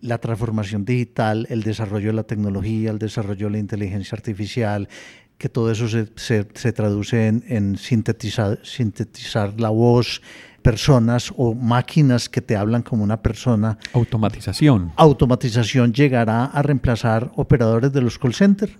La 0.00 0.18
transformación 0.18 0.84
digital, 0.84 1.46
el 1.50 1.62
desarrollo 1.62 2.08
de 2.08 2.14
la 2.14 2.22
tecnología, 2.24 2.90
el 2.90 2.98
desarrollo 2.98 3.46
de 3.46 3.52
la 3.52 3.58
inteligencia 3.58 4.16
artificial, 4.16 4.88
que 5.36 5.48
todo 5.48 5.70
eso 5.70 5.88
se, 5.88 6.08
se, 6.16 6.46
se 6.54 6.72
traduce 6.72 7.26
en, 7.26 7.44
en 7.48 7.76
sintetizar, 7.76 8.58
sintetizar 8.62 9.60
la 9.60 9.70
voz, 9.70 10.20
personas 10.62 11.32
o 11.36 11.54
máquinas 11.54 12.28
que 12.28 12.40
te 12.40 12.56
hablan 12.56 12.82
como 12.82 13.04
una 13.04 13.22
persona. 13.22 13.78
Automatización. 13.92 14.92
Automatización 14.96 15.92
llegará 15.92 16.46
a 16.46 16.62
reemplazar 16.62 17.32
operadores 17.36 17.92
de 17.92 18.00
los 18.00 18.18
call 18.18 18.34
centers. 18.34 18.72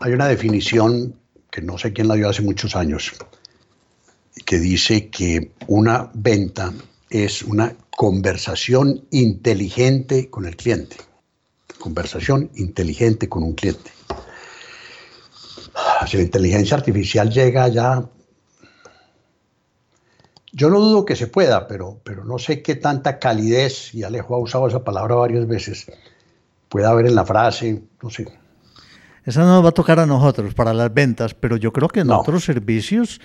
Hay 0.00 0.12
una 0.12 0.26
definición 0.26 1.14
que 1.50 1.62
no 1.62 1.78
sé 1.78 1.92
quién 1.92 2.08
la 2.08 2.14
dio 2.14 2.28
hace 2.28 2.42
muchos 2.42 2.76
años, 2.76 3.12
que 4.44 4.58
dice 4.58 5.08
que 5.08 5.52
una 5.66 6.10
venta 6.14 6.72
es 7.08 7.42
una 7.42 7.74
conversación 7.96 9.06
inteligente 9.10 10.28
con 10.28 10.44
el 10.44 10.56
cliente. 10.56 10.96
Conversación 11.78 12.50
inteligente 12.56 13.28
con 13.28 13.42
un 13.42 13.54
cliente. 13.54 13.90
Si 16.06 16.16
la 16.16 16.22
inteligencia 16.22 16.76
artificial 16.76 17.30
llega 17.30 17.68
ya, 17.68 18.08
yo 20.56 20.70
no 20.70 20.80
dudo 20.80 21.04
que 21.04 21.14
se 21.16 21.26
pueda, 21.26 21.68
pero, 21.68 22.00
pero 22.02 22.24
no 22.24 22.38
sé 22.38 22.62
qué 22.62 22.74
tanta 22.76 23.18
calidez, 23.18 23.94
y 23.94 24.02
Alejo 24.04 24.34
ha 24.34 24.38
usado 24.38 24.66
esa 24.68 24.82
palabra 24.82 25.14
varias 25.16 25.46
veces, 25.46 25.86
pueda 26.70 26.88
haber 26.90 27.06
en 27.06 27.14
la 27.14 27.24
frase, 27.26 27.82
no 28.02 28.08
sé. 28.10 28.26
Esa 29.24 29.40
no 29.40 29.46
nos 29.56 29.64
va 29.64 29.68
a 29.68 29.72
tocar 29.72 29.98
a 30.00 30.06
nosotros 30.06 30.54
para 30.54 30.72
las 30.72 30.92
ventas, 30.94 31.34
pero 31.34 31.56
yo 31.56 31.72
creo 31.72 31.88
que 31.88 32.00
en 32.00 32.06
no. 32.06 32.20
otros 32.20 32.44
servicios 32.44 33.20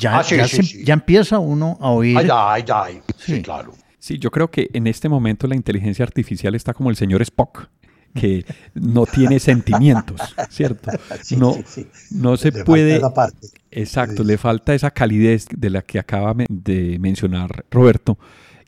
ya, 0.00 0.18
Ah, 0.18 0.24
sí, 0.24 0.36
ya, 0.36 0.48
sí, 0.48 0.56
se- 0.56 0.62
sí. 0.62 0.84
ya 0.84 0.94
empieza 0.94 1.38
uno 1.38 1.76
a 1.80 1.90
oír. 1.90 2.16
Ay, 2.16 2.28
ay, 2.32 2.64
ay. 2.72 3.02
Sí, 3.18 3.36
Sí. 3.36 3.42
claro. 3.42 3.74
Sí, 3.98 4.18
yo 4.18 4.30
creo 4.30 4.50
que 4.50 4.70
en 4.72 4.86
este 4.86 5.08
momento 5.08 5.46
la 5.48 5.56
inteligencia 5.56 6.04
artificial 6.04 6.54
está 6.54 6.72
como 6.72 6.88
el 6.88 6.96
señor 6.96 7.20
Spock, 7.22 7.66
que 8.14 8.44
no 8.74 9.06
tiene 9.06 9.38
sentimientos, 9.38 10.20
¿cierto? 10.50 10.90
Sí, 11.22 11.36
no, 11.36 11.54
sí, 11.54 11.62
sí. 11.66 11.86
no 12.12 12.36
se 12.36 12.50
Le 12.50 12.64
puede... 12.64 13.00
parte. 13.10 13.48
Exacto, 13.70 14.24
le 14.24 14.38
falta 14.38 14.74
esa 14.74 14.90
calidez 14.90 15.46
de 15.54 15.70
la 15.70 15.82
que 15.82 15.98
acaba 15.98 16.34
de 16.48 16.98
mencionar 16.98 17.64
Roberto 17.70 18.18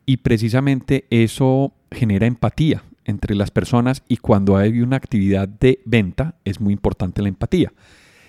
y 0.05 0.19
precisamente 0.19 1.07
eso 1.11 1.73
genera 1.91 2.27
empatía 2.27 2.83
entre 3.05 3.35
las 3.35 3.51
personas 3.51 4.03
y 4.09 4.19
cuando 4.19 4.57
hay 4.57 4.81
una 4.81 4.97
actividad 4.97 5.49
de 5.49 5.81
venta 5.85 6.37
es 6.45 6.61
muy 6.61 6.73
importante 6.73 7.23
la 7.23 7.29
empatía. 7.29 7.73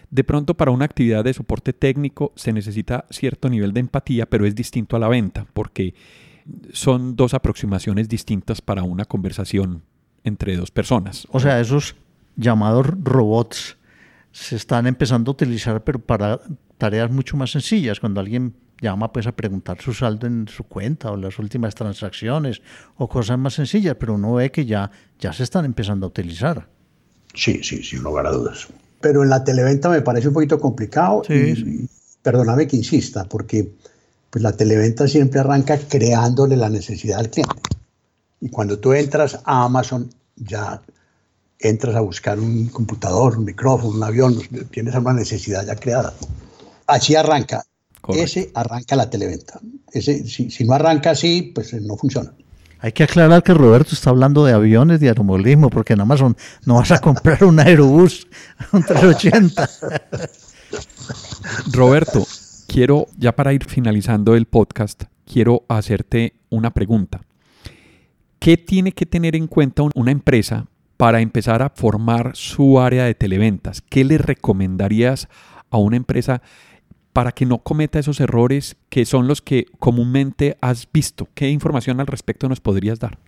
De 0.09 0.23
pronto 0.23 0.55
para 0.55 0.71
una 0.71 0.85
actividad 0.85 1.23
de 1.23 1.33
soporte 1.33 1.73
técnico 1.73 2.33
se 2.35 2.51
necesita 2.51 3.05
cierto 3.09 3.49
nivel 3.49 3.73
de 3.73 3.79
empatía, 3.79 4.25
pero 4.25 4.45
es 4.45 4.55
distinto 4.55 4.95
a 4.95 4.99
la 4.99 5.07
venta 5.07 5.47
porque 5.53 5.93
son 6.73 7.15
dos 7.15 7.33
aproximaciones 7.33 8.09
distintas 8.09 8.61
para 8.61 8.83
una 8.83 9.05
conversación 9.05 9.83
entre 10.23 10.55
dos 10.57 10.71
personas. 10.71 11.27
O 11.31 11.39
sea, 11.39 11.59
esos 11.59 11.95
llamados 12.35 12.87
robots 13.03 13.77
se 14.31 14.55
están 14.55 14.87
empezando 14.87 15.31
a 15.31 15.33
utilizar, 15.33 15.83
pero 15.83 15.99
para 15.99 16.39
tareas 16.77 17.11
mucho 17.11 17.37
más 17.37 17.51
sencillas. 17.51 17.99
Cuando 17.99 18.19
alguien 18.19 18.53
llama 18.81 19.11
pues 19.13 19.27
a 19.27 19.31
preguntar 19.31 19.79
su 19.81 19.93
saldo 19.93 20.25
en 20.27 20.47
su 20.47 20.63
cuenta 20.63 21.11
o 21.11 21.17
las 21.17 21.37
últimas 21.37 21.75
transacciones 21.75 22.61
o 22.97 23.07
cosas 23.07 23.37
más 23.37 23.53
sencillas, 23.53 23.95
pero 23.99 24.15
uno 24.15 24.33
ve 24.33 24.51
que 24.51 24.65
ya, 24.65 24.89
ya 25.19 25.31
se 25.33 25.43
están 25.43 25.65
empezando 25.65 26.07
a 26.07 26.09
utilizar. 26.09 26.67
Sí, 27.33 27.61
sí, 27.63 27.83
sin 27.83 28.01
lugar 28.03 28.25
a 28.27 28.31
dudas. 28.31 28.67
Pero 28.99 29.23
en 29.23 29.29
la 29.29 29.43
televenta 29.43 29.89
me 29.89 30.01
parece 30.01 30.27
un 30.27 30.33
poquito 30.33 30.59
complicado 30.59 31.23
Sí, 31.25 31.33
y, 31.33 31.55
sí. 31.55 31.89
perdóname 32.21 32.67
que 32.67 32.77
insista, 32.77 33.25
porque 33.25 33.71
pues 34.29 34.41
la 34.41 34.53
televenta 34.53 35.07
siempre 35.07 35.39
arranca 35.41 35.77
creándole 35.77 36.55
la 36.55 36.69
necesidad 36.69 37.19
al 37.19 37.29
cliente. 37.29 37.53
Y 38.41 38.49
cuando 38.49 38.79
tú 38.79 38.93
entras 38.93 39.39
a 39.45 39.63
Amazon, 39.63 40.09
ya 40.35 40.81
entras 41.59 41.95
a 41.95 42.01
buscar 42.01 42.39
un 42.39 42.67
computador, 42.69 43.37
un 43.37 43.45
micrófono, 43.45 43.95
un 43.95 44.03
avión, 44.03 44.37
tienes 44.71 44.95
una 44.95 45.13
necesidad 45.13 45.65
ya 45.65 45.75
creada. 45.75 46.13
Así 46.87 47.15
arranca. 47.15 47.63
Correcto. 48.01 48.25
Ese 48.25 48.51
arranca 48.55 48.95
la 48.95 49.09
televenta. 49.09 49.59
Ese, 49.93 50.25
si, 50.25 50.49
si 50.49 50.65
no 50.65 50.73
arranca 50.73 51.11
así, 51.11 51.51
pues 51.53 51.71
eh, 51.73 51.79
no 51.81 51.95
funciona. 51.95 52.33
Hay 52.79 52.93
que 52.93 53.03
aclarar 53.03 53.43
que 53.43 53.53
Roberto 53.53 53.93
está 53.93 54.09
hablando 54.09 54.43
de 54.43 54.53
aviones, 54.53 54.99
de 54.99 55.07
aeromodelismo, 55.07 55.69
porque 55.69 55.93
en 55.93 56.01
Amazon 56.01 56.35
no 56.65 56.75
vas 56.75 56.91
a 56.91 56.99
comprar 56.99 57.43
un 57.43 57.59
Aerobús, 57.59 58.27
un 58.71 58.83
380. 58.83 59.69
Roberto, 61.71 62.25
quiero, 62.67 63.05
ya 63.17 63.35
para 63.35 63.53
ir 63.53 63.65
finalizando 63.65 64.33
el 64.35 64.47
podcast, 64.47 65.03
quiero 65.31 65.63
hacerte 65.67 66.33
una 66.49 66.71
pregunta. 66.71 67.21
¿Qué 68.41 68.57
tiene 68.57 68.91
que 68.91 69.05
tener 69.05 69.35
en 69.35 69.45
cuenta 69.45 69.83
una 69.93 70.09
empresa 70.09 70.65
para 70.97 71.21
empezar 71.21 71.61
a 71.61 71.69
formar 71.69 72.31
su 72.33 72.79
área 72.79 73.05
de 73.05 73.13
televentas? 73.13 73.83
¿Qué 73.87 74.03
le 74.03 74.17
recomendarías 74.17 75.27
a 75.69 75.77
una 75.77 75.95
empresa 75.95 76.41
para 77.13 77.33
que 77.33 77.45
no 77.45 77.59
cometa 77.59 77.99
esos 77.99 78.19
errores 78.19 78.77
que 78.89 79.05
son 79.05 79.27
los 79.27 79.43
que 79.43 79.67
comúnmente 79.77 80.57
has 80.59 80.87
visto? 80.91 81.27
¿Qué 81.35 81.49
información 81.49 81.99
al 81.99 82.07
respecto 82.07 82.49
nos 82.49 82.59
podrías 82.59 82.97
dar? 82.97 83.19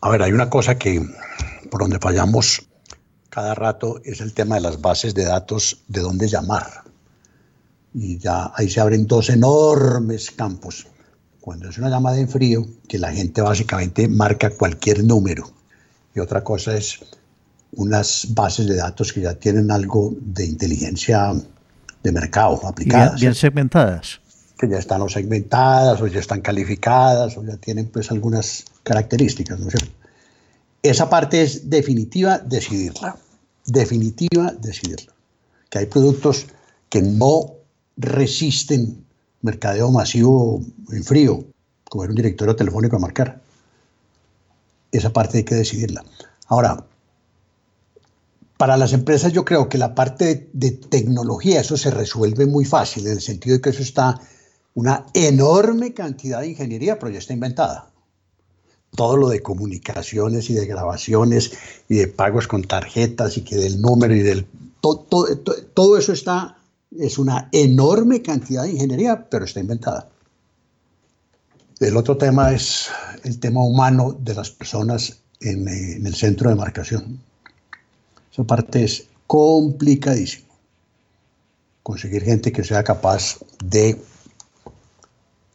A 0.00 0.08
ver, 0.08 0.22
hay 0.22 0.32
una 0.32 0.48
cosa 0.48 0.78
que 0.78 0.98
por 1.70 1.82
donde 1.82 1.98
fallamos 1.98 2.66
cada 3.28 3.54
rato 3.54 4.00
es 4.02 4.22
el 4.22 4.32
tema 4.32 4.54
de 4.54 4.62
las 4.62 4.80
bases 4.80 5.14
de 5.14 5.26
datos 5.26 5.82
de 5.88 6.00
dónde 6.00 6.26
llamar. 6.26 6.84
Y 7.92 8.16
ya 8.16 8.50
ahí 8.54 8.70
se 8.70 8.80
abren 8.80 9.06
dos 9.06 9.28
enormes 9.28 10.30
campos. 10.30 10.86
Cuando 11.46 11.68
es 11.68 11.78
una 11.78 11.88
llamada 11.88 12.18
en 12.18 12.28
frío, 12.28 12.66
que 12.88 12.98
la 12.98 13.12
gente 13.12 13.40
básicamente 13.40 14.08
marca 14.08 14.50
cualquier 14.50 15.04
número. 15.04 15.48
Y 16.12 16.18
otra 16.18 16.42
cosa 16.42 16.76
es 16.76 16.98
unas 17.76 18.26
bases 18.30 18.66
de 18.66 18.74
datos 18.74 19.12
que 19.12 19.20
ya 19.20 19.34
tienen 19.34 19.70
algo 19.70 20.12
de 20.20 20.44
inteligencia 20.44 21.32
de 22.02 22.10
mercado 22.10 22.66
aplicadas. 22.66 23.20
Bien, 23.20 23.32
segmentadas. 23.32 24.20
Que 24.58 24.68
ya 24.68 24.78
están 24.78 25.02
o 25.02 25.08
segmentadas 25.08 26.00
o 26.00 26.08
ya 26.08 26.18
están 26.18 26.40
calificadas 26.40 27.36
o 27.36 27.44
ya 27.44 27.56
tienen 27.58 27.86
pues 27.90 28.10
algunas 28.10 28.64
características, 28.82 29.60
¿no 29.60 29.68
es 29.68 29.74
cierto? 29.74 29.94
Esa 30.82 31.08
parte 31.08 31.42
es 31.42 31.70
definitiva 31.70 32.40
decidirla, 32.40 33.18
definitiva 33.64 34.50
decidirla. 34.50 35.12
Que 35.70 35.78
hay 35.78 35.86
productos 35.86 36.46
que 36.88 37.02
no 37.02 37.52
resisten 37.96 39.05
mercadeo 39.46 39.90
masivo 39.90 40.60
en 40.92 41.02
frío, 41.02 41.44
como 41.88 42.04
era 42.04 42.10
un 42.10 42.16
directorio 42.16 42.54
telefónico 42.54 42.96
a 42.96 42.98
marcar. 42.98 43.40
Esa 44.92 45.12
parte 45.12 45.38
hay 45.38 45.44
que 45.44 45.54
decidirla. 45.54 46.04
Ahora, 46.48 46.84
para 48.56 48.76
las 48.76 48.92
empresas 48.92 49.32
yo 49.32 49.44
creo 49.44 49.68
que 49.68 49.78
la 49.78 49.94
parte 49.94 50.50
de, 50.52 50.70
tecnología, 50.72 51.60
eso 51.60 51.76
se 51.76 51.90
resuelve 51.90 52.46
muy 52.46 52.64
fácil, 52.64 53.06
en 53.06 53.14
el 53.14 53.20
sentido 53.20 53.56
de 53.56 53.62
que 53.62 53.70
eso 53.70 53.82
está 53.82 54.20
una 54.74 55.06
enorme 55.14 55.94
cantidad 55.94 56.40
de 56.40 56.48
ingeniería, 56.48 56.98
pero 56.98 57.12
ya 57.12 57.18
está 57.18 57.32
inventada. 57.32 57.90
Todo 58.94 59.16
lo 59.16 59.28
de 59.28 59.42
comunicaciones 59.42 60.50
y 60.50 60.54
de 60.54 60.66
grabaciones 60.66 61.52
y 61.88 61.96
de 61.96 62.08
pagos 62.08 62.46
con 62.46 62.62
tarjetas 62.62 63.36
y 63.36 63.42
que 63.42 63.56
del 63.56 63.80
número 63.80 64.14
y 64.14 64.20
del... 64.20 64.46
todo 64.80 65.98
eso 65.98 66.12
está, 66.12 66.58
es 67.00 67.18
una 67.18 67.48
enorme 67.52 68.22
cantidad 68.22 68.62
de 68.64 68.72
ingeniería, 68.72 69.28
pero 69.28 69.44
está 69.44 69.60
inventada. 69.60 70.08
El 71.80 71.96
otro 71.96 72.16
tema 72.16 72.52
es 72.52 72.88
el 73.24 73.38
tema 73.38 73.62
humano 73.62 74.16
de 74.18 74.34
las 74.34 74.50
personas 74.50 75.20
en, 75.40 75.68
eh, 75.68 75.96
el 75.96 76.14
centro 76.14 76.48
de 76.48 76.56
marcación 76.56 77.20
esa 78.36 78.44
parte 78.44 78.84
es 78.84 79.06
complicadísimo. 79.26 80.48
Conseguir 81.82 82.22
gente 82.22 82.52
que 82.52 82.64
sea 82.64 82.84
capaz 82.84 83.38
de 83.64 83.98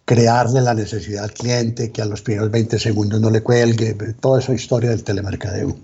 crearle 0.03 0.61
la 0.61 0.73
necesidad 0.73 1.25
al 1.25 1.31
cliente, 1.31 1.91
que 1.91 2.01
a 2.01 2.05
los 2.05 2.23
primeros 2.23 2.49
20 2.49 2.79
segundos 2.79 3.21
no 3.21 3.29
le 3.29 3.43
cuelgue, 3.43 3.93
toda 4.19 4.39
esa 4.39 4.55
historia 4.55 4.89
del 4.89 5.03
telemercadeo. 5.03 5.77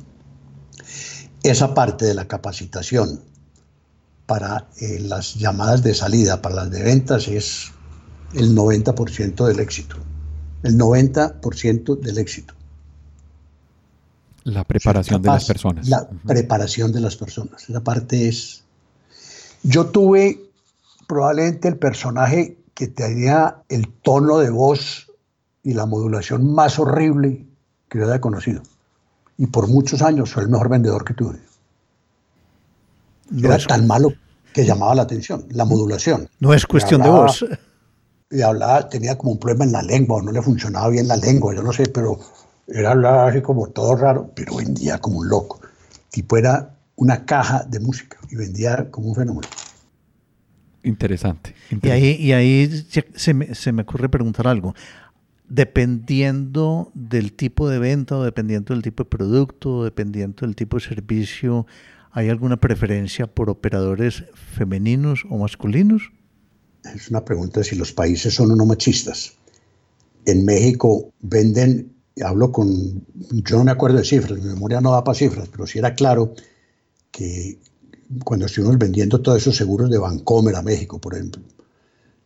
Esa 1.43 1.75
parte 1.75 2.05
de 2.05 2.15
la 2.15 2.27
capacitación 2.27 3.21
para 4.27 4.67
eh, 4.79 4.99
las 4.99 5.35
llamadas 5.35 5.81
de 5.81 5.95
salida, 5.95 6.41
para 6.41 6.55
las 6.55 6.69
de 6.69 6.83
ventas, 6.83 7.27
es 7.27 7.71
el 8.33 8.55
90% 8.55 9.47
del 9.47 9.59
éxito. 9.59 9.95
El 10.61 10.77
90% 10.77 11.99
del 11.99 12.17
éxito. 12.19 12.53
La 14.43 14.63
preparación 14.63 15.21
de 15.21 15.29
las 15.29 15.45
personas. 15.45 15.87
La 15.87 16.07
preparación 16.25 16.91
de 16.91 16.99
las 17.01 17.15
personas. 17.15 17.69
Esa 17.69 17.81
parte 17.81 18.27
es... 18.27 18.63
Yo 19.63 19.87
tuve 19.87 20.39
probablemente 21.07 21.67
el 21.69 21.77
personaje 21.77 22.57
que 22.73 22.87
tenía 22.87 23.63
el 23.69 23.87
tono 23.87 24.37
de 24.39 24.49
voz 24.49 25.07
y 25.63 25.73
la 25.73 25.85
modulación 25.85 26.53
más 26.53 26.79
horrible 26.79 27.45
que 27.89 27.99
yo 27.99 28.05
haya 28.05 28.21
conocido. 28.21 28.61
Y 29.37 29.47
por 29.47 29.67
muchos 29.67 30.01
años 30.01 30.31
fue 30.31 30.43
el 30.43 30.49
mejor 30.49 30.69
vendedor 30.69 31.03
que 31.05 31.13
tuve. 31.13 31.39
Era 33.37 33.57
tan 33.57 33.87
malo 33.87 34.13
que 34.53 34.65
llamaba 34.65 34.95
la 34.95 35.03
atención, 35.03 35.45
la 35.49 35.65
modulación. 35.65 36.29
No 36.39 36.53
es 36.53 36.65
cuestión 36.65 37.01
de 37.01 37.09
voz. 37.09 37.45
Y 38.29 38.41
hablaba, 38.41 38.89
tenía 38.89 39.17
como 39.17 39.33
un 39.33 39.39
problema 39.39 39.65
en 39.65 39.71
la 39.71 39.81
lengua, 39.81 40.17
o 40.17 40.21
no 40.21 40.31
le 40.31 40.41
funcionaba 40.41 40.89
bien 40.89 41.07
la 41.07 41.15
lengua, 41.15 41.55
yo 41.55 41.63
no 41.63 41.71
sé, 41.71 41.87
pero 41.87 42.19
era 42.67 42.91
hablar 42.91 43.29
así 43.29 43.41
como 43.41 43.67
todo 43.67 43.95
raro, 43.95 44.31
pero 44.35 44.57
vendía 44.57 44.99
como 44.99 45.19
un 45.19 45.29
loco. 45.29 45.61
Tipo 46.09 46.37
era 46.37 46.75
una 46.95 47.25
caja 47.25 47.63
de 47.63 47.79
música 47.79 48.17
y 48.29 48.35
vendía 48.35 48.89
como 48.91 49.09
un 49.09 49.15
fenómeno. 49.15 49.47
Interesante. 50.83 51.53
Y 51.81 51.89
ahí, 51.89 52.15
y 52.19 52.31
ahí 52.33 52.85
se, 53.15 53.33
me, 53.33 53.55
se 53.55 53.71
me 53.71 53.83
ocurre 53.83 54.09
preguntar 54.09 54.47
algo. 54.47 54.73
Dependiendo 55.47 56.91
del 56.93 57.33
tipo 57.33 57.69
de 57.69 57.79
venta 57.79 58.17
o 58.17 58.23
dependiendo 58.23 58.73
del 58.73 58.83
tipo 58.83 59.03
de 59.03 59.09
producto 59.09 59.77
o 59.77 59.83
dependiendo 59.83 60.45
del 60.45 60.55
tipo 60.55 60.77
de 60.77 60.83
servicio, 60.83 61.67
¿hay 62.11 62.29
alguna 62.29 62.57
preferencia 62.57 63.27
por 63.27 63.49
operadores 63.49 64.23
femeninos 64.33 65.25
o 65.29 65.37
masculinos? 65.37 66.11
Es 66.95 67.09
una 67.09 67.25
pregunta 67.25 67.63
si 67.63 67.75
los 67.75 67.91
países 67.91 68.33
son 68.33 68.51
o 68.51 68.55
no 68.55 68.65
machistas. 68.65 69.33
En 70.25 70.45
México 70.45 71.13
venden 71.21 71.97
hablo 72.23 72.51
con, 72.51 73.05
yo 73.31 73.57
no 73.57 73.63
me 73.63 73.71
acuerdo 73.71 73.97
de 73.97 74.05
cifras, 74.05 74.39
mi 74.39 74.47
memoria 74.47 74.81
no 74.81 74.91
da 74.91 75.03
para 75.03 75.17
cifras, 75.17 75.49
pero 75.49 75.67
sí 75.67 75.79
era 75.79 75.93
claro 75.93 76.33
que 77.11 77.59
cuando 78.23 78.45
estuvimos 78.45 78.77
vendiendo 78.77 79.21
todos 79.21 79.39
esos 79.39 79.55
seguros 79.55 79.89
de 79.89 79.97
Bancomer 79.97 80.55
a 80.55 80.61
México, 80.61 80.99
por 80.99 81.13
ejemplo, 81.13 81.41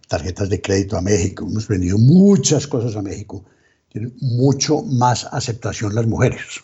tarjetas 0.07 0.49
de 0.49 0.61
crédito 0.61 0.97
a 0.97 1.01
México, 1.01 1.45
hemos 1.47 1.67
vendido 1.67 1.97
muchas 1.97 2.67
cosas 2.67 2.95
a 2.95 3.01
México, 3.01 3.43
tienen 3.89 4.13
mucho 4.21 4.81
más 4.83 5.27
aceptación 5.31 5.95
las 5.95 6.07
mujeres. 6.07 6.61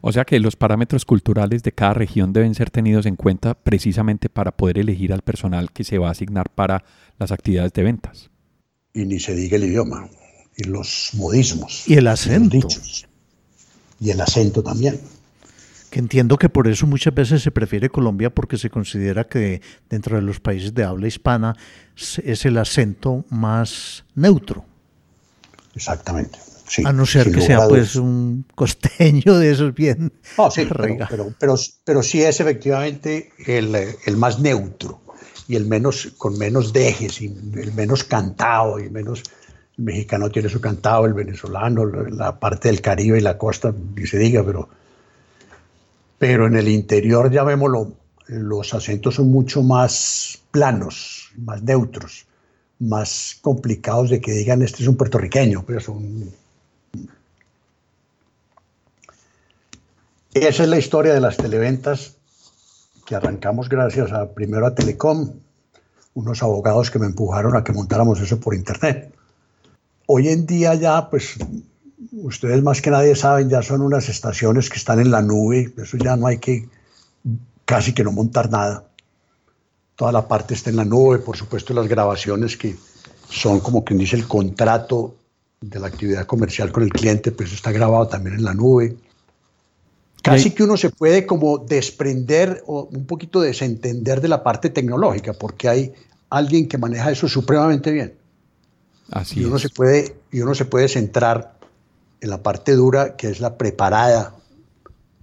O 0.00 0.12
sea 0.12 0.24
que 0.24 0.38
los 0.40 0.56
parámetros 0.56 1.04
culturales 1.04 1.62
de 1.62 1.72
cada 1.72 1.94
región 1.94 2.32
deben 2.32 2.54
ser 2.54 2.70
tenidos 2.70 3.06
en 3.06 3.16
cuenta 3.16 3.54
precisamente 3.54 4.28
para 4.28 4.56
poder 4.56 4.78
elegir 4.78 5.12
al 5.12 5.22
personal 5.22 5.72
que 5.72 5.84
se 5.84 5.98
va 5.98 6.08
a 6.08 6.12
asignar 6.12 6.50
para 6.50 6.84
las 7.18 7.32
actividades 7.32 7.72
de 7.72 7.82
ventas. 7.82 8.30
Y 8.94 9.04
ni 9.04 9.20
se 9.20 9.34
diga 9.34 9.56
el 9.56 9.64
idioma 9.64 10.08
y 10.56 10.64
los 10.64 11.10
modismos. 11.14 11.84
Y 11.86 11.94
el 11.94 12.06
acento. 12.08 12.68
Y, 14.00 14.10
el 14.10 14.20
acento 14.20 14.62
también. 14.62 15.00
Que 15.90 15.98
entiendo 15.98 16.38
que 16.38 16.48
por 16.48 16.68
eso 16.68 16.86
muchas 16.86 17.14
veces 17.14 17.42
se 17.42 17.50
prefiere 17.50 17.90
Colombia 17.90 18.30
porque 18.30 18.56
se 18.56 18.70
considera 18.70 19.24
que 19.24 19.60
dentro 19.88 20.16
de 20.16 20.22
los 20.22 20.40
países 20.40 20.72
de 20.72 20.84
habla 20.84 21.08
hispana 21.08 21.56
es 21.96 22.44
el 22.46 22.58
acento 22.58 23.24
más 23.28 24.04
neutro. 24.14 24.64
Exactamente. 25.74 26.38
A 26.84 26.92
no 26.92 27.06
ser 27.06 27.30
que 27.30 27.40
sea 27.40 27.66
pues 27.68 27.96
un 27.96 28.46
costeño 28.54 29.38
de 29.38 29.52
esos 29.52 29.74
bien. 29.74 30.12
sí, 30.50 30.66
pero, 31.08 31.34
pero, 31.38 31.56
pero, 31.84 32.02
sí 32.02 32.22
es 32.22 32.40
efectivamente 32.40 33.32
el, 33.46 33.74
el, 33.74 34.16
más 34.16 34.38
neutro 34.38 35.00
y 35.48 35.56
el 35.56 35.66
menos 35.66 36.12
con 36.16 36.38
menos 36.38 36.72
dejes 36.72 37.20
y 37.20 37.26
el 37.26 37.72
menos 37.74 38.04
cantado 38.04 38.78
y 38.78 38.88
menos 38.88 39.22
el 39.78 39.84
mexicano 39.84 40.30
tiene 40.30 40.48
su 40.48 40.60
cantado, 40.60 41.06
el 41.06 41.14
venezolano, 41.14 41.86
la 41.86 42.38
parte 42.38 42.68
del 42.68 42.80
Caribe 42.80 43.18
y 43.18 43.22
la 43.22 43.38
costa, 43.38 43.74
ni 43.96 44.06
se 44.06 44.18
diga, 44.18 44.44
pero, 44.44 44.68
pero 46.18 46.46
en 46.46 46.56
el 46.56 46.68
interior, 46.68 47.30
llamémoslo, 47.30 47.92
los 48.26 48.74
acentos 48.74 49.14
son 49.16 49.30
mucho 49.30 49.62
más 49.62 50.38
planos, 50.50 51.32
más 51.36 51.62
neutros, 51.62 52.26
más 52.78 53.38
complicados 53.40 54.10
de 54.10 54.20
que 54.20 54.32
digan 54.32 54.62
este 54.62 54.82
es 54.82 54.88
un 54.88 54.96
puertorriqueño, 54.96 55.64
pero 55.66 55.80
son... 55.80 56.30
Esa 60.40 60.62
es 60.62 60.70
la 60.70 60.78
historia 60.78 61.12
de 61.12 61.20
las 61.20 61.36
televentas 61.36 62.16
que 63.04 63.14
arrancamos 63.14 63.68
gracias 63.68 64.10
a 64.10 64.32
primero 64.32 64.66
a 64.66 64.74
Telecom, 64.74 65.34
unos 66.14 66.42
abogados 66.42 66.90
que 66.90 66.98
me 66.98 67.04
empujaron 67.04 67.54
a 67.54 67.62
que 67.62 67.74
montáramos 67.74 68.22
eso 68.22 68.40
por 68.40 68.54
internet. 68.54 69.12
Hoy 70.06 70.28
en 70.28 70.46
día 70.46 70.74
ya, 70.76 71.10
pues, 71.10 71.34
ustedes 72.12 72.62
más 72.62 72.80
que 72.80 72.90
nadie 72.90 73.14
saben, 73.16 73.50
ya 73.50 73.60
son 73.62 73.82
unas 73.82 74.08
estaciones 74.08 74.70
que 74.70 74.78
están 74.78 74.98
en 74.98 75.10
la 75.10 75.20
nube, 75.20 75.74
eso 75.76 75.98
ya 75.98 76.16
no 76.16 76.26
hay 76.26 76.38
que 76.38 76.70
casi 77.66 77.92
que 77.92 78.02
no 78.02 78.10
montar 78.10 78.50
nada. 78.50 78.84
Toda 79.94 80.10
la 80.10 80.26
parte 80.26 80.54
está 80.54 80.70
en 80.70 80.76
la 80.76 80.86
nube, 80.86 81.18
por 81.18 81.36
supuesto 81.36 81.74
las 81.74 81.86
grabaciones 81.86 82.56
que 82.56 82.76
son 83.28 83.60
como 83.60 83.84
quien 83.84 83.98
dice 83.98 84.16
el 84.16 84.26
contrato 84.26 85.16
de 85.60 85.78
la 85.78 85.88
actividad 85.88 86.24
comercial 86.24 86.72
con 86.72 86.82
el 86.82 86.90
cliente, 86.90 87.30
pues 87.30 87.52
está 87.52 87.72
grabado 87.72 88.08
también 88.08 88.36
en 88.36 88.44
la 88.44 88.54
nube. 88.54 88.96
Casi 90.22 90.50
que 90.50 90.62
uno 90.62 90.76
se 90.76 90.90
puede 90.90 91.26
como 91.26 91.58
desprender 91.58 92.62
o 92.66 92.88
un 92.92 93.06
poquito 93.06 93.40
desentender 93.40 94.20
de 94.20 94.28
la 94.28 94.42
parte 94.42 94.68
tecnológica, 94.68 95.32
porque 95.32 95.68
hay 95.68 95.92
alguien 96.28 96.68
que 96.68 96.78
maneja 96.78 97.10
eso 97.10 97.28
supremamente 97.28 97.90
bien. 97.90 98.14
Así 99.10 99.40
y 99.40 99.44
uno 99.44 99.56
es. 99.56 99.62
se 99.62 99.68
puede 99.70 100.16
y 100.30 100.40
uno 100.40 100.54
se 100.54 100.64
puede 100.64 100.88
centrar 100.88 101.54
en 102.20 102.30
la 102.30 102.42
parte 102.42 102.72
dura 102.72 103.16
que 103.16 103.28
es 103.28 103.40
la 103.40 103.56
preparada 103.56 104.34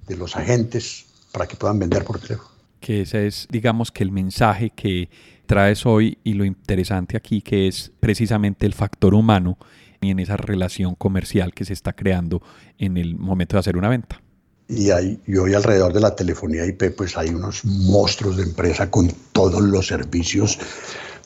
de 0.08 0.18
los 0.18 0.36
agentes 0.36 1.06
para 1.32 1.48
que 1.48 1.56
puedan 1.56 1.80
vender 1.80 2.04
por 2.04 2.20
teléfono. 2.20 2.50
Que 2.80 3.02
ese 3.02 3.28
es, 3.28 3.48
digamos, 3.50 3.92
que 3.92 4.04
el 4.04 4.12
mensaje 4.12 4.72
que 4.76 5.10
traes 5.46 5.86
hoy 5.86 6.18
y 6.24 6.34
lo 6.34 6.46
interesante 6.46 7.18
aquí 7.18 7.42
que 7.42 7.68
es 7.68 7.92
precisamente 8.00 8.66
el 8.66 8.74
factor 8.74 9.14
humano 9.14 9.58
y 10.02 10.12
en 10.12 10.20
esa 10.20 10.38
relación 10.38 10.96
comercial 10.96 11.54
que 11.54 11.66
se 11.66 11.74
está 11.74 11.94
creando 11.94 12.42
en 12.78 12.98
el 12.98 13.16
momento 13.16 13.56
de 13.56 13.60
hacer 13.60 13.78
una 13.78 13.90
venta. 13.90 14.22
Y, 14.70 14.92
hay, 14.92 15.20
y 15.26 15.38
hoy 15.38 15.54
alrededor 15.54 15.94
de 15.94 16.02
la 16.02 16.16
telefonía 16.16 16.66
IP 16.66 16.96
pues 16.96 17.18
hay 17.18 17.30
unos 17.30 17.64
monstruos 17.64 18.38
de 18.38 18.44
empresa 18.44 18.92
con 18.92 19.10
todos 19.32 19.62
los 19.62 19.88
servicios, 19.88 20.60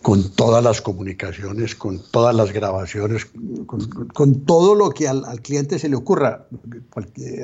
con 0.02 0.30
todas 0.32 0.64
las 0.64 0.82
comunicaciones, 0.82 1.76
con 1.76 2.02
todas 2.12 2.36
las 2.36 2.52
grabaciones, 2.52 3.28
con, 3.66 4.42
todo 4.46 4.76
lo 4.76 4.92
que 4.92 5.08
al, 5.08 5.26
al, 5.26 5.42
cliente 5.42 5.80
se 5.80 5.89
le 5.89 5.96
ocurra. 5.96 6.46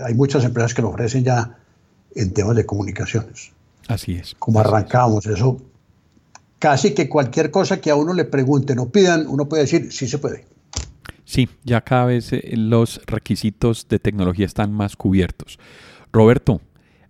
Hay 0.06 0.14
muchas 0.14 0.44
empresas 0.44 0.74
que 0.74 0.84
lo 0.84 0.90
ofrecen 0.90 1.24
ya 1.24 1.58
en 2.16 2.34
temas 2.34 2.56
de 2.56 2.66
comunicaciones. 2.66 3.52
Así 3.88 4.16
es. 4.16 4.36
Como 4.38 4.62
es. 4.62 5.26
eso, 5.26 5.62
casi 6.60 6.94
que 6.94 7.08
cualquier 7.08 7.52
cosa 7.52 7.80
que 7.80 7.90
a 7.90 7.96
uno 7.96 8.14
le 8.14 8.26
pregunten 8.26 8.80
o 8.80 8.90
pidan, 8.90 9.26
uno 9.28 9.48
puede 9.48 9.64
decir, 9.64 9.92
sí 9.92 10.08
se 10.08 10.18
puede. 10.18 10.46
Sí, 11.28 11.50
ya 11.66 11.82
cada 11.82 12.06
vez 12.06 12.32
eh, 12.32 12.54
los 12.56 13.02
requisitos 13.06 13.90
de 13.90 14.00
tecnología 14.00 14.46
están 14.46 14.72
más 14.72 14.96
cubiertos. 14.96 15.60
Roberto, 16.14 16.62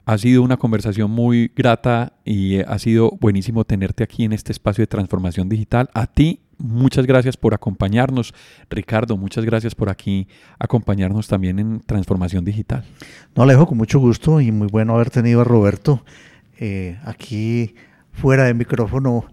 ha 0.05 0.17
sido 0.17 0.41
una 0.41 0.57
conversación 0.57 1.11
muy 1.11 1.51
grata 1.55 2.13
y 2.25 2.61
ha 2.61 2.79
sido 2.79 3.11
buenísimo 3.21 3.63
tenerte 3.63 4.03
aquí 4.03 4.23
en 4.23 4.33
este 4.33 4.51
espacio 4.51 4.81
de 4.81 4.87
transformación 4.87 5.49
digital. 5.49 5.91
A 5.93 6.07
ti, 6.07 6.39
muchas 6.57 7.05
gracias 7.05 7.37
por 7.37 7.53
acompañarnos. 7.53 8.33
Ricardo, 8.71 9.17
muchas 9.17 9.45
gracias 9.45 9.75
por 9.75 9.87
aquí 9.87 10.27
acompañarnos 10.57 11.27
también 11.27 11.59
en 11.59 11.79
transformación 11.81 12.43
digital. 12.43 12.85
No, 13.35 13.43
Alejo, 13.43 13.67
con 13.67 13.77
mucho 13.77 13.99
gusto 13.99 14.41
y 14.41 14.51
muy 14.51 14.67
bueno 14.67 14.95
haber 14.95 15.11
tenido 15.11 15.41
a 15.41 15.43
Roberto 15.43 16.03
eh, 16.57 16.97
aquí 17.05 17.75
fuera 18.13 18.45
de 18.45 18.55
micrófono 18.55 19.25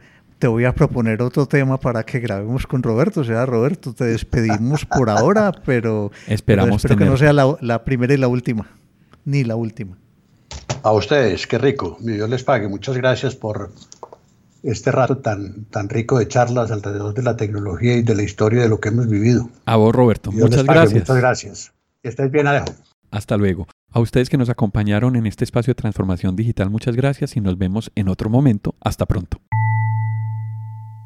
te 0.44 0.48
voy 0.48 0.66
a 0.66 0.74
proponer 0.74 1.22
otro 1.22 1.46
tema 1.46 1.80
para 1.80 2.04
que 2.04 2.20
grabemos 2.20 2.66
con 2.66 2.82
Roberto. 2.82 3.22
O 3.22 3.24
sea, 3.24 3.46
Roberto, 3.46 3.94
te 3.94 4.04
despedimos 4.04 4.84
por 4.84 5.08
ahora, 5.08 5.52
pero 5.64 6.12
esperamos 6.26 6.66
pero 6.66 6.76
espero 6.76 6.94
tener... 6.96 7.06
que 7.06 7.10
no 7.10 7.16
sea 7.16 7.32
la, 7.32 7.56
la, 7.62 7.82
primera 7.82 8.12
y 8.12 8.18
la 8.18 8.28
última, 8.28 8.68
ni 9.24 9.42
la 9.42 9.56
última. 9.56 9.96
A 10.82 10.92
ustedes, 10.92 11.46
qué 11.46 11.56
rico. 11.56 11.96
Dios 11.98 12.28
les 12.28 12.44
pague. 12.44 12.68
Muchas 12.68 12.94
gracias 12.98 13.34
por 13.34 13.70
este 14.62 14.92
rato 14.92 15.16
tan, 15.16 15.64
tan 15.70 15.88
rico 15.88 16.18
de 16.18 16.28
charlas 16.28 16.70
alrededor 16.70 17.14
de 17.14 17.22
la 17.22 17.38
tecnología 17.38 17.96
y 17.96 18.02
de 18.02 18.14
la 18.14 18.22
historia 18.22 18.60
de 18.60 18.68
lo 18.68 18.80
que 18.80 18.90
hemos 18.90 19.08
vivido. 19.08 19.48
A 19.64 19.76
vos, 19.76 19.94
Roberto. 19.94 20.30
Dios 20.30 20.50
muchas 20.50 20.64
gracias. 20.64 20.92
Muchas 20.92 21.16
gracias. 21.16 21.72
Estés 22.02 22.30
bien, 22.30 22.48
Alejo. 22.48 22.66
Hasta 23.10 23.38
luego. 23.38 23.66
A 23.90 24.00
ustedes 24.00 24.28
que 24.28 24.36
nos 24.36 24.50
acompañaron 24.50 25.16
en 25.16 25.24
este 25.24 25.44
espacio 25.44 25.70
de 25.70 25.76
transformación 25.76 26.36
digital, 26.36 26.68
muchas 26.68 26.96
gracias 26.96 27.34
y 27.34 27.40
nos 27.40 27.56
vemos 27.56 27.90
en 27.94 28.10
otro 28.10 28.28
momento. 28.28 28.74
Hasta 28.82 29.06
pronto. 29.06 29.40